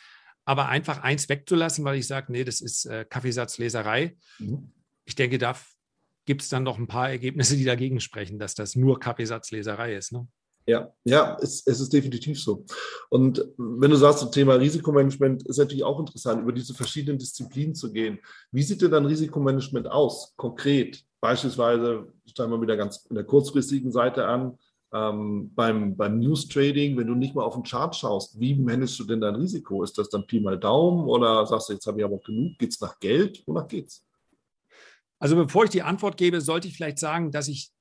aber 0.49 0.67
einfach 0.67 1.03
eins 1.03 1.29
wegzulassen, 1.29 1.85
weil 1.85 1.99
ich 1.99 2.07
sage, 2.07 2.31
nee, 2.31 2.43
das 2.43 2.59
ist 2.59 2.85
äh, 2.85 3.05
Kaffeesatzleserei. 3.07 4.17
Mhm. 4.39 4.71
Ich 5.05 5.13
denke, 5.13 5.37
da 5.37 5.55
gibt 6.25 6.41
es 6.41 6.49
dann 6.49 6.63
noch 6.63 6.79
ein 6.79 6.87
paar 6.87 7.07
Ergebnisse, 7.07 7.55
die 7.55 7.65
dagegen 7.65 7.99
sprechen, 7.99 8.39
dass 8.39 8.55
das 8.55 8.75
nur 8.75 8.99
Kaffeesatzleserei 8.99 9.93
ist. 9.93 10.11
Ne? 10.11 10.27
Ja, 10.65 10.91
ja, 11.03 11.37
es, 11.39 11.67
es, 11.67 11.79
ist 11.79 11.93
definitiv 11.93 12.41
so. 12.41 12.65
Und 13.11 13.45
wenn 13.59 13.91
du 13.91 13.95
sagst, 13.95 14.23
das 14.23 14.31
Thema 14.31 14.55
Risikomanagement 14.55 15.43
ist 15.47 15.59
natürlich 15.59 15.83
auch 15.83 15.99
interessant, 15.99 16.41
über 16.41 16.51
diese 16.51 16.73
verschiedenen 16.73 17.19
Disziplinen 17.19 17.75
zu 17.75 17.91
gehen. 17.91 18.17
Wie 18.51 18.63
sieht 18.63 18.81
denn 18.81 18.89
dann 18.89 19.05
Risikomanagement 19.05 19.85
aus, 19.87 20.33
konkret? 20.35 21.05
Beispielsweise, 21.21 22.11
stellen 22.25 22.49
wir 22.49 22.59
wieder 22.59 22.75
ganz 22.75 23.05
in 23.07 23.15
der 23.15 23.25
kurzfristigen 23.25 23.91
Seite 23.91 24.25
an, 24.25 24.57
ähm, 24.93 25.51
beim, 25.53 25.95
beim 25.95 26.19
News 26.19 26.47
Trading, 26.47 26.97
wenn 26.97 27.07
du 27.07 27.15
nicht 27.15 27.35
mal 27.35 27.43
auf 27.43 27.53
den 27.53 27.63
Chart 27.63 27.95
schaust, 27.95 28.39
wie 28.39 28.55
managst 28.55 28.99
du 28.99 29.03
denn 29.03 29.21
dein 29.21 29.35
Risiko? 29.35 29.83
Ist 29.83 29.97
das 29.97 30.09
dann 30.09 30.25
Pi 30.25 30.39
mal 30.39 30.59
Daumen 30.59 31.07
oder 31.07 31.45
sagst 31.45 31.69
du, 31.69 31.73
jetzt 31.73 31.85
habe 31.85 31.99
ich 31.99 32.05
aber 32.05 32.19
genug? 32.19 32.57
Geht 32.57 32.71
es 32.71 32.81
nach 32.81 32.99
Geld? 32.99 33.43
Wonach 33.45 33.67
geht's? 33.67 34.05
Also 35.19 35.35
bevor 35.35 35.65
ich 35.65 35.69
die 35.69 35.83
Antwort 35.83 36.17
gebe, 36.17 36.41
sollte 36.41 36.67
ich 36.67 36.75
vielleicht 36.75 36.99
sagen, 36.99 37.31
dass 37.31 37.47
ich 37.47 37.71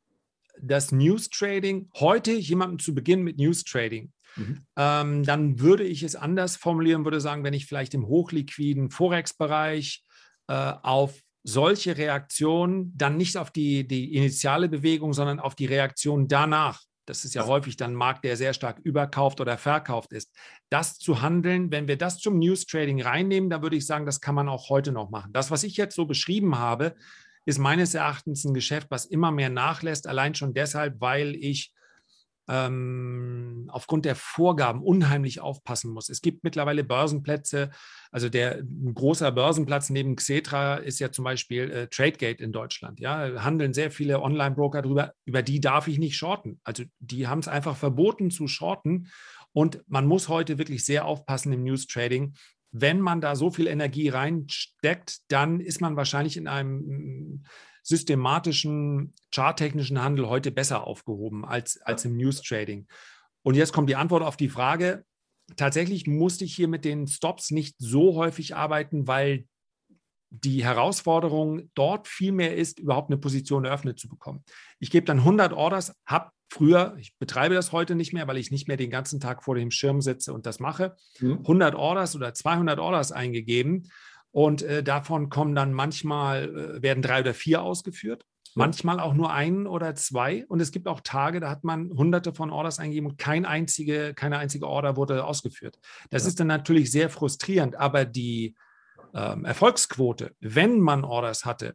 das 0.61 0.91
News 0.93 1.31
Trading, 1.31 1.89
heute 1.99 2.33
jemandem 2.33 2.79
zu 2.81 2.95
beginnen 2.95 3.23
mit 3.23 3.39
News 3.39 3.65
Trading, 3.65 4.13
Mhm. 4.39 4.67
Ähm, 4.77 5.25
dann 5.25 5.61
würde 5.61 5.85
ich 5.85 6.03
es 6.03 6.17
anders 6.17 6.57
formulieren, 6.57 7.05
würde 7.05 7.21
sagen, 7.21 7.45
wenn 7.45 7.55
ich 7.55 7.67
vielleicht 7.67 7.95
im 7.95 8.07
hochliquiden 8.07 8.91
Forex-Bereich 8.91 10.05
äh, 10.49 10.73
auf 10.83 11.21
solche 11.45 11.97
Reaktionen, 11.97 12.97
dann 12.97 13.17
nicht 13.17 13.37
auf 13.37 13.51
die, 13.51 13.87
die 13.87 14.15
initiale 14.15 14.69
Bewegung, 14.69 15.13
sondern 15.13 15.41
auf 15.41 15.55
die 15.55 15.67
Reaktion 15.67 16.29
danach. 16.29 16.83
Das 17.09 17.25
ist 17.25 17.35
ja 17.35 17.47
häufig 17.47 17.77
dann 17.77 17.93
ein 17.93 17.97
Markt, 17.97 18.25
der 18.25 18.37
sehr 18.37 18.53
stark 18.53 18.79
überkauft 18.81 19.41
oder 19.41 19.57
verkauft 19.57 20.13
ist. 20.13 20.31
Das 20.69 20.99
zu 20.99 21.23
handeln, 21.23 21.71
wenn 21.71 21.89
wir 21.89 21.97
das 21.97 22.19
zum 22.19 22.39
News 22.39 22.67
Trading 22.67 23.01
reinnehmen, 23.01 23.49
dann 23.49 23.63
würde 23.63 23.77
ich 23.77 23.87
sagen, 23.87 24.07
das 24.07 24.21
kann 24.21 24.35
man 24.35 24.49
auch 24.49 24.69
heute 24.69 24.93
noch 24.93 25.11
machen. 25.11 25.33
Das, 25.33 25.51
was 25.51 25.63
ich 25.63 25.77
jetzt 25.77 25.95
so 25.95 26.05
beschrieben 26.05 26.59
habe, 26.59 26.95
ist 27.47 27.59
meines 27.59 27.95
Erachtens 27.95 28.45
ein 28.45 28.53
Geschäft, 28.53 28.89
was 28.91 29.07
immer 29.07 29.31
mehr 29.31 29.49
nachlässt, 29.49 30.07
allein 30.07 30.35
schon 30.35 30.53
deshalb, 30.53 31.01
weil 31.01 31.35
ich 31.35 31.73
ähm, 32.49 33.69
aufgrund 33.69 34.05
der 34.05 34.15
Vorgaben 34.15 34.83
unheimlich 34.83 35.41
aufpassen 35.41 35.93
muss. 35.93 36.09
Es 36.09 36.23
gibt 36.23 36.45
mittlerweile 36.45 36.85
Börsenplätze, 36.85 37.71
also 38.11 38.29
der 38.29 38.59
ein 38.59 38.95
großer 38.95 39.31
Börsenplatz 39.33 39.91
neben 39.91 40.17
Xetra 40.17 40.77
ist 40.77 40.99
ja 40.99 41.13
zum 41.13 41.25
Beispiel 41.25 41.71
äh, 41.71 41.87
Tradegate 41.89 42.43
in 42.43 42.53
Deutschland. 42.53 43.01
Ja, 43.01 43.45
handeln 43.45 43.75
sehr 43.75 43.91
viele 43.91 44.23
Online-Broker 44.23 44.83
drüber, 44.83 45.13
über 45.25 45.43
die 45.43 45.61
darf 45.61 45.89
ich 45.89 45.99
nicht 45.99 46.17
shorten. 46.17 46.61
Also 46.65 46.85
die 46.99 47.27
haben 47.27 47.41
es 47.41 47.49
einfach 47.49 47.77
verboten 47.77 48.31
zu 48.31 48.49
shorten. 48.49 49.09
Und 49.53 49.83
man 49.87 50.07
muss 50.07 50.29
heute 50.29 50.59
wirklich 50.59 50.85
sehr 50.85 51.05
aufpassen 51.05 51.53
im 51.53 51.65
News 51.65 51.87
Trading, 51.87 52.35
wenn 52.71 53.01
man 53.01 53.21
da 53.21 53.35
so 53.35 53.51
viel 53.51 53.67
Energie 53.67 54.09
reinsteckt, 54.09 55.19
dann 55.29 55.61
ist 55.61 55.81
man 55.81 55.97
wahrscheinlich 55.97 56.37
in 56.37 56.49
einem 56.49 57.45
systematischen, 57.89 59.15
charttechnischen 59.35 60.03
Handel 60.03 60.29
heute 60.29 60.51
besser 60.51 60.87
aufgehoben 60.87 61.47
als, 61.47 61.81
als 61.81 62.05
im 62.05 62.19
News 62.19 62.43
Trading. 62.43 62.87
Und 63.43 63.55
jetzt 63.55 63.73
kommt 63.73 63.89
die 63.89 63.97
Antwort 63.97 64.23
auf 64.23 64.37
die 64.37 64.51
Frage. 64.51 65.05
Tatsächlich 65.57 66.07
musste 66.07 66.45
ich 66.45 66.55
hier 66.55 66.69
mit 66.69 66.85
den 66.85 67.07
Stops 67.07 67.51
nicht 67.51 67.77
so 67.79 68.15
häufig 68.15 68.55
arbeiten, 68.55 69.07
weil 69.07 69.47
die 70.29 70.63
Herausforderung 70.63 71.71
dort 71.73 72.07
viel 72.07 72.33
mehr 72.33 72.55
ist, 72.55 72.79
überhaupt 72.79 73.11
eine 73.11 73.17
Position 73.17 73.65
eröffnet 73.65 73.99
zu 73.99 74.07
bekommen. 74.11 74.45
Ich 74.81 74.91
gebe 74.91 75.07
dann 75.07 75.21
100 75.21 75.55
Orders, 75.55 75.95
habe 76.05 76.31
früher, 76.53 76.95
ich 76.99 77.17
betreibe 77.17 77.55
das 77.55 77.73
heute 77.73 77.95
nicht 77.95 78.13
mehr, 78.13 78.27
weil 78.29 78.37
ich 78.37 78.51
nicht 78.51 78.69
mehr 78.69 78.77
den 78.77 78.91
ganzen 78.91 79.19
Tag 79.19 79.43
vor 79.43 79.55
dem 79.55 79.71
Schirm 79.71 80.03
sitze 80.03 80.35
und 80.35 80.45
das 80.45 80.61
mache, 80.61 80.95
100 81.23 81.73
mhm. 81.73 81.81
Orders 81.81 82.15
oder 82.15 82.35
200 82.35 82.79
Orders 82.79 83.13
eingegeben 83.13 83.89
und 84.31 84.63
äh, 84.63 84.83
davon 84.83 85.31
kommen 85.31 85.55
dann 85.55 85.73
manchmal, 85.73 86.79
äh, 86.79 86.83
werden 86.83 87.03
drei 87.03 87.21
oder 87.21 87.35
vier 87.35 87.63
ausgeführt, 87.63 88.25
manchmal 88.55 89.01
auch 89.01 89.15
nur 89.15 89.33
ein 89.33 89.67
oder 89.67 89.95
zwei. 89.95 90.45
Und 90.49 90.61
es 90.61 90.73
gibt 90.73 90.89
auch 90.89 91.01
Tage, 91.01 91.41
da 91.41 91.51
hat 91.51 91.65
man 91.65 91.91
hunderte 91.91 92.33
von 92.33 92.51
Orders 92.51 92.79
eingegeben 92.79 93.11
und 93.11 93.19
kein 93.19 93.47
einzige, 93.47 94.15
keine 94.15 94.39
einzige 94.39 94.67
Order 94.67 94.97
wurde 94.97 95.25
ausgeführt. 95.25 95.79
Das 96.11 96.23
ja. 96.23 96.29
ist 96.29 96.41
dann 96.41 96.49
natürlich 96.49 96.91
sehr 96.91 97.11
frustrierend, 97.11 97.77
aber 97.77 98.05
die 98.05 98.57
ähm, 99.15 99.45
Erfolgsquote, 99.45 100.35
wenn 100.41 100.81
man 100.81 101.05
Orders 101.05 101.45
hatte, 101.45 101.75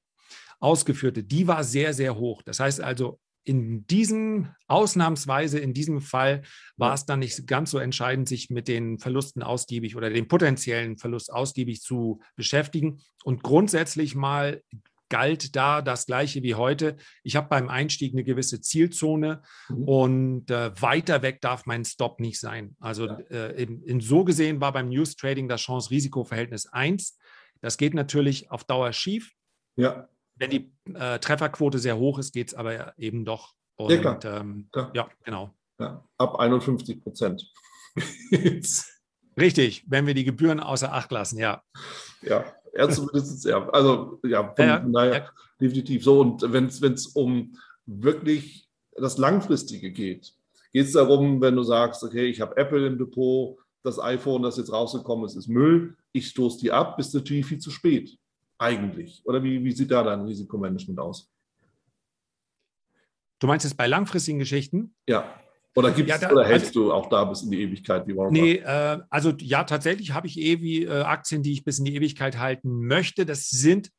ausgeführte, 0.59 1.23
die 1.23 1.47
war 1.47 1.63
sehr, 1.63 1.93
sehr 1.93 2.15
hoch. 2.15 2.41
Das 2.43 2.59
heißt 2.59 2.81
also, 2.81 3.19
in 3.43 3.85
diesem, 3.87 4.49
ausnahmsweise 4.67 5.59
in 5.59 5.73
diesem 5.73 6.01
Fall 6.01 6.43
war 6.77 6.93
es 6.93 7.05
dann 7.05 7.19
nicht 7.19 7.45
ganz 7.45 7.71
so 7.71 7.77
entscheidend, 7.77 8.27
sich 8.27 8.49
mit 8.49 8.67
den 8.67 8.99
Verlusten 8.99 9.43
ausgiebig 9.43 9.95
oder 9.95 10.09
dem 10.09 10.27
potenziellen 10.27 10.97
Verlust 10.97 11.31
ausgiebig 11.31 11.81
zu 11.81 12.21
beschäftigen. 12.35 13.01
Und 13.23 13.43
grundsätzlich 13.43 14.15
mal 14.15 14.61
galt 15.09 15.55
da 15.55 15.81
das 15.81 16.07
Gleiche 16.07 16.41
wie 16.41 16.55
heute. 16.55 16.95
Ich 17.21 17.35
habe 17.35 17.47
beim 17.47 17.69
Einstieg 17.69 18.13
eine 18.13 18.23
gewisse 18.23 18.61
Zielzone 18.61 19.43
mhm. 19.69 19.83
und 19.83 20.51
äh, 20.51 20.71
weiter 20.81 21.21
weg 21.21 21.39
darf 21.41 21.65
mein 21.65 21.85
Stop 21.85 22.19
nicht 22.19 22.39
sein. 22.39 22.75
Also 22.79 23.07
ja. 23.07 23.19
äh, 23.29 23.61
in, 23.61 23.83
in, 23.83 24.01
so 24.01 24.23
gesehen 24.23 24.59
war 24.59 24.73
beim 24.73 24.89
News 24.89 25.15
Trading 25.15 25.47
das 25.47 25.61
Chance-Risiko-Verhältnis 25.61 26.65
1. 26.65 27.19
Das 27.61 27.77
geht 27.77 27.93
natürlich 27.93 28.49
auf 28.49 28.63
Dauer 28.63 28.91
schief. 28.91 29.33
Ja. 29.75 30.09
Wenn 30.35 30.49
die 30.49 30.73
äh, 30.93 31.19
Trefferquote 31.19 31.79
sehr 31.79 31.97
hoch 31.97 32.19
ist, 32.19 32.33
geht 32.33 32.49
es 32.49 32.53
aber 32.53 32.97
eben 32.97 33.25
doch. 33.25 33.53
Und, 33.75 33.91
ja, 33.91 33.97
klar. 33.97 34.19
Ähm, 34.25 34.67
klar. 34.71 34.91
ja 34.93 35.07
genau. 35.23 35.53
Ja, 35.79 36.03
ab 36.17 36.39
51 36.39 37.03
Prozent. 37.03 37.51
Richtig, 39.39 39.85
wenn 39.87 40.05
wir 40.05 40.13
die 40.13 40.23
Gebühren 40.23 40.59
außer 40.59 40.93
Acht 40.93 41.11
lassen, 41.11 41.39
ja. 41.39 41.63
Ja, 42.21 42.45
ja 42.75 42.89
zumindest, 42.89 43.45
ja. 43.45 43.67
Also, 43.69 44.19
ja, 44.23 44.53
von, 44.53 44.65
ja, 44.65 44.79
daher 44.79 45.13
ja. 45.13 45.29
definitiv 45.59 46.03
so. 46.03 46.21
Und 46.21 46.41
wenn 46.51 46.65
es 46.65 47.07
um 47.07 47.57
wirklich 47.85 48.69
das 48.95 49.17
Langfristige 49.17 49.91
geht, 49.91 50.33
geht 50.71 50.85
es 50.85 50.93
darum, 50.93 51.41
wenn 51.41 51.55
du 51.55 51.63
sagst, 51.63 52.03
okay, 52.03 52.25
ich 52.25 52.41
habe 52.41 52.55
Apple 52.57 52.85
im 52.85 52.97
Depot, 52.97 53.57
das 53.83 53.99
iPhone, 53.99 54.43
das 54.43 54.57
jetzt 54.57 54.71
rausgekommen 54.71 55.25
ist, 55.25 55.35
ist 55.35 55.47
Müll, 55.47 55.97
ich 56.11 56.27
stoße 56.27 56.59
die 56.59 56.71
ab, 56.71 56.99
ist 56.99 57.13
natürlich 57.13 57.45
viel 57.45 57.59
zu 57.59 57.71
spät 57.71 58.17
eigentlich? 58.57 59.21
Oder 59.25 59.43
wie, 59.43 59.63
wie 59.63 59.71
sieht 59.71 59.91
da 59.91 60.03
dein 60.03 60.21
Risikomanagement 60.21 60.99
aus? 60.99 61.29
Du 63.39 63.47
meinst 63.47 63.65
es 63.65 63.75
bei 63.75 63.87
langfristigen 63.87 64.39
Geschichten? 64.39 64.95
Ja. 65.07 65.39
Oder, 65.75 65.91
gibt's, 65.91 66.11
ja, 66.11 66.17
da, 66.17 66.31
oder 66.31 66.45
hältst 66.45 66.67
also, 66.67 66.85
du 66.85 66.93
auch 66.93 67.09
da 67.09 67.25
bis 67.25 67.41
in 67.41 67.51
die 67.51 67.61
Ewigkeit 67.61 68.07
wie 68.07 68.15
Warren 68.15 68.31
Nee, 68.31 68.57
äh, 68.57 68.99
also 69.09 69.33
ja, 69.39 69.63
tatsächlich 69.63 70.13
habe 70.13 70.27
ich 70.27 70.39
eh 70.39 70.61
wie 70.61 70.83
äh, 70.83 71.01
Aktien, 71.01 71.41
die 71.41 71.51
ich 71.51 71.63
bis 71.63 71.79
in 71.79 71.85
die 71.85 71.95
Ewigkeit 71.95 72.37
halten 72.37 72.85
möchte. 72.85 73.25
Das 73.25 73.49
sind, 73.49 73.89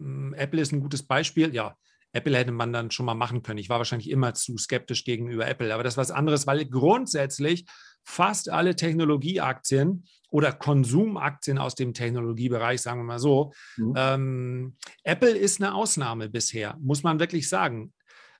äh, 0.00 0.34
Apple 0.34 0.60
ist 0.60 0.72
ein 0.72 0.80
gutes 0.80 1.02
Beispiel, 1.02 1.54
ja. 1.54 1.76
Apple 2.14 2.36
hätte 2.36 2.52
man 2.52 2.72
dann 2.72 2.90
schon 2.90 3.06
mal 3.06 3.14
machen 3.14 3.42
können. 3.42 3.58
Ich 3.58 3.68
war 3.68 3.78
wahrscheinlich 3.78 4.10
immer 4.10 4.34
zu 4.34 4.56
skeptisch 4.58 5.04
gegenüber 5.04 5.46
Apple, 5.46 5.72
aber 5.72 5.82
das 5.82 5.94
ist 5.94 5.98
was 5.98 6.10
anderes, 6.10 6.46
weil 6.46 6.66
grundsätzlich 6.66 7.66
fast 8.04 8.50
alle 8.50 8.76
Technologieaktien 8.76 10.04
oder 10.30 10.52
Konsumaktien 10.52 11.58
aus 11.58 11.74
dem 11.74 11.94
Technologiebereich, 11.94 12.80
sagen 12.80 13.00
wir 13.00 13.04
mal 13.04 13.18
so. 13.18 13.52
Mhm. 13.76 13.94
Ähm, 13.96 14.76
Apple 15.04 15.36
ist 15.36 15.60
eine 15.60 15.74
Ausnahme 15.74 16.28
bisher, 16.28 16.76
muss 16.80 17.02
man 17.02 17.20
wirklich 17.20 17.48
sagen. 17.48 17.92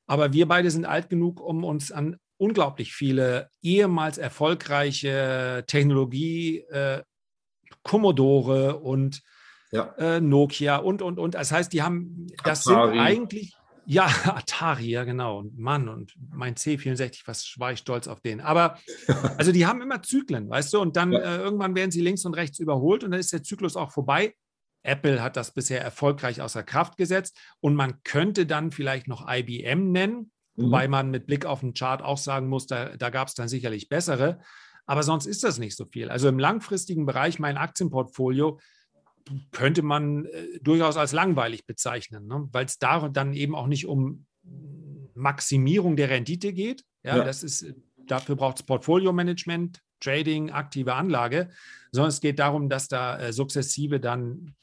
Aber 0.06 0.32
wir 0.32 0.48
beide 0.48 0.70
sind 0.70 0.84
alt 0.84 1.10
genug, 1.10 1.40
um 1.40 1.64
uns 1.64 1.92
an 1.92 2.16
unglaublich 2.38 2.92
viele 2.92 3.50
ehemals 3.62 4.18
erfolgreiche 4.18 5.64
Technologie, 5.66 6.58
äh, 6.70 7.02
Commodore 7.82 8.80
und 8.80 9.22
ja. 9.70 9.94
äh, 9.96 10.20
Nokia 10.20 10.76
und, 10.76 11.02
und, 11.02 11.18
und. 11.18 11.34
Das 11.34 11.52
heißt, 11.52 11.72
die 11.72 11.82
haben, 11.82 12.26
das 12.44 12.66
Atari. 12.66 12.90
sind 12.90 13.00
eigentlich, 13.00 13.56
ja, 13.86 14.06
Atari, 14.24 14.90
ja 14.90 15.04
genau. 15.04 15.44
Mann, 15.54 15.88
und 15.88 16.14
mein 16.30 16.54
C64, 16.54 17.22
was 17.26 17.54
war 17.58 17.72
ich 17.72 17.80
stolz 17.80 18.08
auf 18.08 18.20
den. 18.20 18.40
Aber, 18.40 18.78
also 19.36 19.52
die 19.52 19.66
haben 19.66 19.82
immer 19.82 20.02
Zyklen, 20.02 20.48
weißt 20.48 20.72
du, 20.72 20.80
und 20.80 20.96
dann 20.96 21.12
ja. 21.12 21.20
äh, 21.20 21.36
irgendwann 21.38 21.74
werden 21.74 21.90
sie 21.90 22.00
links 22.00 22.24
und 22.24 22.34
rechts 22.34 22.58
überholt 22.58 23.04
und 23.04 23.10
dann 23.10 23.20
ist 23.20 23.32
der 23.32 23.42
Zyklus 23.42 23.76
auch 23.76 23.92
vorbei. 23.92 24.34
Apple 24.84 25.22
hat 25.22 25.36
das 25.36 25.52
bisher 25.54 25.80
erfolgreich 25.80 26.40
außer 26.40 26.62
Kraft 26.62 26.96
gesetzt 26.96 27.38
und 27.60 27.74
man 27.74 28.02
könnte 28.02 28.46
dann 28.46 28.72
vielleicht 28.72 29.06
noch 29.06 29.26
IBM 29.28 29.92
nennen, 29.92 30.32
mhm. 30.56 30.64
wobei 30.64 30.88
man 30.88 31.10
mit 31.10 31.26
Blick 31.26 31.46
auf 31.46 31.60
den 31.60 31.74
Chart 31.74 32.02
auch 32.02 32.18
sagen 32.18 32.48
muss, 32.48 32.66
da, 32.66 32.96
da 32.96 33.10
gab 33.10 33.28
es 33.28 33.34
dann 33.34 33.48
sicherlich 33.48 33.88
bessere. 33.88 34.40
Aber 34.84 35.04
sonst 35.04 35.26
ist 35.26 35.44
das 35.44 35.58
nicht 35.58 35.76
so 35.76 35.86
viel. 35.86 36.10
Also 36.10 36.28
im 36.28 36.40
langfristigen 36.40 37.06
Bereich, 37.06 37.38
mein 37.38 37.56
Aktienportfolio, 37.56 38.58
könnte 39.50 39.82
man 39.82 40.26
äh, 40.26 40.58
durchaus 40.60 40.96
als 40.96 41.12
langweilig 41.12 41.66
bezeichnen, 41.66 42.26
ne? 42.26 42.48
weil 42.52 42.66
es 42.66 42.78
da 42.78 43.08
dann 43.08 43.32
eben 43.32 43.54
auch 43.54 43.66
nicht 43.66 43.86
um 43.86 44.26
Maximierung 45.14 45.96
der 45.96 46.10
Rendite 46.10 46.52
geht. 46.52 46.84
Ja, 47.02 47.18
ja. 47.18 47.24
das 47.24 47.42
ist, 47.42 47.66
dafür 48.06 48.36
braucht 48.36 48.60
es 48.60 48.62
Portfolio-Management, 48.64 49.80
Trading, 50.00 50.50
aktive 50.50 50.94
Anlage, 50.94 51.50
sondern 51.92 52.08
es 52.08 52.20
geht 52.20 52.38
darum, 52.38 52.68
dass 52.68 52.88
da 52.88 53.18
äh, 53.18 53.32
sukzessive 53.32 54.00
dann 54.00 54.54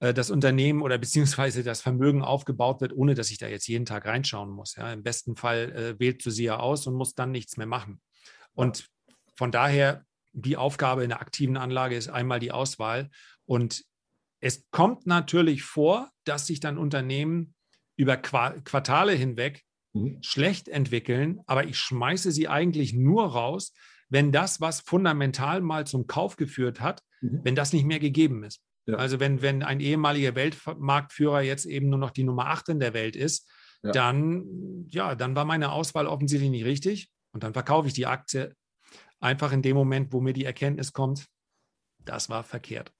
äh, 0.00 0.12
das 0.12 0.30
Unternehmen 0.30 0.82
oder 0.82 0.98
beziehungsweise 0.98 1.62
das 1.62 1.80
Vermögen 1.80 2.22
aufgebaut 2.22 2.80
wird, 2.80 2.92
ohne 2.92 3.14
dass 3.14 3.30
ich 3.30 3.38
da 3.38 3.46
jetzt 3.46 3.68
jeden 3.68 3.86
Tag 3.86 4.06
reinschauen 4.06 4.50
muss. 4.50 4.76
Ja. 4.76 4.92
Im 4.92 5.02
besten 5.02 5.36
Fall 5.36 5.72
äh, 5.72 6.00
wählt 6.00 6.24
du 6.24 6.30
sie 6.30 6.44
ja 6.44 6.58
aus 6.58 6.86
und 6.86 6.94
muss 6.94 7.14
dann 7.14 7.30
nichts 7.30 7.56
mehr 7.56 7.66
machen. 7.66 8.00
Und 8.54 8.88
von 9.36 9.52
daher, 9.52 10.04
die 10.32 10.56
Aufgabe 10.56 11.04
in 11.04 11.10
der 11.10 11.20
aktiven 11.20 11.56
Anlage 11.56 11.96
ist 11.96 12.08
einmal 12.08 12.40
die 12.40 12.52
Auswahl 12.52 13.10
und 13.48 13.84
es 14.40 14.68
kommt 14.70 15.06
natürlich 15.06 15.62
vor, 15.62 16.10
dass 16.24 16.46
sich 16.46 16.60
dann 16.60 16.78
Unternehmen 16.78 17.54
über 17.96 18.16
Quartale 18.16 19.12
hinweg 19.12 19.64
mhm. 19.94 20.22
schlecht 20.22 20.68
entwickeln, 20.68 21.40
aber 21.46 21.64
ich 21.64 21.78
schmeiße 21.78 22.30
sie 22.30 22.46
eigentlich 22.46 22.92
nur 22.92 23.32
raus, 23.32 23.72
wenn 24.10 24.32
das, 24.32 24.60
was 24.60 24.80
fundamental 24.80 25.60
mal 25.60 25.86
zum 25.86 26.06
Kauf 26.06 26.36
geführt 26.36 26.80
hat, 26.80 27.02
mhm. 27.20 27.40
wenn 27.42 27.56
das 27.56 27.72
nicht 27.72 27.84
mehr 27.84 27.98
gegeben 27.98 28.44
ist. 28.44 28.60
Ja. 28.86 28.96
Also 28.96 29.18
wenn, 29.18 29.42
wenn 29.42 29.62
ein 29.62 29.80
ehemaliger 29.80 30.34
Weltmarktführer 30.34 31.40
jetzt 31.40 31.64
eben 31.64 31.88
nur 31.88 31.98
noch 31.98 32.10
die 32.10 32.24
Nummer 32.24 32.46
8 32.48 32.68
in 32.68 32.80
der 32.80 32.92
Welt 32.92 33.16
ist, 33.16 33.50
ja. 33.82 33.92
dann, 33.92 34.84
ja, 34.88 35.14
dann 35.14 35.34
war 35.34 35.46
meine 35.46 35.72
Auswahl 35.72 36.06
offensichtlich 36.06 36.50
nicht 36.50 36.64
richtig 36.64 37.10
und 37.32 37.42
dann 37.42 37.54
verkaufe 37.54 37.88
ich 37.88 37.94
die 37.94 38.06
Aktie 38.06 38.54
einfach 39.20 39.52
in 39.52 39.62
dem 39.62 39.76
Moment, 39.76 40.12
wo 40.12 40.20
mir 40.20 40.34
die 40.34 40.44
Erkenntnis 40.44 40.92
kommt, 40.92 41.26
das 42.04 42.28
war 42.28 42.44
verkehrt. 42.44 42.92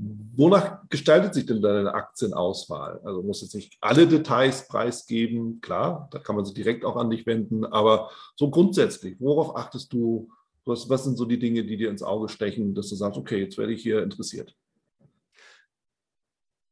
Wonach 0.00 0.88
gestaltet 0.88 1.34
sich 1.34 1.46
denn 1.46 1.60
deine 1.60 1.92
Aktienauswahl? 1.92 3.00
Also 3.04 3.22
muss 3.22 3.42
jetzt 3.42 3.56
nicht 3.56 3.76
alle 3.80 4.06
Details 4.06 4.68
preisgeben, 4.68 5.60
klar, 5.60 6.08
da 6.12 6.20
kann 6.20 6.36
man 6.36 6.44
sich 6.44 6.54
direkt 6.54 6.84
auch 6.84 6.96
an 6.96 7.10
dich 7.10 7.26
wenden, 7.26 7.64
aber 7.64 8.10
so 8.36 8.48
grundsätzlich, 8.48 9.16
worauf 9.18 9.56
achtest 9.56 9.92
du? 9.92 10.30
Was, 10.64 10.88
was 10.88 11.02
sind 11.02 11.16
so 11.16 11.24
die 11.24 11.38
Dinge, 11.38 11.64
die 11.64 11.76
dir 11.76 11.90
ins 11.90 12.02
Auge 12.02 12.28
stechen, 12.28 12.74
dass 12.74 12.90
du 12.90 12.94
sagst, 12.94 13.18
okay, 13.18 13.40
jetzt 13.40 13.58
werde 13.58 13.72
ich 13.72 13.82
hier 13.82 14.02
interessiert? 14.02 14.54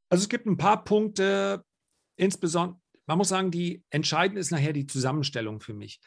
Also 0.08 0.22
es 0.22 0.28
gibt 0.28 0.46
ein 0.46 0.58
paar 0.58 0.84
Punkte, 0.84 1.64
insbesondere, 2.16 2.78
man 3.06 3.18
muss 3.18 3.30
sagen, 3.30 3.50
die 3.50 3.82
entscheidend 3.90 4.38
ist 4.38 4.52
nachher 4.52 4.72
die 4.72 4.86
Zusammenstellung 4.86 5.60
für 5.60 5.74
mich. 5.74 6.00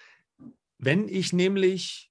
Wenn 0.78 1.10
ich 1.10 1.34
nämlich 1.34 2.09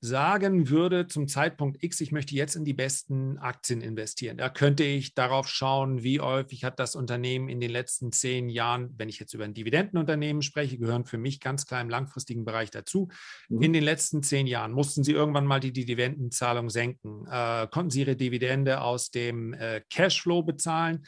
sagen 0.00 0.68
würde 0.68 1.06
zum 1.06 1.26
Zeitpunkt 1.26 1.82
X, 1.82 2.00
ich 2.00 2.12
möchte 2.12 2.34
jetzt 2.34 2.54
in 2.54 2.64
die 2.64 2.74
besten 2.74 3.38
Aktien 3.38 3.80
investieren. 3.80 4.36
Da 4.36 4.50
könnte 4.50 4.84
ich 4.84 5.14
darauf 5.14 5.48
schauen, 5.48 6.02
wie 6.02 6.20
häufig 6.20 6.64
hat 6.64 6.78
das 6.78 6.94
Unternehmen 6.94 7.48
in 7.48 7.60
den 7.60 7.70
letzten 7.70 8.12
zehn 8.12 8.48
Jahren, 8.48 8.94
wenn 8.98 9.08
ich 9.08 9.18
jetzt 9.18 9.32
über 9.32 9.44
ein 9.44 9.54
Dividendenunternehmen 9.54 10.42
spreche, 10.42 10.78
gehören 10.78 11.06
für 11.06 11.18
mich 11.18 11.40
ganz 11.40 11.66
klar 11.66 11.80
im 11.80 11.88
langfristigen 11.88 12.44
Bereich 12.44 12.70
dazu. 12.70 13.08
Mhm. 13.48 13.62
In 13.62 13.72
den 13.72 13.84
letzten 13.84 14.22
zehn 14.22 14.46
Jahren 14.46 14.72
mussten 14.72 15.02
sie 15.02 15.12
irgendwann 15.12 15.46
mal 15.46 15.60
die 15.60 15.72
Dividendenzahlung 15.72 16.68
senken, 16.68 17.26
äh, 17.30 17.66
konnten 17.70 17.90
sie 17.90 18.00
ihre 18.00 18.16
Dividende 18.16 18.82
aus 18.82 19.10
dem 19.10 19.54
äh, 19.54 19.80
Cashflow 19.90 20.42
bezahlen. 20.42 21.06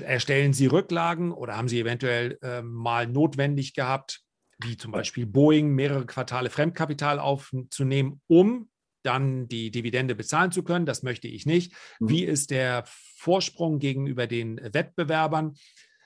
Erstellen 0.00 0.52
Sie 0.52 0.66
Rücklagen 0.66 1.32
oder 1.32 1.56
haben 1.56 1.68
Sie 1.68 1.80
eventuell 1.80 2.38
äh, 2.42 2.60
mal 2.60 3.06
notwendig 3.06 3.72
gehabt, 3.72 4.22
wie 4.62 4.76
zum 4.76 4.92
Beispiel 4.92 5.26
Boeing, 5.26 5.70
mehrere 5.74 6.06
Quartale 6.06 6.50
Fremdkapital 6.50 7.18
aufzunehmen, 7.18 8.20
um 8.26 8.68
dann 9.02 9.48
die 9.48 9.70
Dividende 9.70 10.14
bezahlen 10.14 10.52
zu 10.52 10.62
können. 10.62 10.86
Das 10.86 11.02
möchte 11.02 11.28
ich 11.28 11.46
nicht. 11.46 11.72
Mhm. 12.00 12.08
Wie 12.08 12.24
ist 12.24 12.50
der 12.50 12.84
Vorsprung 12.86 13.78
gegenüber 13.78 14.26
den 14.26 14.60
Wettbewerbern? 14.62 15.54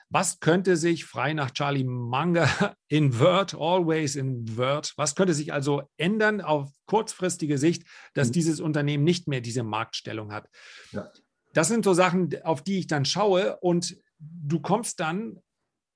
Was 0.09 0.39
könnte 0.39 0.77
sich 0.77 1.03
frei 1.03 1.33
nach 1.33 1.51
Charlie 1.51 1.83
Munger 1.83 2.47
invert, 2.87 3.53
always 3.55 4.15
invert, 4.15 4.93
was 4.95 5.15
könnte 5.15 5.33
sich 5.33 5.51
also 5.51 5.83
ändern 5.97 6.39
auf 6.39 6.71
kurzfristige 6.85 7.57
Sicht, 7.57 7.83
dass 8.13 8.29
mhm. 8.29 8.33
dieses 8.33 8.59
Unternehmen 8.61 9.03
nicht 9.03 9.27
mehr 9.27 9.41
diese 9.41 9.63
Marktstellung 9.63 10.31
hat? 10.31 10.47
Ja. 10.91 11.11
Das 11.53 11.67
sind 11.67 11.83
so 11.83 11.93
Sachen, 11.93 12.41
auf 12.43 12.63
die 12.63 12.79
ich 12.79 12.87
dann 12.87 13.03
schaue 13.03 13.57
und 13.57 13.97
du 14.19 14.59
kommst 14.59 14.99
dann 14.99 15.41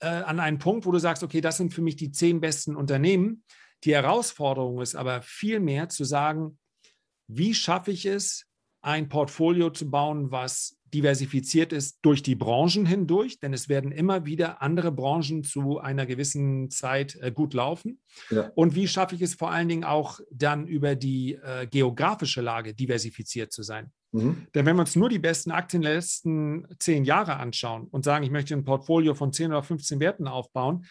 äh, 0.01 0.07
an 0.07 0.39
einen 0.39 0.59
Punkt, 0.59 0.85
wo 0.85 0.91
du 0.91 0.99
sagst, 0.99 1.23
okay, 1.23 1.41
das 1.41 1.57
sind 1.57 1.73
für 1.73 1.81
mich 1.81 1.95
die 1.95 2.11
zehn 2.11 2.41
besten 2.41 2.75
Unternehmen. 2.75 3.43
Die 3.83 3.93
Herausforderung 3.93 4.81
ist 4.81 4.95
aber 4.95 5.21
vielmehr 5.21 5.89
zu 5.89 6.03
sagen, 6.03 6.59
wie 7.27 7.53
schaffe 7.53 7.91
ich 7.91 8.05
es, 8.05 8.45
ein 8.81 9.09
Portfolio 9.09 9.69
zu 9.69 9.89
bauen, 9.89 10.31
was 10.31 10.77
diversifiziert 10.93 11.71
ist 11.71 11.99
durch 12.01 12.21
die 12.21 12.35
Branchen 12.35 12.85
hindurch, 12.85 13.39
denn 13.39 13.53
es 13.53 13.69
werden 13.69 13.91
immer 13.91 14.25
wieder 14.25 14.61
andere 14.61 14.91
Branchen 14.91 15.43
zu 15.43 15.79
einer 15.79 16.05
gewissen 16.05 16.69
Zeit 16.69 17.15
äh, 17.21 17.31
gut 17.31 17.53
laufen. 17.53 18.01
Ja. 18.29 18.51
Und 18.55 18.75
wie 18.75 18.87
schaffe 18.87 19.15
ich 19.15 19.21
es 19.21 19.35
vor 19.35 19.51
allen 19.51 19.69
Dingen 19.69 19.83
auch 19.83 20.19
dann 20.31 20.67
über 20.67 20.95
die 20.95 21.35
äh, 21.35 21.67
geografische 21.67 22.41
Lage 22.41 22.73
diversifiziert 22.73 23.53
zu 23.53 23.63
sein? 23.63 23.91
Mhm. 24.11 24.47
Denn 24.53 24.65
wenn 24.65 24.75
wir 24.75 24.81
uns 24.81 24.95
nur 24.95 25.09
die 25.09 25.19
besten 25.19 25.51
Aktien 25.51 25.81
der 25.81 25.95
letzten 25.95 26.67
zehn 26.79 27.05
Jahre 27.05 27.37
anschauen 27.37 27.87
und 27.87 28.03
sagen, 28.03 28.23
ich 28.23 28.31
möchte 28.31 28.53
ein 28.53 28.65
Portfolio 28.65 29.15
von 29.15 29.31
10 29.31 29.51
oder 29.51 29.63
15 29.63 29.99
Werten 29.99 30.27
aufbauen, 30.27 30.85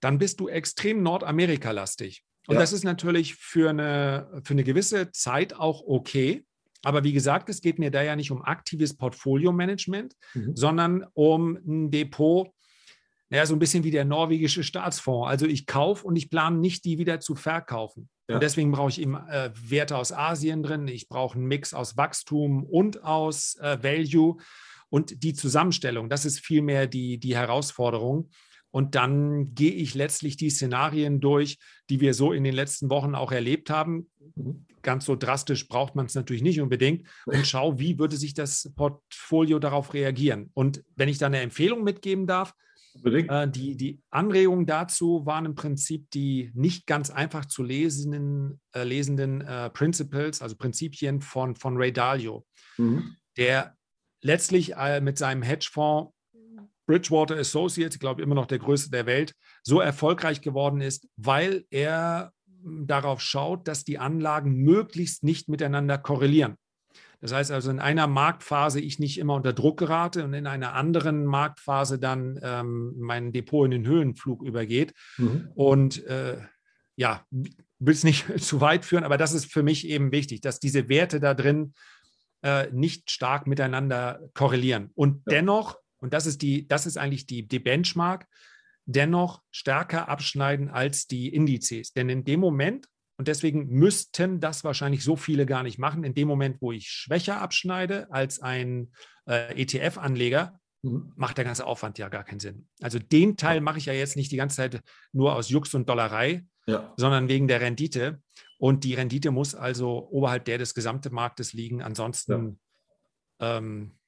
dann 0.00 0.18
bist 0.18 0.40
du 0.40 0.48
extrem 0.48 1.02
Nordamerika-lastig. 1.02 2.24
Und 2.46 2.54
ja. 2.54 2.60
das 2.60 2.72
ist 2.72 2.84
natürlich 2.84 3.34
für 3.34 3.70
eine, 3.70 4.42
für 4.44 4.54
eine 4.54 4.64
gewisse 4.64 5.12
Zeit 5.12 5.54
auch 5.54 5.82
okay. 5.86 6.44
Aber 6.82 7.04
wie 7.04 7.12
gesagt, 7.12 7.48
es 7.50 7.60
geht 7.60 7.78
mir 7.78 7.90
da 7.90 8.02
ja 8.02 8.16
nicht 8.16 8.30
um 8.30 8.42
aktives 8.42 8.96
Portfolio-Management, 8.96 10.14
mhm. 10.34 10.56
sondern 10.56 11.06
um 11.12 11.56
ein 11.66 11.90
Depot, 11.90 12.48
naja, 13.30 13.46
so 13.46 13.54
ein 13.54 13.60
bisschen 13.60 13.84
wie 13.84 13.92
der 13.92 14.04
norwegische 14.04 14.64
Staatsfonds. 14.64 15.30
Also 15.30 15.46
ich 15.46 15.66
kaufe 15.66 16.04
und 16.04 16.16
ich 16.16 16.30
plane 16.30 16.58
nicht, 16.58 16.84
die 16.84 16.98
wieder 16.98 17.20
zu 17.20 17.36
verkaufen. 17.36 18.08
Ja. 18.28 18.34
Und 18.34 18.42
deswegen 18.42 18.72
brauche 18.72 18.90
ich 18.90 19.00
eben 19.00 19.14
äh, 19.14 19.50
Werte 19.54 19.96
aus 19.96 20.12
Asien 20.12 20.64
drin. 20.64 20.88
Ich 20.88 21.08
brauche 21.08 21.38
einen 21.38 21.46
Mix 21.46 21.72
aus 21.72 21.96
Wachstum 21.96 22.64
und 22.64 23.04
aus 23.04 23.54
äh, 23.60 23.78
Value. 23.82 24.36
Und 24.88 25.22
die 25.22 25.32
Zusammenstellung, 25.34 26.08
das 26.08 26.24
ist 26.24 26.40
vielmehr 26.40 26.88
die, 26.88 27.18
die 27.18 27.36
Herausforderung. 27.36 28.30
Und 28.72 28.96
dann 28.96 29.54
gehe 29.54 29.72
ich 29.72 29.94
letztlich 29.94 30.36
die 30.36 30.50
Szenarien 30.50 31.20
durch, 31.20 31.58
die 31.88 32.00
wir 32.00 32.14
so 32.14 32.32
in 32.32 32.42
den 32.42 32.54
letzten 32.54 32.90
Wochen 32.90 33.14
auch 33.14 33.30
erlebt 33.30 33.70
haben. 33.70 34.10
Ganz 34.82 35.04
so 35.04 35.14
drastisch 35.14 35.68
braucht 35.68 35.94
man 35.94 36.06
es 36.06 36.14
natürlich 36.16 36.42
nicht 36.42 36.60
unbedingt. 36.60 37.06
Und 37.26 37.46
schaue, 37.46 37.78
wie 37.78 37.98
würde 37.98 38.16
sich 38.16 38.34
das 38.34 38.72
Portfolio 38.74 39.60
darauf 39.60 39.94
reagieren. 39.94 40.50
Und 40.54 40.82
wenn 40.96 41.08
ich 41.08 41.18
da 41.18 41.26
eine 41.26 41.40
Empfehlung 41.40 41.84
mitgeben 41.84 42.26
darf, 42.26 42.54
äh, 43.04 43.48
die, 43.48 43.76
die 43.76 44.02
Anregungen 44.10 44.66
dazu 44.66 45.24
waren 45.26 45.46
im 45.46 45.54
Prinzip 45.54 46.10
die 46.10 46.50
nicht 46.54 46.86
ganz 46.86 47.10
einfach 47.10 47.46
zu 47.46 47.62
lesenden, 47.62 48.60
äh, 48.72 48.84
lesenden 48.84 49.40
äh, 49.42 49.70
Principles, 49.70 50.42
also 50.42 50.56
Prinzipien 50.56 51.20
von, 51.20 51.54
von 51.54 51.76
Ray 51.76 51.92
Dalio, 51.92 52.46
mhm. 52.78 53.16
der 53.36 53.76
letztlich 54.22 54.74
äh, 54.76 55.00
mit 55.00 55.18
seinem 55.18 55.42
Hedgefonds 55.42 56.12
Bridgewater 56.86 57.36
Associates, 57.36 57.94
ich 57.94 58.00
glaube 58.00 58.20
immer 58.20 58.34
noch 58.34 58.46
der 58.46 58.58
größte 58.58 58.90
der 58.90 59.06
Welt, 59.06 59.32
so 59.62 59.80
erfolgreich 59.80 60.40
geworden 60.40 60.80
ist, 60.80 61.06
weil 61.16 61.64
er 61.70 62.32
darauf 62.64 63.20
schaut, 63.20 63.68
dass 63.68 63.84
die 63.84 63.98
Anlagen 63.98 64.56
möglichst 64.56 65.22
nicht 65.22 65.48
miteinander 65.48 65.98
korrelieren. 65.98 66.56
Das 67.20 67.32
heißt 67.32 67.50
also, 67.50 67.70
in 67.70 67.80
einer 67.80 68.06
Marktphase 68.06 68.80
ich 68.80 68.98
nicht 68.98 69.18
immer 69.18 69.34
unter 69.34 69.52
Druck 69.52 69.78
gerate 69.78 70.24
und 70.24 70.32
in 70.32 70.46
einer 70.46 70.72
anderen 70.74 71.26
Marktphase 71.26 71.98
dann 71.98 72.40
ähm, 72.42 72.94
mein 72.98 73.32
Depot 73.32 73.66
in 73.66 73.70
den 73.70 73.86
Höhenflug 73.86 74.42
übergeht. 74.42 74.94
Mhm. 75.18 75.50
Und 75.54 76.04
äh, 76.06 76.38
ja, 76.96 77.24
will 77.30 77.94
es 77.94 78.04
nicht 78.04 78.26
zu 78.42 78.60
weit 78.60 78.84
führen, 78.84 79.04
aber 79.04 79.18
das 79.18 79.32
ist 79.32 79.52
für 79.52 79.62
mich 79.62 79.86
eben 79.86 80.12
wichtig, 80.12 80.40
dass 80.40 80.60
diese 80.60 80.88
Werte 80.88 81.20
da 81.20 81.34
drin 81.34 81.74
äh, 82.42 82.70
nicht 82.72 83.10
stark 83.10 83.46
miteinander 83.46 84.20
korrelieren. 84.32 84.90
Und 84.94 85.16
ja. 85.26 85.36
dennoch, 85.36 85.76
und 85.98 86.14
das 86.14 86.24
ist 86.24 86.40
die, 86.40 86.66
das 86.66 86.86
ist 86.86 86.96
eigentlich 86.96 87.26
die, 87.26 87.46
die 87.46 87.58
Benchmark, 87.58 88.26
dennoch 88.86 89.42
stärker 89.50 90.08
abschneiden 90.08 90.70
als 90.70 91.06
die 91.06 91.28
Indizes. 91.28 91.92
Denn 91.92 92.08
in 92.08 92.24
dem 92.24 92.40
Moment, 92.40 92.86
und 93.20 93.28
deswegen 93.28 93.68
müssten 93.68 94.40
das 94.40 94.64
wahrscheinlich 94.64 95.04
so 95.04 95.14
viele 95.14 95.44
gar 95.44 95.62
nicht 95.62 95.78
machen. 95.78 96.04
In 96.04 96.14
dem 96.14 96.26
Moment, 96.26 96.62
wo 96.62 96.72
ich 96.72 96.88
schwächer 96.88 97.38
abschneide 97.38 98.10
als 98.10 98.40
ein 98.40 98.92
äh, 99.26 99.60
ETF-Anleger, 99.60 100.58
macht 100.80 101.36
der 101.36 101.44
ganze 101.44 101.66
Aufwand 101.66 101.98
ja 101.98 102.08
gar 102.08 102.24
keinen 102.24 102.40
Sinn. 102.40 102.66
Also 102.80 102.98
den 102.98 103.36
Teil 103.36 103.60
mache 103.60 103.76
ich 103.76 103.84
ja 103.84 103.92
jetzt 103.92 104.16
nicht 104.16 104.32
die 104.32 104.38
ganze 104.38 104.56
Zeit 104.56 104.80
nur 105.12 105.34
aus 105.34 105.50
Jux 105.50 105.74
und 105.74 105.86
Dollerei, 105.86 106.46
ja. 106.66 106.94
sondern 106.96 107.28
wegen 107.28 107.46
der 107.46 107.60
Rendite. 107.60 108.22
Und 108.58 108.84
die 108.84 108.94
Rendite 108.94 109.30
muss 109.32 109.54
also 109.54 110.08
oberhalb 110.08 110.46
der 110.46 110.56
des 110.56 110.72
gesamten 110.72 111.12
Marktes 111.12 111.52
liegen. 111.52 111.82
Ansonsten 111.82 112.58
ja. 113.38 113.58
ähm, 113.58 113.98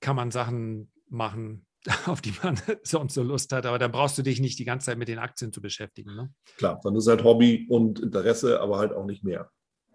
kann 0.00 0.14
man 0.14 0.30
Sachen 0.30 0.92
machen, 1.08 1.66
auf 2.06 2.20
die 2.20 2.32
man 2.42 2.58
sonst 2.82 3.14
so 3.14 3.22
Lust 3.22 3.52
hat. 3.52 3.66
Aber 3.66 3.78
dann 3.78 3.92
brauchst 3.92 4.18
du 4.18 4.22
dich 4.22 4.40
nicht 4.40 4.58
die 4.58 4.64
ganze 4.64 4.86
Zeit 4.86 4.98
mit 4.98 5.08
den 5.08 5.18
Aktien 5.18 5.52
zu 5.52 5.60
beschäftigen. 5.60 6.14
Ne? 6.14 6.30
Klar, 6.56 6.80
dann 6.82 6.96
ist 6.96 7.06
halt 7.06 7.24
Hobby 7.24 7.66
und 7.68 8.00
Interesse, 8.00 8.60
aber 8.60 8.78
halt 8.78 8.92
auch 8.92 9.04
nicht 9.04 9.24
mehr. 9.24 9.50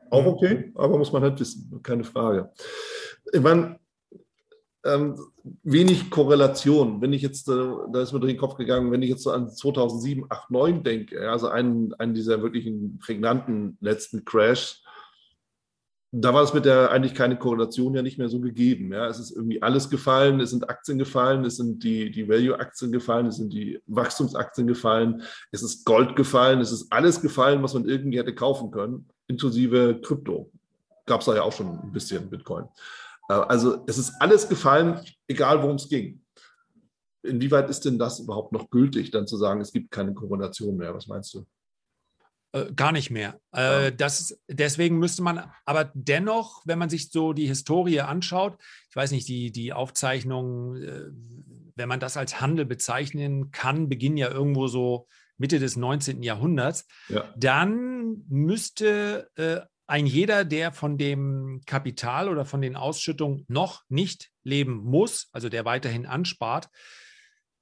Auch 0.09 0.23
mhm. 0.23 0.27
okay, 0.27 0.71
aber 0.75 0.97
muss 0.97 1.11
man 1.11 1.23
halt 1.23 1.39
wissen, 1.39 1.81
keine 1.81 2.03
Frage. 2.03 2.51
Ich 3.31 3.41
meine, 3.41 3.79
ähm, 4.85 5.17
wenig 5.63 6.09
Korrelation. 6.09 7.01
Wenn 7.01 7.13
ich 7.13 7.21
jetzt, 7.21 7.47
äh, 7.47 7.53
da 7.91 8.01
ist 8.01 8.11
mir 8.11 8.19
durch 8.19 8.33
den 8.33 8.39
Kopf 8.39 8.55
gegangen, 8.55 8.91
wenn 8.91 9.01
ich 9.01 9.09
jetzt 9.09 9.23
so 9.23 9.31
an 9.31 9.49
2007, 9.49 10.25
8, 10.29 10.51
9 10.51 10.83
denke, 10.83 11.31
also 11.31 11.47
einen, 11.47 11.93
einen 11.95 12.13
dieser 12.13 12.41
wirklichen 12.41 12.99
prägnanten 12.99 13.77
letzten 13.79 14.25
Crash, 14.25 14.82
da 16.15 16.31
war 16.31 16.43
es 16.43 16.53
mit 16.53 16.65
der 16.65 16.91
eigentlich 16.91 17.15
keine 17.15 17.39
Korrelation 17.39 17.95
ja 17.95 18.03
nicht 18.03 18.19
mehr 18.19 18.29
so 18.29 18.39
gegeben. 18.39 18.93
Ja. 18.93 19.07
Es 19.07 19.17
ist 19.17 19.31
irgendwie 19.31 19.63
alles 19.63 19.89
gefallen, 19.89 20.39
es 20.41 20.51
sind 20.51 20.69
Aktien 20.69 20.99
gefallen, 20.99 21.43
es 21.43 21.57
sind 21.57 21.83
die, 21.83 22.11
die 22.11 22.29
Value-Aktien 22.29 22.91
gefallen, 22.91 23.25
es 23.25 23.37
sind 23.37 23.51
die 23.51 23.81
Wachstumsaktien 23.87 24.67
gefallen, 24.67 25.23
es 25.51 25.63
ist 25.63 25.85
Gold 25.85 26.15
gefallen, 26.15 26.61
es 26.61 26.71
ist 26.71 26.91
alles 26.91 27.19
gefallen, 27.19 27.63
was 27.63 27.73
man 27.73 27.89
irgendwie 27.89 28.19
hätte 28.19 28.35
kaufen 28.35 28.69
können, 28.69 29.09
inklusive 29.25 29.99
Krypto. 30.01 30.51
Gab 31.07 31.21
es 31.21 31.25
da 31.25 31.35
ja 31.35 31.41
auch 31.41 31.51
schon 31.51 31.79
ein 31.79 31.91
bisschen 31.91 32.29
Bitcoin. 32.29 32.65
Äh, 33.27 33.33
also 33.33 33.83
es 33.87 33.97
ist 33.97 34.13
alles 34.19 34.47
gefallen, 34.47 34.99
egal 35.27 35.63
worum 35.63 35.77
es 35.77 35.89
ging. 35.89 36.21
Inwieweit 37.23 37.71
ist 37.71 37.85
denn 37.85 37.97
das 37.97 38.19
überhaupt 38.19 38.51
noch 38.51 38.69
gültig, 38.69 39.09
dann 39.09 39.25
zu 39.25 39.37
sagen, 39.37 39.61
es 39.61 39.71
gibt 39.71 39.89
keine 39.89 40.13
Korrelation 40.13 40.77
mehr? 40.77 40.93
Was 40.93 41.07
meinst 41.07 41.33
du? 41.33 41.43
Äh, 42.53 42.71
gar 42.75 42.91
nicht 42.91 43.09
mehr. 43.09 43.41
Äh, 43.51 43.91
das, 43.91 44.39
deswegen 44.47 44.99
müsste 44.99 45.23
man 45.23 45.51
aber 45.65 45.91
dennoch, 45.95 46.61
wenn 46.65 46.77
man 46.77 46.89
sich 46.89 47.09
so 47.09 47.33
die 47.33 47.47
Historie 47.47 48.01
anschaut, 48.01 48.61
ich 48.89 48.95
weiß 48.95 49.11
nicht, 49.11 49.27
die, 49.27 49.51
die 49.51 49.73
Aufzeichnungen, 49.73 50.83
äh, 50.83 51.73
wenn 51.75 51.89
man 51.89 51.99
das 51.99 52.15
als 52.15 52.39
Handel 52.39 52.65
bezeichnen 52.65 53.49
kann, 53.51 53.89
beginnen 53.89 54.17
ja 54.17 54.29
irgendwo 54.29 54.67
so 54.67 55.07
Mitte 55.37 55.57
des 55.57 55.75
19. 55.75 56.21
Jahrhunderts, 56.21 56.85
ja. 57.09 57.33
dann 57.35 58.23
müsste 58.29 59.31
äh, 59.35 59.61
ein 59.87 60.05
jeder, 60.05 60.45
der 60.45 60.71
von 60.71 60.99
dem 60.99 61.61
Kapital 61.65 62.29
oder 62.29 62.45
von 62.45 62.61
den 62.61 62.75
Ausschüttungen 62.75 63.45
noch 63.47 63.81
nicht 63.89 64.29
leben 64.43 64.75
muss, 64.75 65.27
also 65.31 65.49
der 65.49 65.65
weiterhin 65.65 66.05
anspart, 66.05 66.69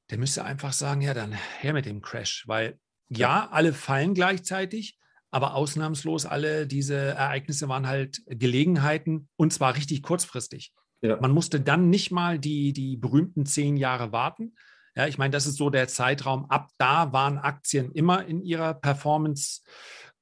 der 0.09 0.17
müsste 0.17 0.43
einfach 0.43 0.73
sagen, 0.73 0.99
ja, 0.99 1.13
dann 1.13 1.31
her 1.31 1.71
mit 1.71 1.85
dem 1.85 2.01
Crash, 2.01 2.43
weil 2.45 2.77
ja, 3.14 3.49
alle 3.51 3.74
fallen 3.74 4.14
gleichzeitig, 4.14 4.97
aber 5.32 5.55
ausnahmslos 5.55 6.26
alle 6.26 6.66
diese 6.68 6.95
Ereignisse 6.95 7.68
waren 7.68 7.88
halt 7.88 8.22
Gelegenheiten 8.28 9.30
und 9.36 9.51
zwar 9.51 9.76
richtig 9.76 10.01
kurzfristig. 10.01 10.74
Ja. 11.01 11.18
Man 11.20 11.32
musste 11.32 11.59
dann 11.59 11.89
nicht 11.89 12.12
mal 12.12 12.39
die, 12.39 12.74
die 12.74 12.95
berühmten 12.95 13.45
zehn 13.45 13.76
Jahre 13.76 14.12
warten. 14.12 14.55
Ja, 14.95 15.07
ich 15.07 15.18
meine, 15.18 15.32
das 15.32 15.47
ist 15.47 15.57
so 15.57 15.70
der 15.70 15.88
Zeitraum. 15.88 16.45
Ab 16.49 16.70
da 16.78 17.12
waren 17.12 17.38
Aktien 17.38 17.91
immer 17.91 18.26
in 18.26 18.41
ihrer 18.43 18.74
Performance 18.74 19.62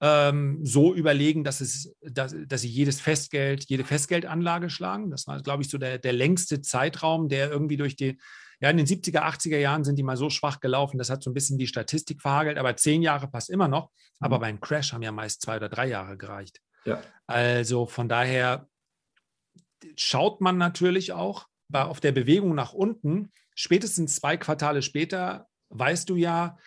ähm, 0.02 0.60
so 0.64 0.94
überlegen, 0.94 1.44
dass, 1.44 1.60
es, 1.60 1.94
dass, 2.02 2.36
dass 2.48 2.62
sie 2.62 2.70
jedes 2.70 3.02
Festgeld, 3.02 3.66
jede 3.68 3.84
Festgeldanlage 3.84 4.70
schlagen. 4.70 5.12
Das 5.12 5.28
war, 5.28 5.42
glaube 5.42 5.64
ich, 5.64 5.70
so 5.70 5.78
der, 5.78 5.98
der 5.98 6.14
längste 6.14 6.62
Zeitraum, 6.62 7.30
der 7.30 7.52
irgendwie 7.52 7.78
durch 7.78 7.96
die, 7.96 8.18
ja, 8.62 8.70
in 8.70 8.78
den 8.78 8.86
70er, 8.86 9.22
80er 9.22 9.58
Jahren 9.58 9.84
sind 9.84 9.96
die 9.96 10.04
mal 10.04 10.18
so 10.18 10.30
schwach 10.30 10.60
gelaufen, 10.60 10.98
das 10.98 11.10
hat 11.10 11.24
so 11.24 11.30
ein 11.30 11.34
bisschen 11.34 11.58
die 11.58 11.68
Statistik 11.68 12.22
verhagelt, 12.22 12.58
aber 12.58 12.76
zehn 12.76 13.02
Jahre 13.02 13.28
passt 13.28 13.50
immer 13.50 13.68
noch. 13.68 13.90
Aber 14.20 14.38
mhm. 14.38 14.42
beim 14.42 14.62
Crash 14.62 14.92
haben 14.92 15.02
ja 15.02 15.12
meist 15.12 15.42
zwei 15.42 15.58
oder 15.58 15.70
drei 15.70 15.88
Jahre 15.88 16.18
gereicht. 16.18 16.60
Ja. 16.86 17.02
Also 17.26 17.86
von 17.86 18.10
daher 18.10 18.68
schaut 19.96 20.42
man 20.42 20.58
natürlich 20.58 21.14
auch 21.14 21.48
bei, 21.70 21.84
auf 21.84 22.02
der 22.02 22.12
Bewegung 22.12 22.54
nach 22.54 22.74
unten, 22.74 23.32
spätestens 23.56 24.16
zwei 24.16 24.36
Quartale 24.36 24.82
später, 24.82 25.48
weißt 25.70 26.10
du 26.10 26.16
ja, 26.16 26.58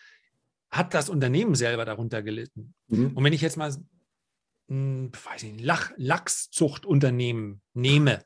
hat 0.70 0.94
das 0.94 1.10
Unternehmen 1.10 1.54
selber 1.54 1.84
darunter 1.84 2.22
gelitten. 2.22 2.74
Mhm. 2.88 3.14
Und 3.14 3.24
wenn 3.24 3.32
ich 3.34 3.42
jetzt 3.42 3.58
mal 3.58 3.70
ein 4.70 5.12
hm, 5.12 5.58
Lach, 5.58 5.90
Lachszuchtunternehmen 5.96 7.60
nehme, 7.74 8.24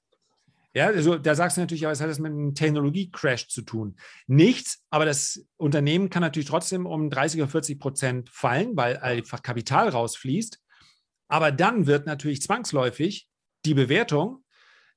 ja, 0.76 0.88
also 0.88 1.16
da 1.16 1.34
sagst 1.34 1.56
du 1.56 1.62
natürlich, 1.62 1.86
aber 1.86 1.92
was 1.92 2.02
hat 2.02 2.10
das 2.10 2.18
mit 2.18 2.32
einem 2.32 2.54
Technologie-Crash 2.54 3.48
zu 3.48 3.62
tun? 3.62 3.96
Nichts, 4.26 4.84
aber 4.90 5.06
das 5.06 5.42
Unternehmen 5.56 6.10
kann 6.10 6.20
natürlich 6.20 6.50
trotzdem 6.50 6.84
um 6.84 7.08
30 7.08 7.40
oder 7.40 7.50
40 7.50 7.80
Prozent 7.80 8.28
fallen, 8.28 8.76
weil 8.76 8.98
einfach 8.98 9.42
Kapital 9.42 9.88
rausfließt. 9.88 10.60
Aber 11.28 11.50
dann 11.50 11.86
wird 11.86 12.04
natürlich 12.04 12.42
zwangsläufig 12.42 13.26
die 13.64 13.72
Bewertung 13.72 14.44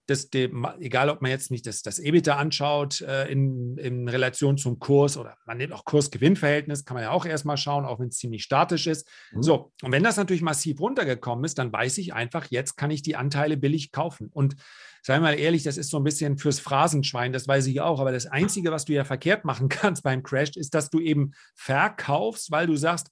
das, 0.10 0.30
dem, 0.30 0.66
egal 0.80 1.10
ob 1.10 1.22
man 1.22 1.32
jetzt 1.32 1.52
nicht 1.52 1.68
das, 1.68 1.82
das 1.82 2.00
EBITDA 2.00 2.36
anschaut 2.36 3.02
äh, 3.02 3.28
in, 3.32 3.78
in 3.78 4.08
Relation 4.10 4.58
zum 4.58 4.80
Kurs 4.80 5.18
oder 5.18 5.38
man 5.46 5.58
nimmt 5.58 5.74
auch 5.74 5.86
Kurs-Gewinn-Verhältnis, 5.86 6.86
kann 6.86 6.96
man 6.96 7.04
ja 7.04 7.12
auch 7.12 7.26
erstmal 7.26 7.58
schauen, 7.58 7.86
auch 7.86 8.00
wenn 8.00 8.08
es 8.08 8.18
ziemlich 8.18 8.44
statisch 8.44 8.88
ist. 8.88 9.08
Mhm. 9.32 9.44
So, 9.44 9.72
und 9.84 9.92
wenn 9.92 10.04
das 10.04 10.18
natürlich 10.18 10.42
massiv 10.42 10.80
runtergekommen 10.80 11.46
ist, 11.46 11.60
dann 11.60 11.72
weiß 11.72 11.98
ich 12.00 12.14
einfach, 12.14 12.48
jetzt 12.50 12.76
kann 12.76 12.92
ich 12.92 13.02
die 13.02 13.16
Anteile 13.16 13.58
billig 13.58 13.92
kaufen. 13.92 14.30
Und 14.32 14.56
sei 15.04 15.20
mal 15.20 15.38
ehrlich, 15.38 15.64
das 15.64 15.78
ist 15.78 15.90
so 15.90 15.98
ein 15.98 16.04
bisschen 16.04 16.38
fürs 16.38 16.60
Phrasenschwein, 16.60 17.32
das 17.32 17.48
weiß 17.48 17.68
ich 17.68 17.82
auch. 17.82 18.00
Aber 18.00 18.12
das 18.12 18.26
Einzige, 18.26 18.72
was 18.72 18.86
du 18.86 18.94
ja 18.94 19.04
verkehrt 19.04 19.46
machen 19.46 19.70
kannst 19.70 20.04
beim 20.04 20.24
Crash, 20.24 20.56
ist, 20.56 20.74
dass 20.74 20.90
du 20.90 21.00
eben 21.00 21.34
verkaufst, 21.56 22.52
weil 22.52 22.68
du 22.68 22.76
sagst, 22.76 23.10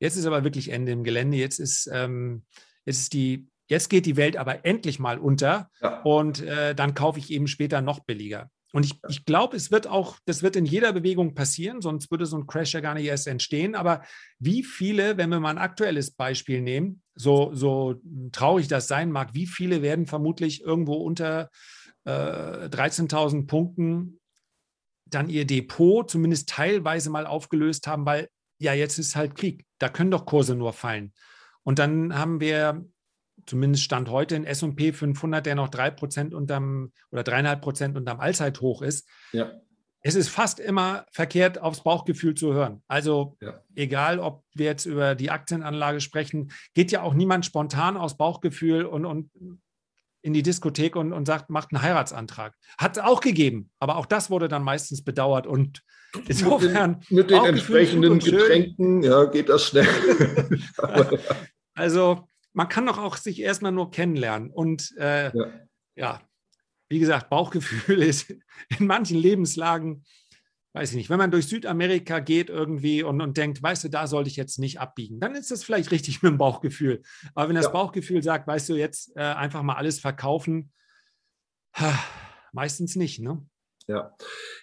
jetzt 0.00 0.16
ist 0.16 0.26
aber 0.26 0.44
wirklich 0.44 0.70
Ende 0.70 0.92
im 0.92 1.04
Gelände, 1.04 1.36
jetzt 1.36 1.60
ist, 1.60 1.88
ähm, 1.92 2.44
jetzt 2.84 2.98
ist 2.98 3.12
die 3.12 3.48
Jetzt 3.66 3.88
geht 3.88 4.06
die 4.06 4.16
Welt 4.16 4.36
aber 4.36 4.64
endlich 4.64 4.98
mal 4.98 5.18
unter 5.18 5.70
ja. 5.80 6.02
und 6.02 6.42
äh, 6.42 6.74
dann 6.74 6.94
kaufe 6.94 7.18
ich 7.18 7.30
eben 7.30 7.46
später 7.46 7.80
noch 7.80 8.00
billiger. 8.00 8.50
Und 8.72 8.84
ich, 8.84 9.00
ich 9.08 9.24
glaube, 9.24 9.56
es 9.56 9.70
wird 9.70 9.86
auch, 9.86 10.18
das 10.24 10.42
wird 10.42 10.56
in 10.56 10.66
jeder 10.66 10.92
Bewegung 10.92 11.34
passieren, 11.36 11.80
sonst 11.80 12.10
würde 12.10 12.26
so 12.26 12.36
ein 12.36 12.48
Crash 12.48 12.74
ja 12.74 12.80
gar 12.80 12.94
nicht 12.94 13.06
erst 13.06 13.28
entstehen. 13.28 13.76
Aber 13.76 14.02
wie 14.40 14.64
viele, 14.64 15.16
wenn 15.16 15.30
wir 15.30 15.38
mal 15.38 15.50
ein 15.50 15.58
aktuelles 15.58 16.10
Beispiel 16.10 16.60
nehmen, 16.60 17.00
so, 17.14 17.54
so 17.54 18.00
traurig 18.32 18.66
das 18.66 18.88
sein 18.88 19.12
mag, 19.12 19.30
wie 19.32 19.46
viele 19.46 19.80
werden 19.80 20.06
vermutlich 20.06 20.60
irgendwo 20.60 20.94
unter 20.94 21.50
äh, 22.04 22.10
13.000 22.10 23.46
Punkten 23.46 24.18
dann 25.06 25.28
ihr 25.28 25.46
Depot 25.46 26.10
zumindest 26.10 26.48
teilweise 26.48 27.10
mal 27.10 27.26
aufgelöst 27.26 27.86
haben, 27.86 28.04
weil 28.04 28.28
ja, 28.58 28.72
jetzt 28.72 28.98
ist 28.98 29.14
halt 29.14 29.36
Krieg. 29.36 29.64
Da 29.78 29.88
können 29.88 30.10
doch 30.10 30.26
Kurse 30.26 30.56
nur 30.56 30.72
fallen. 30.72 31.12
Und 31.62 31.78
dann 31.78 32.18
haben 32.18 32.40
wir 32.40 32.84
zumindest 33.46 33.84
Stand 33.84 34.08
heute 34.08 34.36
in 34.36 34.44
S&P 34.44 34.92
500, 34.92 35.44
der 35.44 35.54
noch 35.54 35.68
3% 35.68 36.34
unterm 36.34 36.92
oder 37.10 37.22
3,5% 37.22 37.96
unterm 37.96 38.20
Allzeithoch 38.20 38.82
ist. 38.82 39.08
Ja. 39.32 39.52
Es 40.06 40.14
ist 40.14 40.28
fast 40.28 40.60
immer 40.60 41.06
verkehrt, 41.12 41.58
aufs 41.58 41.82
Bauchgefühl 41.82 42.34
zu 42.34 42.52
hören. 42.52 42.82
Also 42.88 43.38
ja. 43.40 43.60
egal, 43.74 44.18
ob 44.18 44.44
wir 44.52 44.66
jetzt 44.66 44.84
über 44.84 45.14
die 45.14 45.30
Aktienanlage 45.30 46.00
sprechen, 46.00 46.52
geht 46.74 46.92
ja 46.92 47.00
auch 47.00 47.14
niemand 47.14 47.46
spontan 47.46 47.96
aus 47.96 48.18
Bauchgefühl 48.18 48.84
und, 48.84 49.06
und 49.06 49.30
in 50.20 50.34
die 50.34 50.42
Diskothek 50.42 50.96
und, 50.96 51.12
und 51.12 51.26
sagt, 51.26 51.48
macht 51.48 51.72
einen 51.72 51.82
Heiratsantrag. 51.82 52.54
Hat 52.78 52.96
es 52.96 53.02
auch 53.02 53.22
gegeben, 53.22 53.70
aber 53.78 53.96
auch 53.96 54.06
das 54.06 54.30
wurde 54.30 54.48
dann 54.48 54.62
meistens 54.62 55.04
bedauert 55.04 55.46
und 55.46 55.82
insofern. 56.28 57.02
Mit 57.08 57.08
den, 57.08 57.16
mit 57.16 57.30
den 57.30 57.44
entsprechenden 57.44 58.18
Getränken, 58.18 59.02
ja, 59.02 59.24
geht 59.24 59.48
das 59.48 59.68
schnell. 59.68 59.88
also 61.74 62.28
man 62.54 62.68
kann 62.68 62.86
doch 62.86 62.98
auch 62.98 63.16
sich 63.16 63.40
erstmal 63.40 63.72
nur 63.72 63.90
kennenlernen. 63.90 64.50
Und 64.50 64.94
äh, 64.96 65.36
ja. 65.36 65.46
ja. 65.96 66.22
wie 66.88 67.00
gesagt, 67.00 67.28
Bauchgefühl 67.28 68.02
ist 68.02 68.30
in 68.30 68.86
manchen 68.86 69.18
Lebenslagen, 69.18 70.04
weiß 70.72 70.90
ich 70.90 70.96
nicht, 70.96 71.10
wenn 71.10 71.18
man 71.18 71.30
durch 71.30 71.46
Südamerika 71.46 72.20
geht 72.20 72.48
irgendwie 72.48 73.02
und, 73.02 73.20
und 73.20 73.36
denkt, 73.36 73.62
weißt 73.62 73.84
du, 73.84 73.88
da 73.88 74.06
sollte 74.06 74.30
ich 74.30 74.36
jetzt 74.36 74.58
nicht 74.58 74.80
abbiegen, 74.80 75.20
dann 75.20 75.34
ist 75.34 75.50
das 75.50 75.62
vielleicht 75.62 75.90
richtig 75.90 76.22
mit 76.22 76.30
dem 76.30 76.38
Bauchgefühl. 76.38 77.02
Aber 77.34 77.48
wenn 77.48 77.56
das 77.56 77.66
ja. 77.66 77.70
Bauchgefühl 77.70 78.22
sagt, 78.22 78.46
weißt 78.46 78.68
du, 78.70 78.74
jetzt 78.74 79.16
äh, 79.16 79.20
einfach 79.20 79.62
mal 79.62 79.76
alles 79.76 80.00
verkaufen, 80.00 80.72
meistens 82.52 82.96
nicht, 82.96 83.20
ne? 83.20 83.44
Ja. 83.86 84.14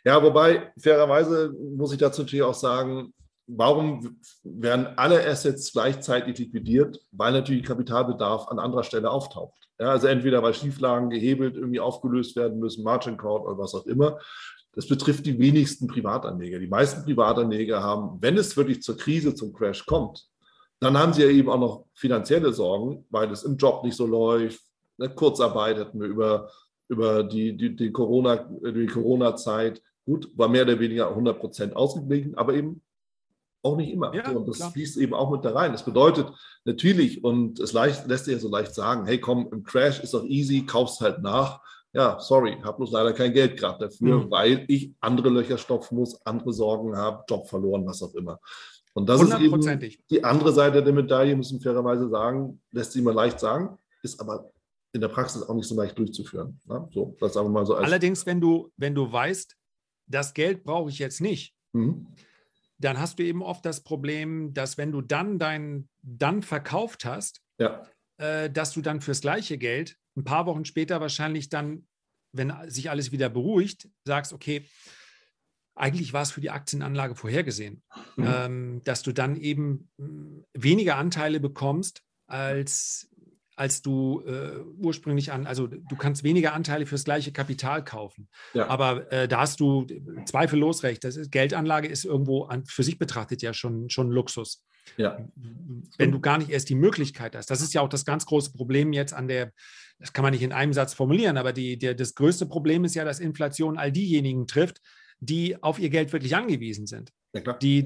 ja, 0.04 0.24
wobei 0.24 0.74
fairerweise 0.80 1.54
muss 1.76 1.92
ich 1.92 2.00
dazu 2.00 2.22
natürlich 2.22 2.44
auch 2.44 2.56
sagen, 2.56 3.14
warum 3.48 4.20
werden 4.44 4.88
alle 4.98 5.26
Assets 5.26 5.72
gleichzeitig 5.74 6.38
liquidiert? 6.38 7.00
Weil 7.12 7.34
natürlich 7.34 7.64
Kapitalbedarf 7.64 8.48
an 8.48 8.60
anderer 8.60 8.84
Stelle 8.84 9.10
auftaucht. 9.10 9.62
Ja, 9.80 9.90
also 9.90 10.08
entweder 10.08 10.44
weil 10.44 10.54
Schieflagen 10.54 11.10
gehebelt 11.10 11.56
irgendwie 11.56 11.80
aufgelöst 11.80 12.36
werden 12.36 12.60
müssen, 12.60 12.84
Margin 12.84 13.18
Call 13.18 13.42
oder 13.42 13.58
was 13.58 13.74
auch 13.74 13.86
immer. 13.86 14.20
Das 14.74 14.88
betrifft 14.88 15.26
die 15.26 15.38
wenigsten 15.38 15.88
Privatanleger. 15.88 16.60
Die 16.60 16.68
meisten 16.68 17.04
Privatanleger 17.04 17.84
haben, 17.84 18.18
wenn 18.22 18.38
es 18.38 18.56
wirklich 18.56 18.82
zur 18.82 18.96
Krise, 18.98 19.36
zum 19.36 19.54
Crash 19.54 19.86
kommt, 19.86 20.28
dann 20.80 20.98
haben 20.98 21.14
sie 21.14 21.24
ja 21.24 21.30
eben 21.30 21.50
auch 21.50 21.60
noch 21.60 21.86
finanzielle 21.94 22.54
Sorgen, 22.54 23.06
weil 23.10 23.32
es 23.32 23.44
im 23.44 23.58
Job 23.58 23.84
nicht 23.84 23.96
so 23.96 24.08
läuft. 24.08 24.62
Eine 24.98 25.14
Kurzarbeit 25.14 25.78
hatten 25.78 26.00
wir 26.00 26.08
über, 26.08 26.50
über 26.88 27.24
die, 27.24 27.56
die, 27.58 27.76
die 27.76 27.92
Corona-Zeit. 27.92 28.58
Die 28.76 28.86
Corona 28.88 29.36
Gut, 30.06 30.32
war 30.36 30.48
mehr 30.48 30.64
oder 30.64 30.80
weniger 30.80 31.10
100 31.10 31.40
Prozent 31.40 31.76
ausgeglichen, 31.76 32.36
aber 32.36 32.56
eben 32.56 32.82
auch 33.64 33.78
nicht 33.78 33.92
immer. 33.92 34.14
Ja, 34.14 34.30
und 34.32 34.48
das 34.48 34.58
klar. 34.58 34.72
fließt 34.72 34.98
eben 34.98 35.14
auch 35.14 35.32
mit 35.32 35.46
da 35.46 35.52
rein. 35.52 35.72
Das 35.72 35.86
bedeutet 35.86 36.32
natürlich, 36.66 37.24
und 37.24 37.60
es 37.60 37.74
leicht, 37.74 38.08
lässt 38.08 38.26
sich 38.26 38.34
ja 38.34 38.40
so 38.40 38.50
leicht 38.50 38.74
sagen, 38.74 39.06
hey 39.06 39.20
komm, 39.20 39.50
im 39.52 39.64
Crash 39.64 40.00
ist 40.02 40.14
doch 40.14 40.24
easy, 40.26 40.66
kaufst 40.66 41.02
halt 41.02 41.22
nach. 41.22 41.62
Ja, 41.94 42.20
sorry, 42.20 42.58
habe 42.64 42.78
bloß 42.78 42.92
leider 42.92 43.14
kein 43.14 43.34
Geld 43.34 43.58
gerade 43.58 43.88
dafür, 43.88 44.20
mhm. 44.20 44.32
weil 44.32 44.66
ich 44.68 44.94
andere 45.02 45.30
Löcher 45.30 45.58
stopfen 45.58 45.98
muss, 45.98 46.26
andere 46.26 46.54
Sorgen 46.54 46.96
habe, 46.96 47.24
Job 47.30 47.48
verloren, 47.48 47.86
was 47.86 48.02
auch 48.02 48.14
immer. 48.16 48.40
Und 48.94 49.08
das 49.08 49.22
ist 49.22 49.40
eben 49.40 49.80
die 50.10 50.24
andere 50.24 50.52
Seite 50.52 50.84
der 50.84 50.94
Medaille, 50.94 51.36
müssen 51.36 51.60
wir 51.60 51.72
fairerweise 51.72 52.10
sagen, 52.10 52.62
lässt 52.72 52.94
sich 52.94 53.02
immer 53.02 53.14
leicht 53.14 53.40
sagen, 53.40 53.78
ist 54.04 54.20
aber 54.20 54.52
in 54.94 55.00
der 55.00 55.08
Praxis 55.08 55.44
auch 55.44 55.54
nicht 55.54 55.68
so 55.68 55.76
leicht 55.76 55.98
durchzuführen. 55.98 56.60
Ne? 56.66 56.90
So, 56.92 57.16
das 57.20 57.38
aber 57.38 57.48
mal 57.48 57.66
so 57.66 57.76
Allerdings, 57.76 58.26
wenn 58.26 58.42
du, 58.42 58.70
wenn 58.76 58.96
du 58.96 59.10
weißt, 59.10 59.56
das 60.08 60.34
Geld 60.34 60.64
brauche 60.64 60.90
ich 60.90 61.00
jetzt 61.00 61.22
nicht, 61.22 61.54
mhm 61.74 62.08
dann 62.82 63.00
hast 63.00 63.20
du 63.20 63.24
eben 63.24 63.42
oft 63.42 63.66
das 63.66 63.82
Problem, 63.84 64.54
dass 64.54 64.78
wenn 64.78 64.92
du 64.92 65.02
dann 65.02 65.40
dein 65.40 65.90
dann 66.02 66.42
verkauft 66.42 67.06
hast, 67.06 67.42
ja. 67.58 67.86
äh, 68.18 68.50
dass 68.50 68.74
du 68.74 68.82
dann 68.82 69.02
fürs 69.02 69.22
gleiche 69.22 69.58
Geld 69.58 69.98
ein 70.18 70.24
paar 70.24 70.46
Wochen 70.46 70.66
später 70.66 71.00
wahrscheinlich 71.00 71.50
dann, 71.50 71.88
wenn 72.34 72.54
sich 72.68 72.90
alles 72.90 73.12
wieder 73.12 73.30
beruhigt, 73.30 73.90
sagst, 74.06 74.34
okay, 74.34 74.66
eigentlich 75.76 76.14
war 76.14 76.24
es 76.24 76.32
für 76.32 76.42
die 76.42 76.50
Aktienanlage 76.50 77.16
vorhergesehen, 77.16 77.82
mhm. 78.18 78.26
ähm, 78.28 78.82
dass 78.84 79.04
du 79.04 79.14
dann 79.14 79.36
eben 79.36 79.90
hm, 79.98 80.46
weniger 80.54 80.98
Anteile 80.98 81.40
bekommst, 81.40 82.04
als 82.28 83.10
als 83.56 83.82
du 83.82 84.22
äh, 84.26 84.60
ursprünglich 84.78 85.32
an, 85.32 85.46
also 85.46 85.68
du 85.68 85.96
kannst 85.96 86.24
weniger 86.24 86.54
Anteile 86.54 86.86
fürs 86.86 87.04
gleiche 87.04 87.32
Kapital 87.32 87.84
kaufen. 87.84 88.28
Ja. 88.54 88.68
Aber 88.68 89.12
äh, 89.12 89.28
da 89.28 89.42
hast 89.42 89.60
du 89.60 89.86
zweifellos 90.26 90.84
recht. 90.84 91.04
Das 91.04 91.16
ist, 91.16 91.32
Geldanlage 91.32 91.88
ist 91.88 92.06
irgendwo 92.06 92.44
an, 92.44 92.66
für 92.66 92.84
sich 92.84 92.98
betrachtet 92.98 93.42
ja 93.42 93.54
schon, 93.54 93.90
schon 93.90 94.10
Luxus. 94.10 94.66
Ja. 94.98 95.18
Wenn 95.98 96.12
du 96.12 96.20
gar 96.20 96.38
nicht 96.38 96.50
erst 96.50 96.70
die 96.70 96.76
Möglichkeit 96.76 97.36
hast. 97.36 97.52
Das 97.52 97.62
ist 97.62 97.74
ja 97.74 97.82
auch 97.82 97.90
das 97.90 98.06
ganz 98.06 98.26
große 98.26 98.52
Problem 98.54 98.94
jetzt 98.94 99.14
an 99.14 99.28
der, 99.28 99.52
das 100.00 100.14
kann 100.14 100.24
man 100.24 100.34
nicht 100.34 100.44
in 100.44 100.54
einem 100.54 100.74
Satz 100.74 100.94
formulieren, 100.94 101.38
aber 101.38 101.54
die, 101.54 101.78
der, 101.78 101.94
das 101.94 102.16
größte 102.16 102.46
Problem 102.46 102.84
ist 102.84 102.96
ja, 102.96 103.06
dass 103.06 103.20
Inflation 103.20 103.78
all 103.78 103.92
diejenigen 103.92 104.48
trifft, 104.48 104.82
die 105.22 105.62
auf 105.62 105.80
ihr 105.80 105.90
Geld 105.90 106.12
wirklich 106.12 106.36
angewiesen 106.36 106.88
sind. 106.88 107.14
Ja, 107.34 107.54
die 107.54 107.84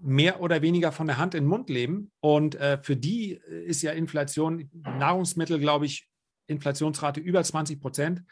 mehr 0.00 0.42
oder 0.42 0.60
weniger 0.60 0.92
von 0.92 1.06
der 1.06 1.16
Hand 1.16 1.34
in 1.34 1.44
den 1.44 1.48
Mund 1.48 1.70
leben. 1.70 2.10
Und 2.20 2.56
äh, 2.56 2.78
für 2.82 2.96
die 2.96 3.40
ist 3.64 3.80
ja 3.80 3.92
Inflation, 3.92 4.68
Nahrungsmittel, 4.72 5.58
glaube 5.58 5.86
ich, 5.86 6.08
Inflationsrate 6.48 7.20
über 7.20 7.42
20 7.42 7.80
Prozent. 7.80 8.22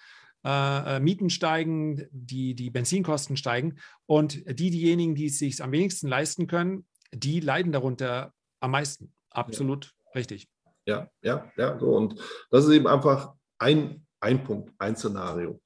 Äh, 0.44 0.96
äh, 0.96 1.00
Mieten 1.00 1.30
steigen, 1.30 2.06
die, 2.10 2.54
die 2.54 2.70
Benzinkosten 2.70 3.36
steigen. 3.36 3.78
Und 4.06 4.42
die, 4.58 4.70
diejenigen, 4.70 5.14
die 5.14 5.26
es 5.26 5.38
sich 5.38 5.62
am 5.62 5.72
wenigsten 5.72 6.08
leisten 6.08 6.46
können, 6.46 6.86
die 7.12 7.40
leiden 7.40 7.72
darunter 7.72 8.32
am 8.60 8.72
meisten. 8.72 9.14
Absolut 9.30 9.86
ja. 9.86 10.10
richtig. 10.14 10.48
Ja, 10.86 11.10
ja, 11.22 11.50
ja. 11.56 11.78
So. 11.78 11.94
Und 11.96 12.20
das 12.50 12.64
ist 12.64 12.72
eben 12.72 12.86
einfach 12.86 13.34
ein, 13.58 14.06
ein 14.20 14.42
Punkt, 14.44 14.72
ein 14.78 14.96
Szenario. 14.96 15.60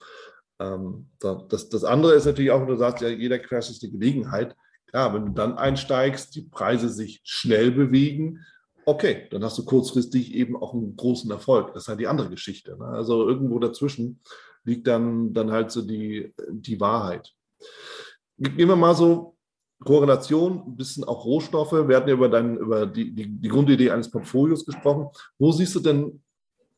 Ähm, 0.64 1.06
das, 1.20 1.68
das 1.68 1.84
andere 1.84 2.14
ist 2.14 2.26
natürlich 2.26 2.50
auch, 2.50 2.60
wenn 2.60 2.68
du 2.68 2.76
sagst, 2.76 3.02
ja, 3.02 3.08
jeder 3.08 3.38
Crash 3.38 3.70
ist 3.70 3.82
die 3.82 3.90
Gelegenheit. 3.90 4.56
Klar, 4.86 5.14
wenn 5.14 5.26
du 5.26 5.32
dann 5.32 5.58
einsteigst, 5.58 6.34
die 6.34 6.42
Preise 6.42 6.88
sich 6.88 7.20
schnell 7.24 7.70
bewegen, 7.70 8.40
okay, 8.86 9.26
dann 9.30 9.42
hast 9.42 9.58
du 9.58 9.64
kurzfristig 9.64 10.34
eben 10.34 10.56
auch 10.56 10.74
einen 10.74 10.96
großen 10.96 11.30
Erfolg. 11.30 11.72
Das 11.72 11.84
ist 11.84 11.88
halt 11.88 12.00
die 12.00 12.06
andere 12.06 12.30
Geschichte. 12.30 12.76
Ne? 12.78 12.86
Also 12.86 13.28
irgendwo 13.28 13.58
dazwischen 13.58 14.20
liegt 14.64 14.86
dann, 14.86 15.32
dann 15.32 15.50
halt 15.50 15.70
so 15.70 15.82
die, 15.82 16.32
die 16.50 16.80
Wahrheit. 16.80 17.32
Gehen 18.38 18.68
wir 18.68 18.76
mal 18.76 18.94
so 18.94 19.36
Korrelation, 19.84 20.62
ein 20.66 20.76
bisschen 20.76 21.04
auch 21.04 21.24
Rohstoffe. 21.24 21.72
Wir 21.72 21.96
hatten 21.96 22.08
ja 22.08 22.14
über, 22.14 22.28
dein, 22.28 22.56
über 22.56 22.86
die, 22.86 23.14
die, 23.14 23.26
die 23.26 23.48
Grundidee 23.48 23.90
eines 23.90 24.10
Portfolios 24.10 24.64
gesprochen. 24.64 25.08
Wo 25.38 25.52
siehst 25.52 25.74
du 25.74 25.80
denn 25.80 26.22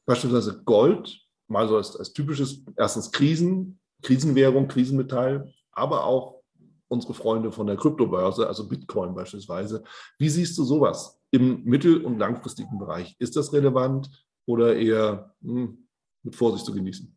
beispielsweise 0.04 0.62
Gold, 0.64 1.25
mal 1.48 1.68
so 1.68 1.76
als, 1.76 1.96
als 1.96 2.12
typisches, 2.12 2.64
erstens 2.76 3.12
Krisen, 3.12 3.78
Krisenwährung, 4.02 4.68
Krisenmetall, 4.68 5.52
aber 5.72 6.04
auch 6.04 6.42
unsere 6.88 7.14
Freunde 7.14 7.50
von 7.52 7.66
der 7.66 7.76
Kryptobörse, 7.76 8.46
also 8.46 8.68
Bitcoin 8.68 9.14
beispielsweise. 9.14 9.82
Wie 10.18 10.28
siehst 10.28 10.56
du 10.58 10.64
sowas 10.64 11.20
im 11.30 11.64
mittel- 11.64 12.04
und 12.04 12.18
langfristigen 12.18 12.78
Bereich? 12.78 13.16
Ist 13.18 13.36
das 13.36 13.52
relevant 13.52 14.08
oder 14.46 14.76
eher 14.76 15.34
hm, 15.42 15.88
mit 16.22 16.36
Vorsicht 16.36 16.64
zu 16.64 16.72
genießen? 16.72 17.16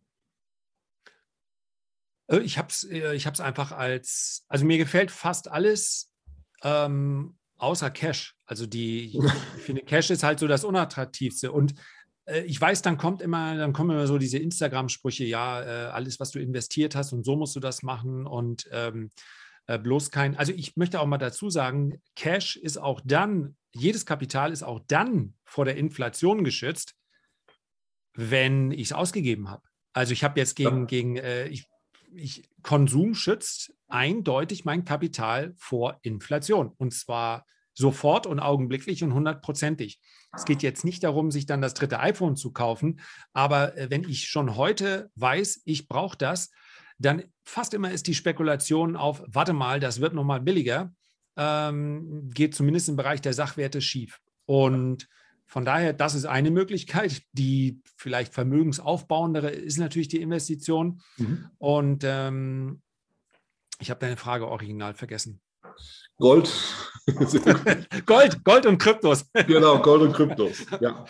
Äh, 2.27 2.39
ich 2.39 2.57
habe 2.57 2.69
es 2.69 2.83
äh, 2.83 3.15
ich 3.15 3.27
einfach 3.27 3.71
als, 3.71 4.45
also 4.47 4.65
mir 4.65 4.77
gefällt 4.77 5.11
fast 5.11 5.49
alles 5.49 6.11
ähm, 6.63 7.37
außer 7.57 7.91
Cash. 7.91 8.35
Also 8.45 8.65
die, 8.65 9.17
ich 9.57 9.63
finde, 9.63 9.83
Cash 9.83 10.09
ist 10.09 10.23
halt 10.23 10.39
so 10.39 10.47
das 10.47 10.63
Unattraktivste. 10.63 11.51
Und 11.51 11.75
ich 12.45 12.59
weiß, 12.59 12.81
dann 12.81 12.97
kommt 12.97 13.21
immer, 13.21 13.55
dann 13.55 13.73
kommen 13.73 13.91
immer 13.91 14.07
so 14.07 14.17
diese 14.17 14.37
Instagram-Sprüche, 14.37 15.25
ja, 15.25 15.61
äh, 15.61 15.89
alles, 15.89 16.19
was 16.19 16.31
du 16.31 16.39
investiert 16.39 16.95
hast 16.95 17.13
und 17.13 17.23
so 17.23 17.35
musst 17.35 17.55
du 17.55 17.59
das 17.59 17.83
machen 17.83 18.25
und 18.25 18.67
ähm, 18.71 19.09
äh, 19.67 19.77
bloß 19.77 20.11
kein, 20.11 20.35
also 20.37 20.51
ich 20.53 20.75
möchte 20.77 20.99
auch 20.99 21.05
mal 21.05 21.17
dazu 21.17 21.49
sagen, 21.49 22.01
Cash 22.15 22.55
ist 22.55 22.77
auch 22.77 23.01
dann, 23.03 23.55
jedes 23.73 24.05
Kapital 24.05 24.51
ist 24.51 24.63
auch 24.63 24.81
dann 24.87 25.33
vor 25.45 25.65
der 25.65 25.77
Inflation 25.77 26.43
geschützt, 26.43 26.95
wenn 28.13 28.71
ich 28.71 28.83
es 28.83 28.93
ausgegeben 28.93 29.49
habe. 29.49 29.63
Also 29.93 30.13
ich 30.13 30.23
habe 30.23 30.39
jetzt 30.39 30.55
gegen, 30.55 30.81
ja. 30.81 30.85
gegen 30.85 31.17
äh, 31.17 31.47
ich 31.47 31.67
ich, 32.13 32.49
Konsum 32.61 33.13
schützt 33.13 33.73
eindeutig 33.87 34.65
mein 34.65 34.85
Kapital 34.85 35.53
vor 35.57 35.99
Inflation. 36.01 36.71
Und 36.77 36.93
zwar 36.93 37.45
sofort 37.73 38.27
und 38.27 38.39
augenblicklich 38.39 39.03
und 39.03 39.13
hundertprozentig. 39.13 39.99
Es 40.35 40.45
geht 40.45 40.61
jetzt 40.61 40.85
nicht 40.85 41.03
darum, 41.03 41.31
sich 41.31 41.45
dann 41.45 41.61
das 41.61 41.73
dritte 41.73 41.99
iPhone 41.99 42.35
zu 42.35 42.51
kaufen, 42.51 42.99
aber 43.33 43.77
äh, 43.77 43.89
wenn 43.89 44.07
ich 44.07 44.27
schon 44.27 44.55
heute 44.55 45.09
weiß, 45.15 45.61
ich 45.65 45.87
brauche 45.87 46.17
das, 46.17 46.51
dann 46.99 47.23
fast 47.43 47.73
immer 47.73 47.91
ist 47.91 48.07
die 48.07 48.13
Spekulation 48.13 48.95
auf, 48.95 49.23
warte 49.27 49.53
mal, 49.53 49.79
das 49.79 50.01
wird 50.01 50.13
nochmal 50.13 50.41
billiger, 50.41 50.93
ähm, 51.37 52.29
geht 52.33 52.53
zumindest 52.53 52.89
im 52.89 52.97
Bereich 52.97 53.21
der 53.21 53.33
Sachwerte 53.33 53.81
schief. 53.81 54.19
Und 54.45 55.07
von 55.45 55.65
daher, 55.65 55.93
das 55.93 56.13
ist 56.13 56.25
eine 56.25 56.51
Möglichkeit. 56.51 57.23
Die 57.31 57.81
vielleicht 57.97 58.33
vermögensaufbauendere 58.33 59.49
ist 59.49 59.79
natürlich 59.79 60.09
die 60.09 60.21
Investition. 60.21 61.01
Mhm. 61.17 61.49
Und 61.57 62.03
ähm, 62.03 62.81
ich 63.79 63.89
habe 63.89 63.99
deine 63.99 64.17
Frage 64.17 64.47
original 64.47 64.93
vergessen. 64.93 65.41
Gold. 66.17 66.51
Gold, 68.05 68.43
Gold 68.43 68.65
und 68.65 68.77
Kryptos. 68.77 69.25
Genau, 69.47 69.79
Gold 69.79 70.01
und 70.03 70.13
Kryptos. 70.13 70.65
Ja. 70.79 71.05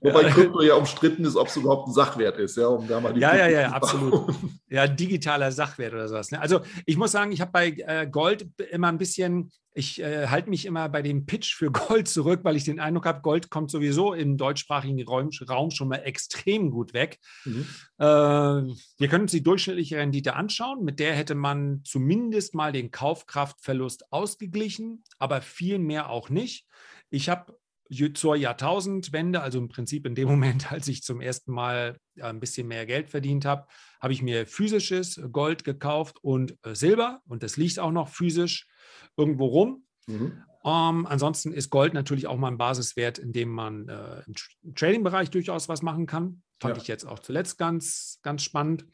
Wobei 0.00 0.24
Krypto 0.30 0.62
ja 0.62 0.74
umstritten 0.74 1.24
ist, 1.24 1.36
ob 1.36 1.48
es 1.48 1.56
überhaupt 1.56 1.88
ein 1.88 1.92
Sachwert 1.92 2.38
ist. 2.38 2.56
Ja, 2.56 2.66
um 2.66 2.86
da 2.86 3.00
mal 3.00 3.12
die 3.12 3.20
ja, 3.20 3.34
ja, 3.36 3.48
ja, 3.48 3.68
absolut. 3.70 4.34
Ja, 4.68 4.86
digitaler 4.86 5.52
Sachwert 5.52 5.92
oder 5.92 6.08
sowas. 6.08 6.30
Ne? 6.30 6.40
Also 6.40 6.60
ich 6.86 6.96
muss 6.96 7.12
sagen, 7.12 7.32
ich 7.32 7.40
habe 7.40 7.50
bei 7.52 7.68
äh, 7.68 8.06
Gold 8.06 8.46
immer 8.70 8.88
ein 8.88 8.98
bisschen 8.98 9.50
ich 9.72 10.00
äh, 10.00 10.26
halte 10.26 10.50
mich 10.50 10.66
immer 10.66 10.88
bei 10.88 11.02
dem 11.02 11.26
Pitch 11.26 11.54
für 11.54 11.70
Gold 11.72 12.08
zurück, 12.08 12.40
weil 12.42 12.56
ich 12.56 12.64
den 12.64 12.80
Eindruck 12.80 13.06
habe, 13.06 13.22
Gold 13.22 13.50
kommt 13.50 13.70
sowieso 13.70 14.14
im 14.14 14.36
deutschsprachigen 14.36 15.02
Raum, 15.06 15.30
Raum 15.48 15.70
schon 15.70 15.88
mal 15.88 15.96
extrem 15.96 16.70
gut 16.70 16.92
weg. 16.92 17.18
Mhm. 17.44 17.66
Äh, 17.98 18.04
wir 18.04 19.08
können 19.08 19.22
uns 19.22 19.32
die 19.32 19.42
durchschnittliche 19.42 19.98
Rendite 19.98 20.34
anschauen. 20.34 20.84
Mit 20.84 20.98
der 20.98 21.14
hätte 21.14 21.34
man 21.34 21.82
zumindest 21.84 22.54
mal 22.54 22.72
den 22.72 22.90
Kaufkraftverlust 22.90 24.12
ausgeglichen, 24.12 25.04
aber 25.18 25.40
viel 25.40 25.78
mehr 25.78 26.10
auch 26.10 26.30
nicht. 26.30 26.66
Ich 27.10 27.28
habe 27.28 27.56
zur 27.90 28.36
Jahrtausendwende, 28.36 29.42
also 29.42 29.58
im 29.58 29.68
Prinzip 29.68 30.06
in 30.06 30.14
dem 30.14 30.28
Moment, 30.28 30.72
als 30.72 30.88
ich 30.88 31.02
zum 31.02 31.20
ersten 31.20 31.52
Mal 31.52 31.98
äh, 32.16 32.22
ein 32.22 32.40
bisschen 32.40 32.68
mehr 32.68 32.86
Geld 32.86 33.10
verdient 33.10 33.44
habe, 33.44 33.66
habe 34.00 34.12
ich 34.12 34.22
mir 34.22 34.46
physisches 34.46 35.20
Gold 35.32 35.64
gekauft 35.64 36.18
und 36.22 36.56
äh, 36.64 36.74
Silber 36.74 37.20
und 37.26 37.42
das 37.42 37.56
liegt 37.56 37.78
auch 37.78 37.92
noch 37.92 38.08
physisch 38.08 38.68
irgendwo 39.16 39.46
rum. 39.46 39.84
Mhm. 40.06 40.42
Ähm, 40.62 41.06
ansonsten 41.06 41.52
ist 41.52 41.70
Gold 41.70 41.94
natürlich 41.94 42.26
auch 42.26 42.36
mal 42.36 42.48
ein 42.48 42.58
Basiswert, 42.58 43.18
in 43.18 43.32
dem 43.32 43.48
man 43.48 43.88
äh, 43.88 44.22
im 44.26 44.74
Trading-Bereich 44.74 45.30
durchaus 45.30 45.68
was 45.68 45.82
machen 45.82 46.06
kann. 46.06 46.42
Fand 46.60 46.76
ja. 46.76 46.82
ich 46.82 46.88
jetzt 46.88 47.06
auch 47.06 47.18
zuletzt 47.18 47.56
ganz, 47.56 48.18
ganz 48.22 48.42
spannend. 48.42 48.84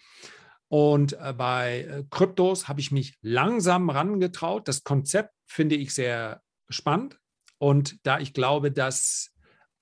Und 0.69 1.15
äh, 1.15 1.33
bei 1.37 1.81
äh, 1.81 2.05
Kryptos 2.11 2.69
habe 2.69 2.81
ich 2.81 2.93
mich 2.93 3.17
langsam 3.21 3.91
rangetraut. 3.91 4.69
Das 4.69 4.85
Konzept 4.85 5.33
finde 5.47 5.75
ich 5.75 5.93
sehr 5.95 6.41
spannend. 6.69 7.19
Und 7.59 8.05
da 8.07 8.21
ich 8.21 8.33
glaube, 8.33 8.71
dass 8.71 9.31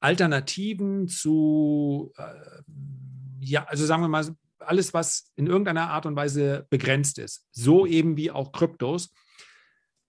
Alternativen 0.00 1.08
zu, 1.08 2.12
äh, 2.16 2.24
ja, 3.40 3.64
also 3.64 3.86
sagen 3.86 4.02
wir 4.02 4.08
mal, 4.08 4.34
alles, 4.58 4.94
was 4.94 5.32
in 5.36 5.46
irgendeiner 5.46 5.90
Art 5.90 6.06
und 6.06 6.16
Weise 6.16 6.66
begrenzt 6.70 7.18
ist, 7.18 7.46
so 7.52 7.86
eben 7.86 8.16
wie 8.16 8.30
auch 8.30 8.52
Kryptos, 8.52 9.12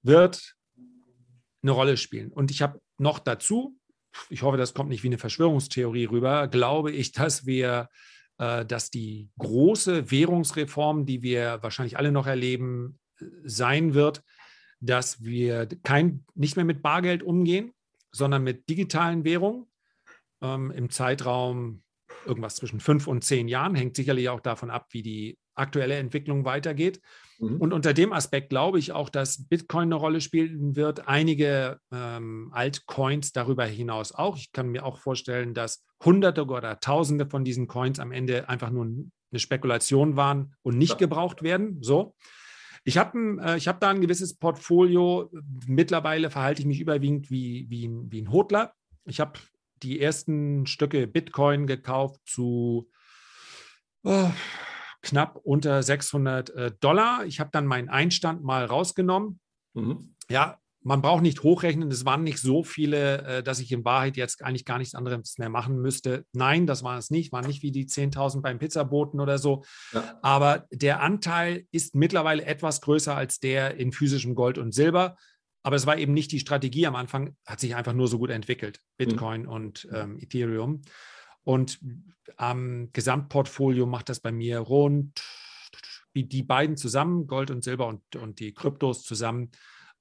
wird 0.02 0.56
eine 1.62 1.72
Rolle 1.72 1.98
spielen. 1.98 2.32
Und 2.32 2.52
ich 2.52 2.62
habe 2.62 2.80
noch 2.98 3.20
dazu, 3.20 3.78
ich 4.30 4.44
hoffe, 4.44 4.58
das 4.58 4.74
kommt 4.74 4.90
nicht 4.90 5.04
wie 5.04 5.08
eine 5.08 5.18
Verschwörungstheorie 5.18 6.06
rüber, 6.06 6.48
glaube 6.48 6.92
ich, 6.92 7.12
dass 7.12 7.46
wir, 7.46 7.90
äh, 8.38 8.66
dass 8.66 8.92
die 8.92 9.30
große 9.40 10.12
Währungsreform, 10.12 11.06
die 11.06 11.22
wir 11.22 11.60
wahrscheinlich 11.62 11.98
alle 11.98 12.12
noch 12.12 12.28
erleben, 12.28 13.00
sein 13.44 13.94
wird, 13.94 14.24
dass 14.86 15.24
wir 15.24 15.68
kein, 15.84 16.26
nicht 16.34 16.56
mehr 16.56 16.66
mit 16.66 16.82
Bargeld 16.82 17.24
umgehen, 17.24 17.72
sondern 18.12 18.44
mit 18.44 18.70
digitalen 18.70 19.24
Währungen 19.24 19.68
ähm, 20.42 20.72
im 20.72 20.90
Zeitraum 20.90 21.84
irgendwas 22.26 22.56
zwischen 22.56 22.80
fünf 22.80 23.08
und 23.08 23.24
zehn 23.24 23.48
Jahren, 23.48 23.76
hängt 23.76 23.96
sicherlich 23.96 24.30
auch 24.30 24.40
davon 24.40 24.70
ab, 24.70 24.88
wie 24.92 25.04
die 25.04 25.38
aktuelle 25.54 25.96
Entwicklung 25.96 26.46
weitergeht. 26.46 27.02
Mhm. 27.40 27.58
Und 27.58 27.74
unter 27.74 27.94
dem 27.94 28.14
Aspekt 28.14 28.50
glaube 28.50 28.80
ich 28.80 28.92
auch, 28.92 29.10
dass 29.10 29.48
Bitcoin 29.48 29.84
eine 29.84 29.96
Rolle 29.96 30.22
spielen 30.22 30.76
wird, 30.76 31.08
einige 31.08 31.80
ähm, 31.92 32.50
Altcoins 32.54 33.32
darüber 33.32 33.66
hinaus 33.66 34.12
auch. 34.12 34.38
Ich 34.38 34.52
kann 34.52 34.70
mir 34.70 34.86
auch 34.86 34.98
vorstellen, 34.98 35.54
dass 35.54 35.84
Hunderte 36.04 36.46
oder 36.46 36.80
Tausende 36.80 37.28
von 37.28 37.44
diesen 37.44 37.68
Coins 37.68 38.00
am 38.00 38.12
Ende 38.12 38.50
einfach 38.50 38.70
nur 38.70 38.86
eine 38.86 39.40
Spekulation 39.40 40.16
waren 40.16 40.56
und 40.62 40.78
nicht 40.78 40.92
ja. 40.92 40.98
gebraucht 40.98 41.44
werden. 41.44 41.78
So. 41.82 42.16
Ich 42.88 43.00
habe 43.00 43.18
äh, 43.42 43.60
hab 43.60 43.80
da 43.82 43.90
ein 43.90 44.00
gewisses 44.00 44.36
Portfolio. 44.36 45.32
Mittlerweile 45.66 46.30
verhalte 46.30 46.62
ich 46.62 46.68
mich 46.68 46.80
überwiegend 46.80 47.32
wie, 47.32 47.66
wie, 47.70 47.90
wie 48.10 48.22
ein 48.22 48.32
Hodler. 48.32 48.74
Ich 49.06 49.20
habe 49.20 49.40
die 49.82 50.00
ersten 50.00 50.68
Stücke 50.68 51.08
Bitcoin 51.08 51.66
gekauft 51.66 52.22
zu 52.26 52.88
oh, 54.04 54.30
knapp 55.02 55.38
unter 55.44 55.82
600 55.82 56.50
äh, 56.52 56.72
Dollar. 56.80 57.26
Ich 57.26 57.40
habe 57.40 57.50
dann 57.52 57.66
meinen 57.66 57.90
Einstand 57.90 58.44
mal 58.44 58.66
rausgenommen. 58.66 59.40
Mhm. 59.74 60.16
Ja, 60.30 60.60
man 60.86 61.02
braucht 61.02 61.24
nicht 61.24 61.42
hochrechnen, 61.42 61.90
es 61.90 62.06
waren 62.06 62.24
nicht 62.24 62.38
so 62.38 62.64
viele, 62.64 63.24
äh, 63.24 63.44
dass 63.44 63.60
ich 63.60 63.72
in 63.72 63.84
Wahrheit 63.84 64.18
jetzt 64.18 64.44
eigentlich 64.44 64.66
gar 64.66 64.78
nichts 64.78 64.94
anderes 64.94 65.40
mehr 65.40 65.50
machen 65.50 65.82
müsste. 65.82 66.26
Nein, 66.32 66.68
das 66.68 66.84
war 66.84 66.96
es 67.00 67.10
nicht, 67.10 67.32
waren 67.32 67.48
nicht 67.48 67.64
wie 67.64 67.72
die 67.72 67.88
10.000 67.88 68.42
beim 68.42 68.60
Pizzaboten 68.60 69.20
oder 69.20 69.40
so. 69.40 69.64
Ja. 69.94 70.20
Aber 70.22 70.68
der 70.72 71.02
Anteil 71.02 71.66
ist 71.72 71.96
mittlerweile 71.96 72.46
etwas 72.46 72.82
größer 72.82 73.16
als 73.16 73.40
der 73.40 73.78
in 73.78 73.92
physischem 73.92 74.36
Gold 74.36 74.60
und 74.60 74.74
Silber. 74.76 75.18
Aber 75.64 75.76
es 75.76 75.88
war 75.88 75.98
eben 75.98 76.14
nicht 76.14 76.32
die 76.32 76.40
Strategie 76.40 76.86
am 76.86 76.96
Anfang, 76.96 77.36
hat 77.48 77.60
sich 77.60 77.76
einfach 77.76 77.94
nur 77.94 78.08
so 78.08 78.20
gut 78.20 78.30
entwickelt. 78.30 78.80
Bitcoin 78.98 79.42
mhm. 79.42 79.50
und 79.50 79.88
ähm, 79.92 80.20
Ethereum. 80.20 80.82
Und 81.44 81.80
am 82.38 82.90
Gesamtportfolio 82.94 83.88
macht 83.88 84.10
das 84.10 84.20
bei 84.20 84.32
mir 84.32 84.60
rund 84.60 85.20
wie 86.14 86.26
die 86.26 86.44
beiden 86.44 86.78
zusammen, 86.78 87.26
Gold 87.26 87.50
und 87.50 87.64
Silber 87.64 87.88
und, 87.88 88.16
und 88.16 88.40
die 88.40 88.54
Kryptos 88.54 89.04
zusammen, 89.04 89.52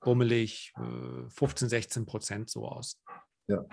bummelig 0.04 0.72
äh, 0.76 1.28
15, 1.30 1.68
16 1.68 2.06
Prozent 2.06 2.50
so 2.50 2.66
aus. 2.66 3.00
Ja. 3.48 3.64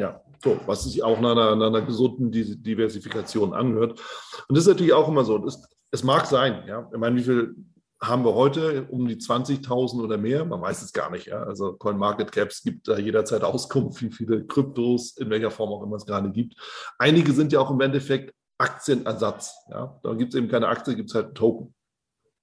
Ja, 0.00 0.20
so, 0.42 0.58
was 0.66 0.84
sich 0.84 1.04
auch 1.04 1.20
nach 1.20 1.32
einer, 1.32 1.54
nach 1.54 1.68
einer, 1.68 1.82
gesunden 1.82 2.32
Diversifikation 2.32 3.52
anhört. 3.54 4.00
Und 4.48 4.56
das 4.56 4.64
ist 4.64 4.68
natürlich 4.68 4.92
auch 4.92 5.06
immer 5.06 5.24
so. 5.24 5.46
Es, 5.46 5.62
es 5.92 6.02
mag 6.02 6.26
sein, 6.26 6.64
ja. 6.66 6.90
Ich 6.92 6.98
meine, 6.98 7.14
wie 7.14 7.22
viel 7.22 7.54
haben 8.02 8.24
wir 8.24 8.34
heute? 8.34 8.86
Um 8.90 9.06
die 9.06 9.16
20.000 9.16 10.02
oder 10.02 10.18
mehr? 10.18 10.44
Man 10.44 10.60
weiß 10.60 10.82
es 10.82 10.92
gar 10.92 11.10
nicht, 11.10 11.26
ja. 11.26 11.44
Also 11.44 11.74
CoinMarketCaps 11.74 12.64
gibt 12.64 12.88
da 12.88 12.98
jederzeit 12.98 13.44
Auskunft, 13.44 14.02
wie 14.02 14.10
viele 14.10 14.44
Kryptos, 14.44 15.16
in 15.16 15.30
welcher 15.30 15.52
Form 15.52 15.70
auch 15.70 15.84
immer 15.84 15.96
es 15.96 16.06
gerade 16.06 16.30
gibt. 16.32 16.56
Einige 16.98 17.32
sind 17.32 17.52
ja 17.52 17.60
auch 17.60 17.70
im 17.70 17.80
Endeffekt 17.80 18.34
Aktienersatz. 18.58 19.54
Ja. 19.70 20.00
Da 20.02 20.14
gibt 20.14 20.34
es 20.34 20.38
eben 20.38 20.48
keine 20.48 20.68
Aktie, 20.68 20.96
gibt 20.96 21.10
es 21.10 21.14
halt 21.14 21.26
einen 21.26 21.34
Token. 21.34 21.74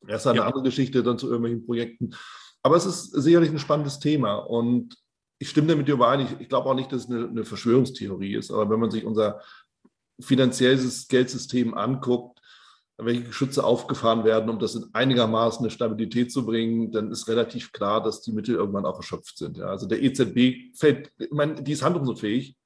Erst 0.08 0.28
eine 0.28 0.40
ja. 0.40 0.46
andere 0.46 0.64
Geschichte 0.64 1.04
dann 1.04 1.18
zu 1.18 1.28
irgendwelchen 1.28 1.66
Projekten. 1.66 2.12
Aber 2.62 2.76
es 2.76 2.86
ist 2.86 3.12
sicherlich 3.12 3.50
ein 3.50 3.60
spannendes 3.60 4.00
Thema. 4.00 4.36
Und 4.36 4.98
ich 5.40 5.50
stimme 5.50 5.68
damit 5.68 5.88
überein. 5.88 6.22
Ich, 6.22 6.40
ich 6.40 6.50
glaube 6.50 6.70
auch 6.70 6.76
nicht, 6.76 6.92
dass 6.92 7.04
es 7.04 7.10
eine, 7.10 7.28
eine, 7.28 7.46
Verschwörungstheorie 7.46 8.36
ist. 8.36 8.52
Aber 8.52 8.70
wenn 8.70 8.80
man 8.80 8.92
sich 8.92 9.06
unser 9.06 9.42
finanzielles 10.20 11.08
Geldsystem 11.08 11.74
anguckt, 11.74 12.40
welche 12.98 13.24
Geschütze 13.24 13.64
aufgefahren 13.64 14.26
werden, 14.26 14.50
um 14.50 14.60
das 14.60 14.76
in 14.76 14.86
einigermaßen 14.92 15.62
eine 15.62 15.72
Stabilität 15.72 16.34
zu 16.34 16.46
bringen, 16.46 16.92
dann 16.92 17.12
ist 17.12 17.30
relativ 17.30 17.72
klar, 17.72 18.04
dass 18.04 18.22
die 18.22 18.34
Mittel 18.34 18.56
irgendwann 18.56 18.86
auch 18.86 18.98
erschöpft 18.98 19.38
sind. 19.38 19.58
Ja. 19.58 19.68
Also 19.68 19.88
der 19.88 20.04
EZB 20.04 20.76
fällt, 20.78 21.12
ich 21.18 21.32
meine, 21.32 21.64
die 21.64 21.72
ist 21.72 21.82
handlungsunfähig. 21.82 22.58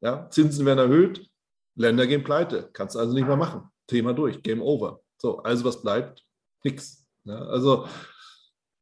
Ja. 0.00 0.28
Zinsen 0.30 0.66
werden 0.66 0.80
erhöht, 0.80 1.28
Länder 1.76 2.08
gehen 2.08 2.24
pleite. 2.24 2.70
Kannst 2.72 2.96
du 2.96 2.98
also 2.98 3.14
nicht 3.14 3.28
mehr 3.28 3.36
machen. 3.36 3.70
Thema 3.86 4.12
durch, 4.12 4.42
Game 4.42 4.60
over. 4.60 5.00
So, 5.16 5.38
also 5.38 5.64
was 5.64 5.80
bleibt? 5.80 6.24
Nix. 6.64 7.06
Ja. 7.24 7.36
Also 7.36 7.86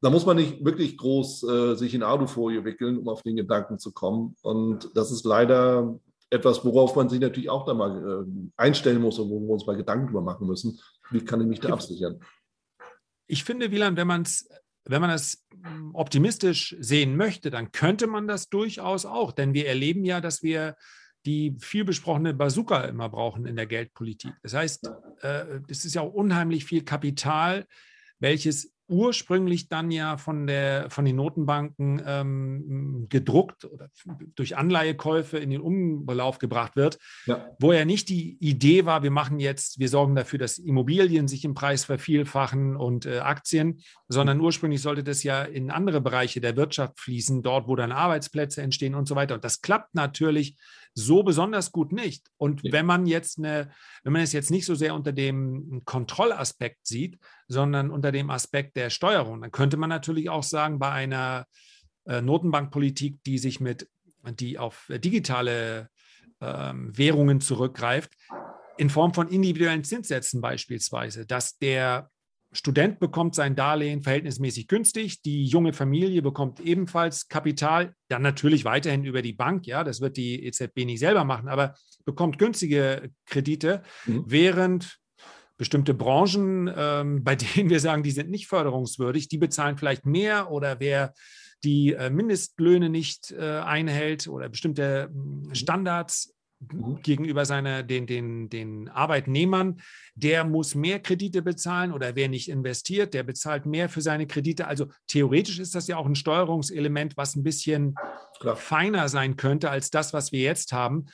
da 0.00 0.10
muss 0.10 0.26
man 0.26 0.36
nicht 0.36 0.64
wirklich 0.64 0.96
groß 0.98 1.42
äh, 1.44 1.74
sich 1.74 1.94
in 1.94 2.02
Alufolie 2.02 2.64
wickeln, 2.64 2.98
um 2.98 3.08
auf 3.08 3.22
den 3.22 3.36
Gedanken 3.36 3.78
zu 3.78 3.92
kommen. 3.92 4.36
Und 4.42 4.90
das 4.94 5.10
ist 5.10 5.24
leider 5.24 5.98
etwas, 6.30 6.64
worauf 6.64 6.96
man 6.96 7.08
sich 7.08 7.20
natürlich 7.20 7.50
auch 7.50 7.64
da 7.64 7.74
mal 7.74 8.24
äh, 8.26 8.50
einstellen 8.56 9.00
muss 9.00 9.18
und 9.18 9.30
wo 9.30 9.40
wir 9.40 9.50
uns 9.50 9.66
mal 9.66 9.76
Gedanken 9.76 10.08
drüber 10.08 10.22
machen 10.22 10.46
müssen. 10.46 10.78
Wie 11.10 11.20
kann 11.20 11.40
ich 11.40 11.46
mich 11.46 11.60
da 11.60 11.70
absichern? 11.70 12.20
Ich 13.26 13.44
finde, 13.44 13.70
Wieland, 13.70 13.96
wenn 13.96 14.06
man 14.06 14.22
es 14.22 14.48
wenn 14.88 15.00
man 15.00 15.10
es 15.10 15.44
hm, 15.62 15.94
optimistisch 15.94 16.76
sehen 16.78 17.16
möchte, 17.16 17.50
dann 17.50 17.72
könnte 17.72 18.06
man 18.06 18.26
das 18.26 18.48
durchaus 18.48 19.04
auch. 19.04 19.32
Denn 19.32 19.52
wir 19.52 19.66
erleben 19.66 20.04
ja, 20.04 20.20
dass 20.20 20.42
wir 20.42 20.76
die 21.26 21.56
viel 21.58 21.84
besprochene 21.84 22.34
Bazooka 22.34 22.82
immer 22.82 23.08
brauchen 23.08 23.46
in 23.46 23.56
der 23.56 23.66
Geldpolitik. 23.66 24.32
Das 24.42 24.54
heißt, 24.54 24.88
äh, 25.22 25.60
es 25.68 25.84
ist 25.84 25.94
ja 25.94 26.02
auch 26.02 26.12
unheimlich 26.12 26.64
viel 26.64 26.84
Kapital, 26.84 27.66
welches 28.20 28.72
ursprünglich 28.88 29.68
dann 29.68 29.90
ja 29.90 30.16
von, 30.16 30.46
der, 30.46 30.90
von 30.90 31.04
den 31.04 31.16
Notenbanken 31.16 32.02
ähm, 32.06 33.06
gedruckt 33.08 33.64
oder 33.64 33.88
durch 34.34 34.56
Anleihekäufe 34.56 35.38
in 35.38 35.50
den 35.50 35.60
Umlauf 35.60 36.38
gebracht 36.38 36.76
wird, 36.76 36.98
ja. 37.26 37.46
wo 37.58 37.72
ja 37.72 37.84
nicht 37.84 38.08
die 38.08 38.36
Idee 38.40 38.84
war, 38.84 39.02
wir 39.02 39.10
machen 39.10 39.40
jetzt, 39.40 39.78
wir 39.78 39.88
sorgen 39.88 40.14
dafür, 40.14 40.38
dass 40.38 40.58
Immobilien 40.58 41.28
sich 41.28 41.44
im 41.44 41.54
Preis 41.54 41.84
vervielfachen 41.84 42.76
und 42.76 43.06
äh, 43.06 43.18
Aktien, 43.18 43.80
sondern 44.08 44.40
ursprünglich 44.40 44.82
sollte 44.82 45.02
das 45.02 45.22
ja 45.22 45.42
in 45.42 45.70
andere 45.70 46.00
Bereiche 46.00 46.40
der 46.40 46.56
Wirtschaft 46.56 47.00
fließen, 47.00 47.42
dort, 47.42 47.68
wo 47.68 47.76
dann 47.76 47.92
Arbeitsplätze 47.92 48.62
entstehen 48.62 48.94
und 48.94 49.08
so 49.08 49.16
weiter. 49.16 49.34
Und 49.34 49.44
das 49.44 49.62
klappt 49.62 49.94
natürlich 49.94 50.56
so 50.98 51.22
besonders 51.22 51.72
gut 51.72 51.92
nicht. 51.92 52.30
Und 52.38 52.62
ja. 52.64 52.72
wenn 52.72 52.86
man 52.86 53.06
jetzt 53.06 53.38
eine, 53.38 53.70
wenn 54.02 54.14
man 54.14 54.22
es 54.22 54.32
jetzt 54.32 54.50
nicht 54.50 54.64
so 54.64 54.74
sehr 54.74 54.94
unter 54.94 55.12
dem 55.12 55.82
Kontrollaspekt 55.84 56.86
sieht, 56.86 57.18
sondern 57.48 57.90
unter 57.90 58.12
dem 58.12 58.30
Aspekt 58.30 58.76
der 58.76 58.88
Steuerung, 58.88 59.42
dann 59.42 59.52
könnte 59.52 59.76
man 59.76 59.90
natürlich 59.90 60.30
auch 60.30 60.42
sagen, 60.42 60.78
bei 60.78 60.90
einer 60.90 61.46
äh, 62.06 62.22
Notenbankpolitik, 62.22 63.22
die 63.24 63.36
sich 63.36 63.60
mit, 63.60 63.88
die 64.40 64.58
auf 64.58 64.86
digitale 64.88 65.90
ähm, 66.40 66.96
Währungen 66.96 67.42
zurückgreift, 67.42 68.12
in 68.78 68.88
Form 68.88 69.12
von 69.12 69.28
individuellen 69.28 69.84
Zinssätzen 69.84 70.40
beispielsweise, 70.40 71.26
dass 71.26 71.58
der 71.58 72.10
Student 72.56 72.98
bekommt 73.00 73.34
sein 73.34 73.54
Darlehen 73.54 74.02
verhältnismäßig 74.02 74.66
günstig, 74.66 75.20
die 75.20 75.44
junge 75.44 75.74
Familie 75.74 76.22
bekommt 76.22 76.58
ebenfalls 76.58 77.28
Kapital, 77.28 77.94
dann 78.08 78.22
natürlich 78.22 78.64
weiterhin 78.64 79.04
über 79.04 79.20
die 79.20 79.34
Bank, 79.34 79.66
ja, 79.66 79.84
das 79.84 80.00
wird 80.00 80.16
die 80.16 80.42
EZB 80.42 80.86
nicht 80.86 81.00
selber 81.00 81.24
machen, 81.24 81.48
aber 81.48 81.74
bekommt 82.06 82.38
günstige 82.38 83.10
Kredite, 83.26 83.82
mhm. 84.06 84.24
während 84.26 84.98
bestimmte 85.58 85.92
Branchen, 85.92 86.72
ähm, 86.74 87.22
bei 87.24 87.34
denen 87.36 87.68
wir 87.68 87.80
sagen, 87.80 88.02
die 88.02 88.10
sind 88.10 88.30
nicht 88.30 88.46
förderungswürdig, 88.46 89.28
die 89.28 89.38
bezahlen 89.38 89.76
vielleicht 89.76 90.06
mehr 90.06 90.50
oder 90.50 90.80
wer 90.80 91.12
die 91.62 91.92
äh, 91.92 92.08
Mindestlöhne 92.08 92.88
nicht 92.88 93.32
äh, 93.32 93.58
einhält 93.58 94.28
oder 94.28 94.48
bestimmte 94.48 95.10
hm, 95.12 95.54
Standards 95.54 96.35
Mhm. 96.35 96.35
Gegenüber 96.60 97.44
seiner, 97.44 97.82
den, 97.82 98.06
den, 98.06 98.48
den 98.48 98.88
Arbeitnehmern, 98.88 99.80
der 100.14 100.44
muss 100.44 100.74
mehr 100.74 101.00
Kredite 101.00 101.42
bezahlen 101.42 101.92
oder 101.92 102.16
wer 102.16 102.28
nicht 102.28 102.48
investiert, 102.48 103.14
der 103.14 103.22
bezahlt 103.24 103.66
mehr 103.66 103.88
für 103.88 104.00
seine 104.00 104.26
Kredite. 104.26 104.66
Also 104.66 104.86
theoretisch 105.06 105.58
ist 105.58 105.74
das 105.74 105.86
ja 105.86 105.96
auch 105.98 106.06
ein 106.06 106.14
Steuerungselement, 106.14 107.16
was 107.16 107.36
ein 107.36 107.42
bisschen 107.42 107.94
klar. 108.40 108.56
feiner 108.56 109.08
sein 109.08 109.36
könnte 109.36 109.70
als 109.70 109.90
das, 109.90 110.12
was 110.12 110.32
wir 110.32 110.40
jetzt 110.40 110.72
haben. 110.72 111.06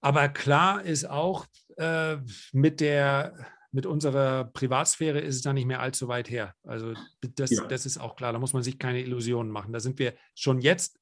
Aber 0.00 0.28
klar 0.28 0.84
ist 0.84 1.08
auch, 1.08 1.46
äh, 1.76 2.18
mit 2.52 2.80
der 2.80 3.34
mit 3.72 3.84
unserer 3.84 4.44
Privatsphäre 4.44 5.20
ist 5.20 5.34
es 5.34 5.42
da 5.42 5.52
nicht 5.52 5.66
mehr 5.66 5.80
allzu 5.80 6.08
weit 6.08 6.30
her. 6.30 6.54
Also 6.62 6.94
das, 7.20 7.50
ja. 7.50 7.66
das 7.66 7.84
ist 7.84 7.98
auch 7.98 8.16
klar, 8.16 8.32
da 8.32 8.38
muss 8.38 8.54
man 8.54 8.62
sich 8.62 8.78
keine 8.78 9.02
Illusionen 9.02 9.52
machen. 9.52 9.74
Da 9.74 9.80
sind 9.80 9.98
wir 9.98 10.14
schon 10.34 10.60
jetzt 10.60 10.98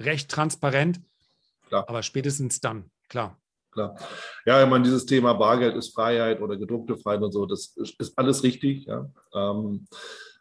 recht 0.00 0.30
transparent, 0.30 1.02
klar. 1.68 1.86
aber 1.86 2.02
spätestens 2.02 2.60
dann 2.60 2.90
klar. 3.08 3.38
Klar. 3.70 3.94
Ja, 4.46 4.62
ich 4.62 4.70
meine, 4.70 4.84
dieses 4.84 5.04
Thema 5.04 5.34
Bargeld 5.34 5.76
ist 5.76 5.94
Freiheit 5.94 6.40
oder 6.40 6.56
gedruckte 6.56 6.96
Freiheit 6.96 7.22
und 7.22 7.32
so, 7.32 7.44
das 7.44 7.76
ist 7.76 8.18
alles 8.18 8.42
richtig. 8.42 8.86
Ja. 8.86 9.10
Ähm, 9.34 9.86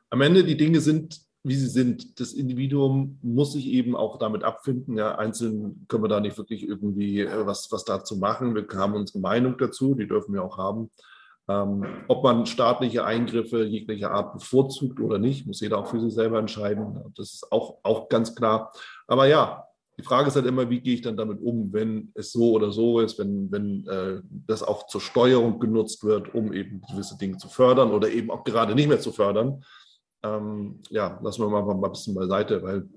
am 0.10 0.22
Ende, 0.22 0.46
die 0.46 0.56
Dinge 0.56 0.80
sind, 0.80 1.20
wie 1.46 1.56
sie 1.56 1.68
sind. 1.68 2.20
Das 2.20 2.34
Individuum 2.34 3.20
muss 3.22 3.54
sich 3.54 3.68
eben 3.68 3.96
auch 3.96 4.18
damit 4.18 4.44
abfinden. 4.44 4.98
Ja. 4.98 5.16
Einzeln 5.16 5.86
können 5.88 6.04
wir 6.04 6.08
da 6.08 6.20
nicht 6.20 6.38
wirklich 6.38 6.68
irgendwie 6.68 7.22
äh, 7.22 7.46
was, 7.46 7.72
was 7.72 7.86
dazu 7.86 8.18
machen. 8.18 8.56
Wir 8.56 8.66
haben 8.80 8.96
unsere 8.96 9.20
Meinung 9.20 9.58
dazu, 9.58 9.94
die 9.94 10.08
dürfen 10.08 10.34
wir 10.34 10.44
auch 10.44 10.58
haben. 10.58 10.90
Ähm, 11.48 11.86
ob 12.08 12.24
man 12.24 12.48
staatliche 12.48 13.06
Eingriffe 13.06 13.64
jeglicher 13.64 14.10
Art 14.10 14.34
bevorzugt 14.34 15.00
oder 15.00 15.20
nicht, 15.20 15.46
muss 15.46 15.62
jeder 15.62 15.78
auch 15.78 15.88
für 15.88 16.00
sich 16.00 16.14
selber 16.16 16.40
entscheiden. 16.40 17.14
Das 17.16 17.34
ist 17.34 17.52
auch, 17.52 17.78
auch 17.84 18.10
ganz 18.10 18.34
klar. 18.34 18.72
Aber 19.06 19.28
ja, 19.28 19.65
die 19.98 20.04
Frage 20.04 20.28
ist 20.28 20.36
halt 20.36 20.46
immer, 20.46 20.70
wie 20.70 20.82
gehe 20.82 20.96
ich 20.96 21.02
dann 21.02 21.16
damit 21.16 21.42
um, 21.42 21.72
wenn 21.72 22.12
es 22.16 22.32
so 22.32 22.52
oder 22.52 22.72
so 22.72 23.00
ist, 23.00 23.18
wenn, 23.18 23.52
wenn 23.52 23.88
äh, 23.88 24.22
das 24.48 24.62
auch 24.62 24.88
zur 24.88 25.00
Steuerung 25.00 25.60
genutzt 25.60 26.04
wird, 26.04 26.34
um 26.34 26.52
eben 26.52 26.82
gewisse 26.82 27.18
Dinge 27.18 27.38
zu 27.38 27.48
fördern 27.48 27.92
oder 27.92 28.10
eben 28.10 28.30
auch 28.30 28.44
gerade 28.44 28.76
nicht 28.76 28.90
mehr 28.90 29.00
zu 29.00 29.12
fördern. 29.12 29.64
Ähm, 30.24 30.82
ja, 30.90 31.20
lassen 31.24 31.42
wir 31.42 31.50
mal, 31.50 31.64
mal 31.64 31.88
ein 31.88 31.92
bisschen 31.92 32.16
beiseite, 32.16 32.62
weil 32.62 32.90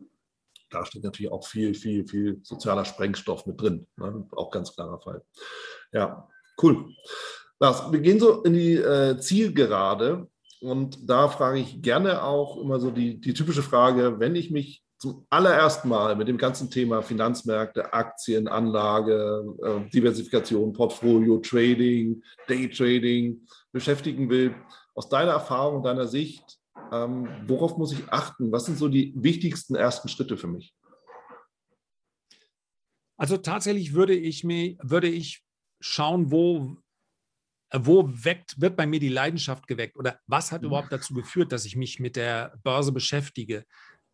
da 0.71 0.85
steht 0.85 1.05
natürlich 1.05 1.31
auch 1.31 1.47
viel, 1.47 1.75
viel, 1.75 2.07
viel 2.07 2.41
sozialer 2.43 2.85
Sprengstoff 2.85 3.47
mit 3.47 3.61
drin. 3.61 3.87
Ne? 3.97 4.27
Auch 4.33 4.51
ganz 4.51 4.75
klarer 4.75 5.01
Fall. 5.01 5.23
Ja, 5.93 6.29
cool. 6.63 6.93
Lars, 7.61 7.91
wir 7.91 8.01
gehen 8.01 8.21
so 8.21 8.43
in 8.43 8.55
die 8.55 8.75
äh, 8.75 9.19
Zielgerade 9.19 10.29
und 10.61 11.09
da 11.09 11.29
frage 11.29 11.61
ich 11.61 11.81
gerne 11.81 12.23
auch 12.23 12.57
immer 12.59 12.81
so 12.81 12.91
die, 12.91 13.21
die 13.21 13.35
typische 13.35 13.63
Frage, 13.63 14.19
wenn 14.19 14.35
ich 14.35 14.51
mich 14.51 14.83
zum 14.99 15.27
allerersten 15.31 15.89
Mal 15.89 16.17
mit 16.17 16.27
dem 16.27 16.39
ganzen 16.39 16.71
Thema 16.71 17.03
Finanzmärkte, 17.03 17.93
Aktien, 17.93 18.49
Anlage, 18.49 19.45
äh, 19.63 19.91
Diversifikation, 19.91 20.73
Portfolio, 20.73 21.39
Trading, 21.39 22.23
Daytrading 22.49 23.47
beschäftigen 23.73 24.29
will. 24.29 24.55
Aus 24.95 25.09
deiner 25.09 25.33
Erfahrung, 25.33 25.85
deiner 25.85 26.09
Sicht, 26.09 26.59
ähm, 26.93 27.29
worauf 27.47 27.77
muss 27.79 27.93
ich 27.93 28.09
achten? 28.09 28.51
Was 28.51 28.67
sind 28.67 28.79
so 28.79 28.89
die 28.89 29.13
wichtigsten 29.17 29.77
ersten 29.77 30.09
Schritte 30.09 30.37
für 30.37 30.49
mich? 30.49 30.75
Also 33.17 33.37
tatsächlich 33.37 33.95
würde 33.95 34.15
ich 34.15 34.43
mir, 34.43 34.77
würde 34.83 35.09
ich 35.09 35.45
schauen, 35.81 36.33
wo, 36.33 36.77
wo 37.73 38.09
weckt, 38.09 38.61
wird 38.61 38.77
bei 38.77 38.87
mir 38.87 39.01
die 39.01 39.09
Leidenschaft 39.09 39.67
geweckt 39.69 39.97
oder 39.97 40.19
was 40.27 40.51
hat 40.51 40.63
mhm. 40.63 40.69
überhaupt 40.69 40.93
dazu 40.93 41.15
geführt, 41.15 41.53
dass 41.53 41.65
ich 41.65 41.77
mich 41.77 42.01
mit 42.01 42.17
der 42.17 42.59
Börse 42.65 42.91
beschäftige? 42.91 43.65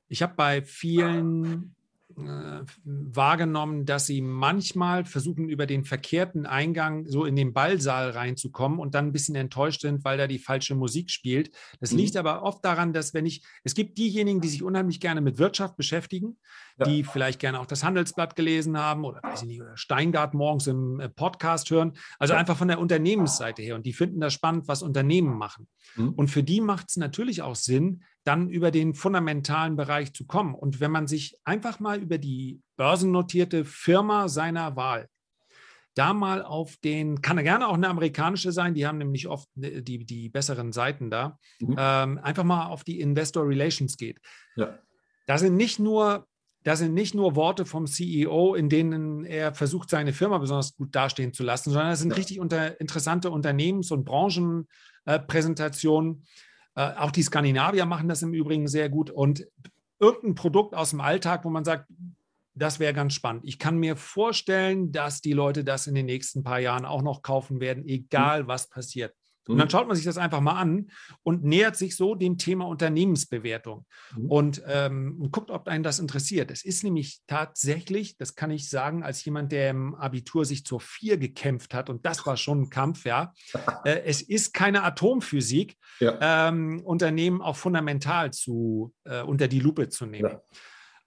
Ich 0.09 0.23
habe 0.23 0.35
bei 0.37 0.63
vielen 0.63 1.75
äh, 2.17 2.65
wahrgenommen, 2.85 3.87
dass 3.87 4.07
sie 4.07 4.21
manchmal 4.21 5.05
versuchen, 5.05 5.49
über 5.49 5.67
den 5.67 5.85
verkehrten 5.85 6.47
Eingang 6.47 7.07
so 7.07 7.25
in 7.25 7.35
den 7.35 7.53
Ballsaal 7.53 8.11
reinzukommen 8.11 8.79
und 8.79 8.95
dann 8.95 9.07
ein 9.07 9.13
bisschen 9.13 9.35
enttäuscht 9.35 9.81
sind, 9.81 10.05
weil 10.05 10.17
da 10.17 10.29
die 10.29 10.39
falsche 10.39 10.77
Musik 10.77 11.11
spielt. 11.11 11.51
Das 11.81 11.91
mhm. 11.91 11.99
liegt 11.99 12.17
aber 12.17 12.43
oft 12.43 12.65
daran, 12.65 12.93
dass 12.93 13.15
wenn 13.15 13.27
ich, 13.27 13.43
es 13.65 13.75
gibt 13.75 13.99
diejenigen, 13.99 14.41
die 14.41 14.49
sich 14.49 14.63
unheimlich 14.63 15.01
gerne 15.01 15.21
mit 15.23 15.39
Wirtschaft 15.39 15.77
beschäftigen, 15.77 16.37
ja. 16.79 16.87
die 16.87 17.03
vielleicht 17.03 17.41
gerne 17.41 17.59
auch 17.59 17.67
das 17.67 17.83
Handelsblatt 17.83 18.37
gelesen 18.37 18.79
haben 18.79 19.05
oder, 19.05 19.21
weiß 19.23 19.43
ich 19.43 19.49
nicht, 19.49 19.63
Steingart 19.75 20.35
morgens 20.35 20.69
im 20.69 21.01
äh, 21.01 21.09
Podcast 21.09 21.71
hören. 21.71 21.95
Also 22.19 22.35
einfach 22.35 22.57
von 22.57 22.69
der 22.69 22.79
Unternehmensseite 22.79 23.63
her. 23.63 23.75
Und 23.75 23.87
die 23.87 23.93
finden 23.93 24.21
das 24.21 24.33
spannend, 24.35 24.69
was 24.69 24.83
Unternehmen 24.83 25.37
machen. 25.37 25.67
Mhm. 25.97 26.11
Und 26.11 26.29
für 26.29 26.45
die 26.45 26.61
macht 26.61 26.91
es 26.91 26.97
natürlich 26.97 27.43
auch 27.43 27.57
Sinn, 27.57 28.05
dann 28.25 28.49
über 28.49 28.71
den 28.71 28.95
fundamentalen 28.95 29.77
Bereich 29.77 30.13
zu 30.13 30.27
kommen. 30.27 30.55
Und 30.55 30.81
wenn 30.81 30.91
man 30.91 31.07
sich 31.07 31.39
einfach 31.45 31.79
mal 31.79 32.01
über 32.01 32.19
die 32.19 32.61
börsennotierte 32.77 33.65
Firma 33.65 34.29
seiner 34.29 34.77
Wahl 34.77 35.09
da 35.95 36.13
mal 36.13 36.43
auf 36.43 36.77
den, 36.79 37.23
kann 37.23 37.37
gerne 37.39 37.69
auch 37.69 37.75
eine 37.75 37.89
amerikanische 37.89 38.53
sein, 38.53 38.75
die 38.75 38.87
haben 38.87 38.99
nämlich 38.99 39.29
oft 39.29 39.49
äh, 39.61 39.83
die, 39.83 40.05
die 40.05 40.29
besseren 40.29 40.73
Seiten 40.73 41.11
da, 41.11 41.39
mhm. 41.61 41.77
ähm, 41.79 42.19
einfach 42.19 42.45
mal 42.45 42.67
auf 42.67 42.85
die 42.85 43.01
Investor 43.01 43.49
Relations 43.49 43.97
geht. 43.97 44.21
Ja. 44.57 44.79
Da 45.27 45.39
sind 45.39 45.57
nicht 45.57 45.79
nur 45.79 46.27
das 46.65 46.79
sind 46.79 46.95
nicht 46.95 47.15
nur 47.15 47.37
Worte 47.37 47.67
vom 47.67 47.87
CEO, 47.87 48.55
in 48.55 48.71
denen 48.71 49.27
er 49.27 49.55
versucht, 49.55 49.91
seine 49.91 50.15
Firma 50.15 50.39
besonders 50.39 50.75
gut 50.75 50.95
dastehen 50.95 51.35
zu 51.35 51.43
lassen, 51.43 51.71
sondern 51.71 51.93
es 51.93 51.99
sind 51.99 52.13
ja. 52.13 52.17
richtig 52.17 52.41
unter, 52.41 52.81
interessante 52.81 53.31
Unternehmens- 53.31 53.91
und 53.91 54.07
Branchenpräsentationen. 54.07 56.15
Äh, 56.15 56.21
auch 56.75 57.11
die 57.11 57.23
Skandinavier 57.23 57.87
machen 57.87 58.09
das 58.09 58.23
im 58.23 58.35
Übrigen 58.35 58.67
sehr 58.67 58.89
gut. 58.89 59.11
Und 59.11 59.47
irgendein 60.01 60.35
Produkt 60.35 60.75
aus 60.75 60.91
dem 60.91 61.01
Alltag, 61.01 61.45
wo 61.45 61.51
man 61.51 61.65
sagt, 61.65 61.89
das 62.57 62.79
wäre 62.79 62.95
ganz 62.95 63.15
spannend. 63.15 63.45
Ich 63.45 63.59
kann 63.59 63.79
mir 63.79 63.97
vorstellen, 63.97 64.93
dass 64.93 65.21
die 65.21 65.33
Leute 65.33 65.65
das 65.65 65.87
in 65.87 65.95
den 65.95 66.07
nächsten 66.07 66.45
paar 66.45 66.61
Jahren 66.61 66.85
auch 66.85 67.03
noch 67.03 67.23
kaufen 67.23 67.61
werden, 67.61 67.85
egal 67.87 68.47
was 68.47 68.69
passiert. 68.69 69.13
Und 69.49 69.59
dann 69.59 69.67
mhm. 69.67 69.71
schaut 69.71 69.87
man 69.87 69.97
sich 69.97 70.05
das 70.05 70.19
einfach 70.19 70.41
mal 70.41 70.59
an 70.59 70.91
und 71.23 71.45
nähert 71.45 71.77
sich 71.77 71.97
so 71.97 72.15
dem 72.15 72.39
Thema 72.39 72.67
Unternehmensbewertung 72.67 73.85
mhm. 74.17 74.31
und, 74.31 74.63
ähm, 74.67 75.29
guckt, 75.31 75.51
ob 75.51 75.69
einen 75.69 75.83
das 75.85 75.99
interessiert. 75.99 76.51
Es 76.51 76.65
ist 76.65 76.85
nämlich 76.85 77.21
tatsächlich, 77.27 78.17
das 78.17 78.35
kann 78.35 78.51
ich 78.51 78.69
sagen, 78.71 79.03
als 79.03 79.25
jemand, 79.25 79.53
der 79.53 79.71
im 79.71 79.95
Abitur 79.95 80.45
sich 80.45 80.65
zur 80.65 80.81
Vier 80.81 81.19
gekämpft 81.19 81.75
hat, 81.75 81.91
und 81.91 82.07
das 82.07 82.27
war 82.27 82.37
schon 82.37 82.63
ein 82.63 82.71
Kampf, 82.71 83.05
ja. 83.05 83.33
Äh, 83.85 84.03
es 84.05 84.23
ist 84.23 84.55
keine 84.55 84.83
Atomphysik, 84.83 85.77
ja. 86.01 86.49
ähm, 86.49 86.81
Unternehmen 86.85 87.43
auch 87.43 87.57
fundamental 87.57 88.33
zu, 88.33 88.95
äh, 89.05 89.21
unter 89.23 89.49
die 89.49 89.61
Lupe 89.61 89.89
zu 89.89 90.07
nehmen. 90.07 90.31
Ja. 90.31 90.41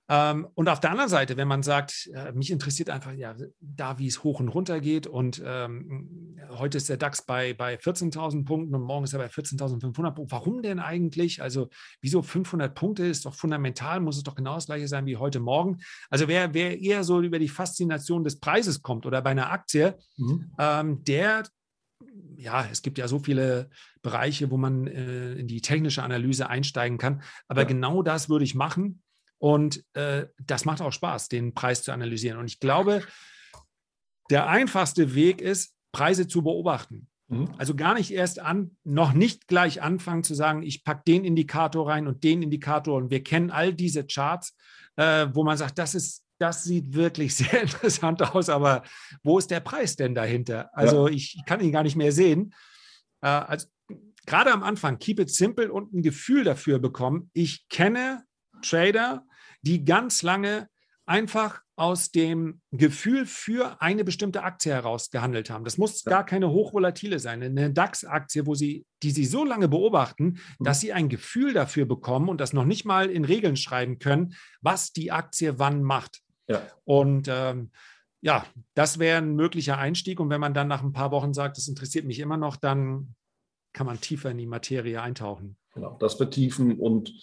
Ähm, 0.10 0.47
und 0.55 0.70
auf 0.70 0.80
der 0.80 0.91
anderen 0.91 1.10
Seite, 1.10 1.36
wenn 1.38 1.47
man 1.47 1.64
sagt, 1.64 2.10
äh, 2.14 2.32
mich 2.32 2.51
interessiert 2.51 2.89
einfach 2.89 3.14
ja, 3.14 3.36
da, 3.60 3.99
wie 3.99 4.08
es 4.08 4.24
hoch 4.24 4.39
und 4.39 4.47
runter 4.47 4.80
geht 4.80 5.05
und 5.05 5.41
ähm, 5.45 6.38
heute 6.49 6.78
ist 6.78 6.88
der 6.88 6.97
DAX 6.97 7.26
bei, 7.26 7.53
bei 7.53 7.76
14.000 7.76 8.45
Punkten 8.45 8.74
und 8.74 8.84
morgen 8.84 9.03
ist 9.03 9.14
er 9.14 9.20
bei 9.20 9.28
14.500 9.28 10.12
Punkten. 10.12 10.32
Warum 10.32 10.62
denn 10.62 10.80
eigentlich? 10.80 11.41
Also 11.41 11.70
wieso 12.01 12.22
500 12.22 12.74
Punkte 12.74 13.05
ist 13.05 13.26
doch 13.26 13.34
fundamental, 13.34 13.99
muss 13.99 14.18
es 14.18 14.24
doch 14.24 14.36
genau 14.36 14.55
das 14.55 14.68
gleiche 14.68 14.88
sein 14.88 15.05
wie 15.05 15.18
heute 15.18 15.39
Morgen. 15.39 15.80
Also 16.10 16.28
wer, 16.28 16.53
wer 16.53 16.80
eher 16.80 17.03
so 17.03 17.22
über 17.22 17.39
die 17.39 17.49
Faszination 17.49 18.24
des 18.24 18.39
Preises 18.39 18.82
kommt 18.82 19.05
oder 19.05 19.22
bei 19.22 19.32
einer 19.32 19.51
Aktie, 19.51 19.97
mhm. 20.16 20.51
ähm, 20.58 21.03
der 21.03 21.43
ja, 22.38 22.66
es 22.72 22.84
gibt 22.84 22.99
ja 22.99 23.08
so 23.08 23.18
viele 23.20 23.70
Bereiche, 24.03 24.51
wo 24.51 24.58
man 24.58 24.86
äh, 24.86 25.34
in 25.34 25.47
die 25.47 25.62
technische 25.62 26.03
Analyse 26.03 26.47
einsteigen 26.47 26.99
kann. 26.99 27.24
Aber 27.47 27.62
ja. 27.62 27.68
genau 27.68 28.03
das 28.03 28.30
würde 28.30 28.45
ich 28.45 28.53
machen. 28.53 29.01
Und 29.39 29.83
äh, 29.93 30.27
das 30.43 30.65
macht 30.65 30.81
auch 30.81 30.91
Spaß, 30.91 31.29
den 31.29 31.53
Preis 31.53 31.83
zu 31.83 31.91
analysieren. 31.91 32.39
Und 32.39 32.47
ich 32.47 32.59
glaube, 32.59 33.03
der 34.29 34.47
einfachste 34.47 35.15
Weg 35.15 35.41
ist, 35.41 35.73
Preise 35.91 36.27
zu 36.27 36.41
beobachten. 36.41 37.07
Mhm. 37.27 37.53
Also 37.57 37.75
gar 37.75 37.93
nicht 37.93 38.11
erst 38.11 38.39
an, 38.39 38.77
noch 38.83 39.13
nicht 39.13 39.47
gleich 39.47 39.81
anfangen 39.81 40.23
zu 40.23 40.33
sagen, 40.33 40.63
ich 40.63 40.83
packe 40.83 41.03
den 41.07 41.23
Indikator 41.23 41.88
rein 41.88 42.07
und 42.07 42.23
den 42.23 42.41
Indikator. 42.41 42.97
Und 42.97 43.09
wir 43.09 43.23
kennen 43.23 43.51
all 43.51 43.73
diese 43.73 44.05
Charts, 44.05 44.55
äh, 44.95 45.27
wo 45.33 45.43
man 45.43 45.57
sagt, 45.57 45.77
das 45.77 45.95
ist, 45.95 46.23
das 46.39 46.63
sieht 46.63 46.93
wirklich 46.93 47.35
sehr 47.35 47.61
interessant 47.61 48.21
aus, 48.21 48.49
aber 48.49 48.83
wo 49.23 49.38
ist 49.38 49.51
der 49.51 49.59
Preis 49.59 49.95
denn 49.95 50.15
dahinter? 50.15 50.69
Also 50.73 51.07
ja. 51.07 51.13
ich, 51.13 51.39
kann 51.45 51.61
ihn 51.61 51.71
gar 51.71 51.83
nicht 51.83 51.95
mehr 51.95 52.11
sehen. 52.11 52.53
Äh, 53.21 53.27
also 53.27 53.67
gerade 54.25 54.51
am 54.51 54.63
Anfang, 54.63 54.99
keep 54.99 55.19
it 55.19 55.29
simple 55.29 55.71
und 55.71 55.93
ein 55.93 56.01
Gefühl 56.01 56.43
dafür 56.43 56.79
bekommen. 56.79 57.29
Ich 57.33 57.67
kenne 57.69 58.23
Trader, 58.61 59.25
die 59.62 59.86
ganz 59.86 60.22
lange 60.24 60.68
einfach 61.08 61.62
aus 61.78 62.12
dem 62.12 62.62
Gefühl 62.72 63.26
für 63.26 63.82
eine 63.82 64.03
bestimmte 64.03 64.43
Aktie 64.43 64.74
heraus 64.74 65.10
gehandelt 65.10 65.49
haben. 65.49 65.64
Das 65.64 65.78
muss 65.78 66.03
ja. 66.03 66.12
gar 66.12 66.26
keine 66.26 66.49
hochvolatile 66.49 67.20
sein. 67.20 67.41
Eine 67.41 67.72
DAX-Aktie, 67.72 68.45
wo 68.45 68.55
sie, 68.55 68.86
die 69.03 69.12
sie 69.12 69.26
so 69.26 69.45
lange 69.45 69.68
beobachten, 69.68 70.39
mhm. 70.60 70.64
dass 70.64 70.82
sie 70.82 70.91
ein 70.91 71.08
Gefühl 71.08 71.53
dafür 71.53 71.86
bekommen 71.86 72.30
und 72.30 72.41
das 72.41 72.51
noch 72.51 72.66
nicht 72.66 72.84
mal 72.84 73.10
in 73.10 73.26
Regeln 73.26 73.55
schreiben 73.55 73.99
können, 73.99 74.34
was 74.62 74.91
die 74.91 75.12
Aktie 75.12 75.60
wann 75.60 75.84
macht. 75.84 76.22
Ja. 76.47 76.64
Und 76.84 77.28
ähm, 77.30 77.72
ja, 78.22 78.45
das 78.74 78.97
wäre 78.97 79.20
ein 79.20 79.36
möglicher 79.36 79.78
Einstieg. 79.78 80.20
Und 80.20 80.30
wenn 80.30 80.41
man 80.41 80.55
dann 80.55 80.68
nach 80.68 80.84
ein 80.84 80.93
paar 80.93 81.12
Wochen 81.12 81.34
sagt, 81.34 81.58
das 81.58 81.68
interessiert 81.68 82.05
mich 82.05 82.20
immer 82.20 82.38
noch, 82.38 82.55
dann 82.55 83.16
kann 83.74 83.86
man 83.86 84.01
tiefer 84.01 84.32
in 84.32 84.39
die 84.39 84.47
Materie 84.47 84.99
eintauchen. 85.01 85.58
Genau, 85.76 85.95
das 85.99 86.16
vertiefen 86.16 86.80
und 86.80 87.14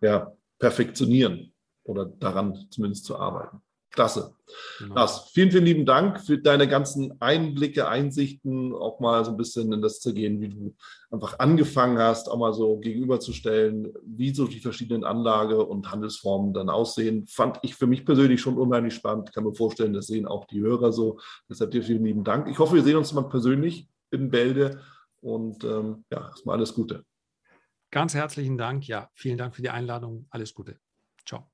ja, 0.00 0.32
perfektionieren 0.60 1.53
oder 1.84 2.06
daran 2.06 2.66
zumindest 2.70 3.04
zu 3.04 3.16
arbeiten. 3.16 3.60
Klasse. 3.94 4.34
Genau. 4.80 4.96
Lars, 4.96 5.30
vielen, 5.32 5.52
vielen 5.52 5.64
lieben 5.64 5.86
Dank 5.86 6.20
für 6.20 6.38
deine 6.38 6.66
ganzen 6.66 7.20
Einblicke, 7.20 7.88
Einsichten, 7.88 8.74
auch 8.74 8.98
mal 8.98 9.24
so 9.24 9.30
ein 9.30 9.36
bisschen 9.36 9.72
in 9.72 9.80
das 9.80 10.00
zu 10.00 10.12
gehen, 10.12 10.40
wie 10.40 10.48
du 10.48 10.74
einfach 11.10 11.38
angefangen 11.38 11.98
hast, 11.98 12.28
auch 12.28 12.36
mal 12.36 12.52
so 12.52 12.78
gegenüberzustellen, 12.78 13.92
wie 14.04 14.34
so 14.34 14.46
die 14.46 14.58
verschiedenen 14.58 15.04
Anlage- 15.04 15.64
und 15.64 15.90
Handelsformen 15.90 16.52
dann 16.52 16.68
aussehen. 16.68 17.26
Fand 17.26 17.60
ich 17.62 17.76
für 17.76 17.86
mich 17.86 18.04
persönlich 18.04 18.40
schon 18.40 18.58
unheimlich 18.58 18.94
spannend. 18.94 19.32
Kann 19.32 19.44
mir 19.44 19.54
vorstellen, 19.54 19.92
das 19.92 20.08
sehen 20.08 20.26
auch 20.26 20.44
die 20.46 20.60
Hörer 20.60 20.92
so. 20.92 21.20
Deshalb 21.48 21.70
dir 21.70 21.82
vielen 21.82 22.04
lieben 22.04 22.24
Dank. 22.24 22.48
Ich 22.48 22.58
hoffe, 22.58 22.74
wir 22.74 22.82
sehen 22.82 22.96
uns 22.96 23.12
mal 23.12 23.28
persönlich 23.28 23.88
in 24.10 24.30
Bälde 24.30 24.80
und 25.20 25.62
ähm, 25.64 26.04
ja, 26.10 26.28
erstmal 26.28 26.56
alles 26.56 26.74
Gute. 26.74 27.04
Ganz 27.90 28.14
herzlichen 28.14 28.58
Dank. 28.58 28.88
Ja, 28.88 29.08
vielen 29.14 29.38
Dank 29.38 29.54
für 29.54 29.62
die 29.62 29.70
Einladung. 29.70 30.26
Alles 30.30 30.52
Gute. 30.52 30.80
Ciao. 31.24 31.53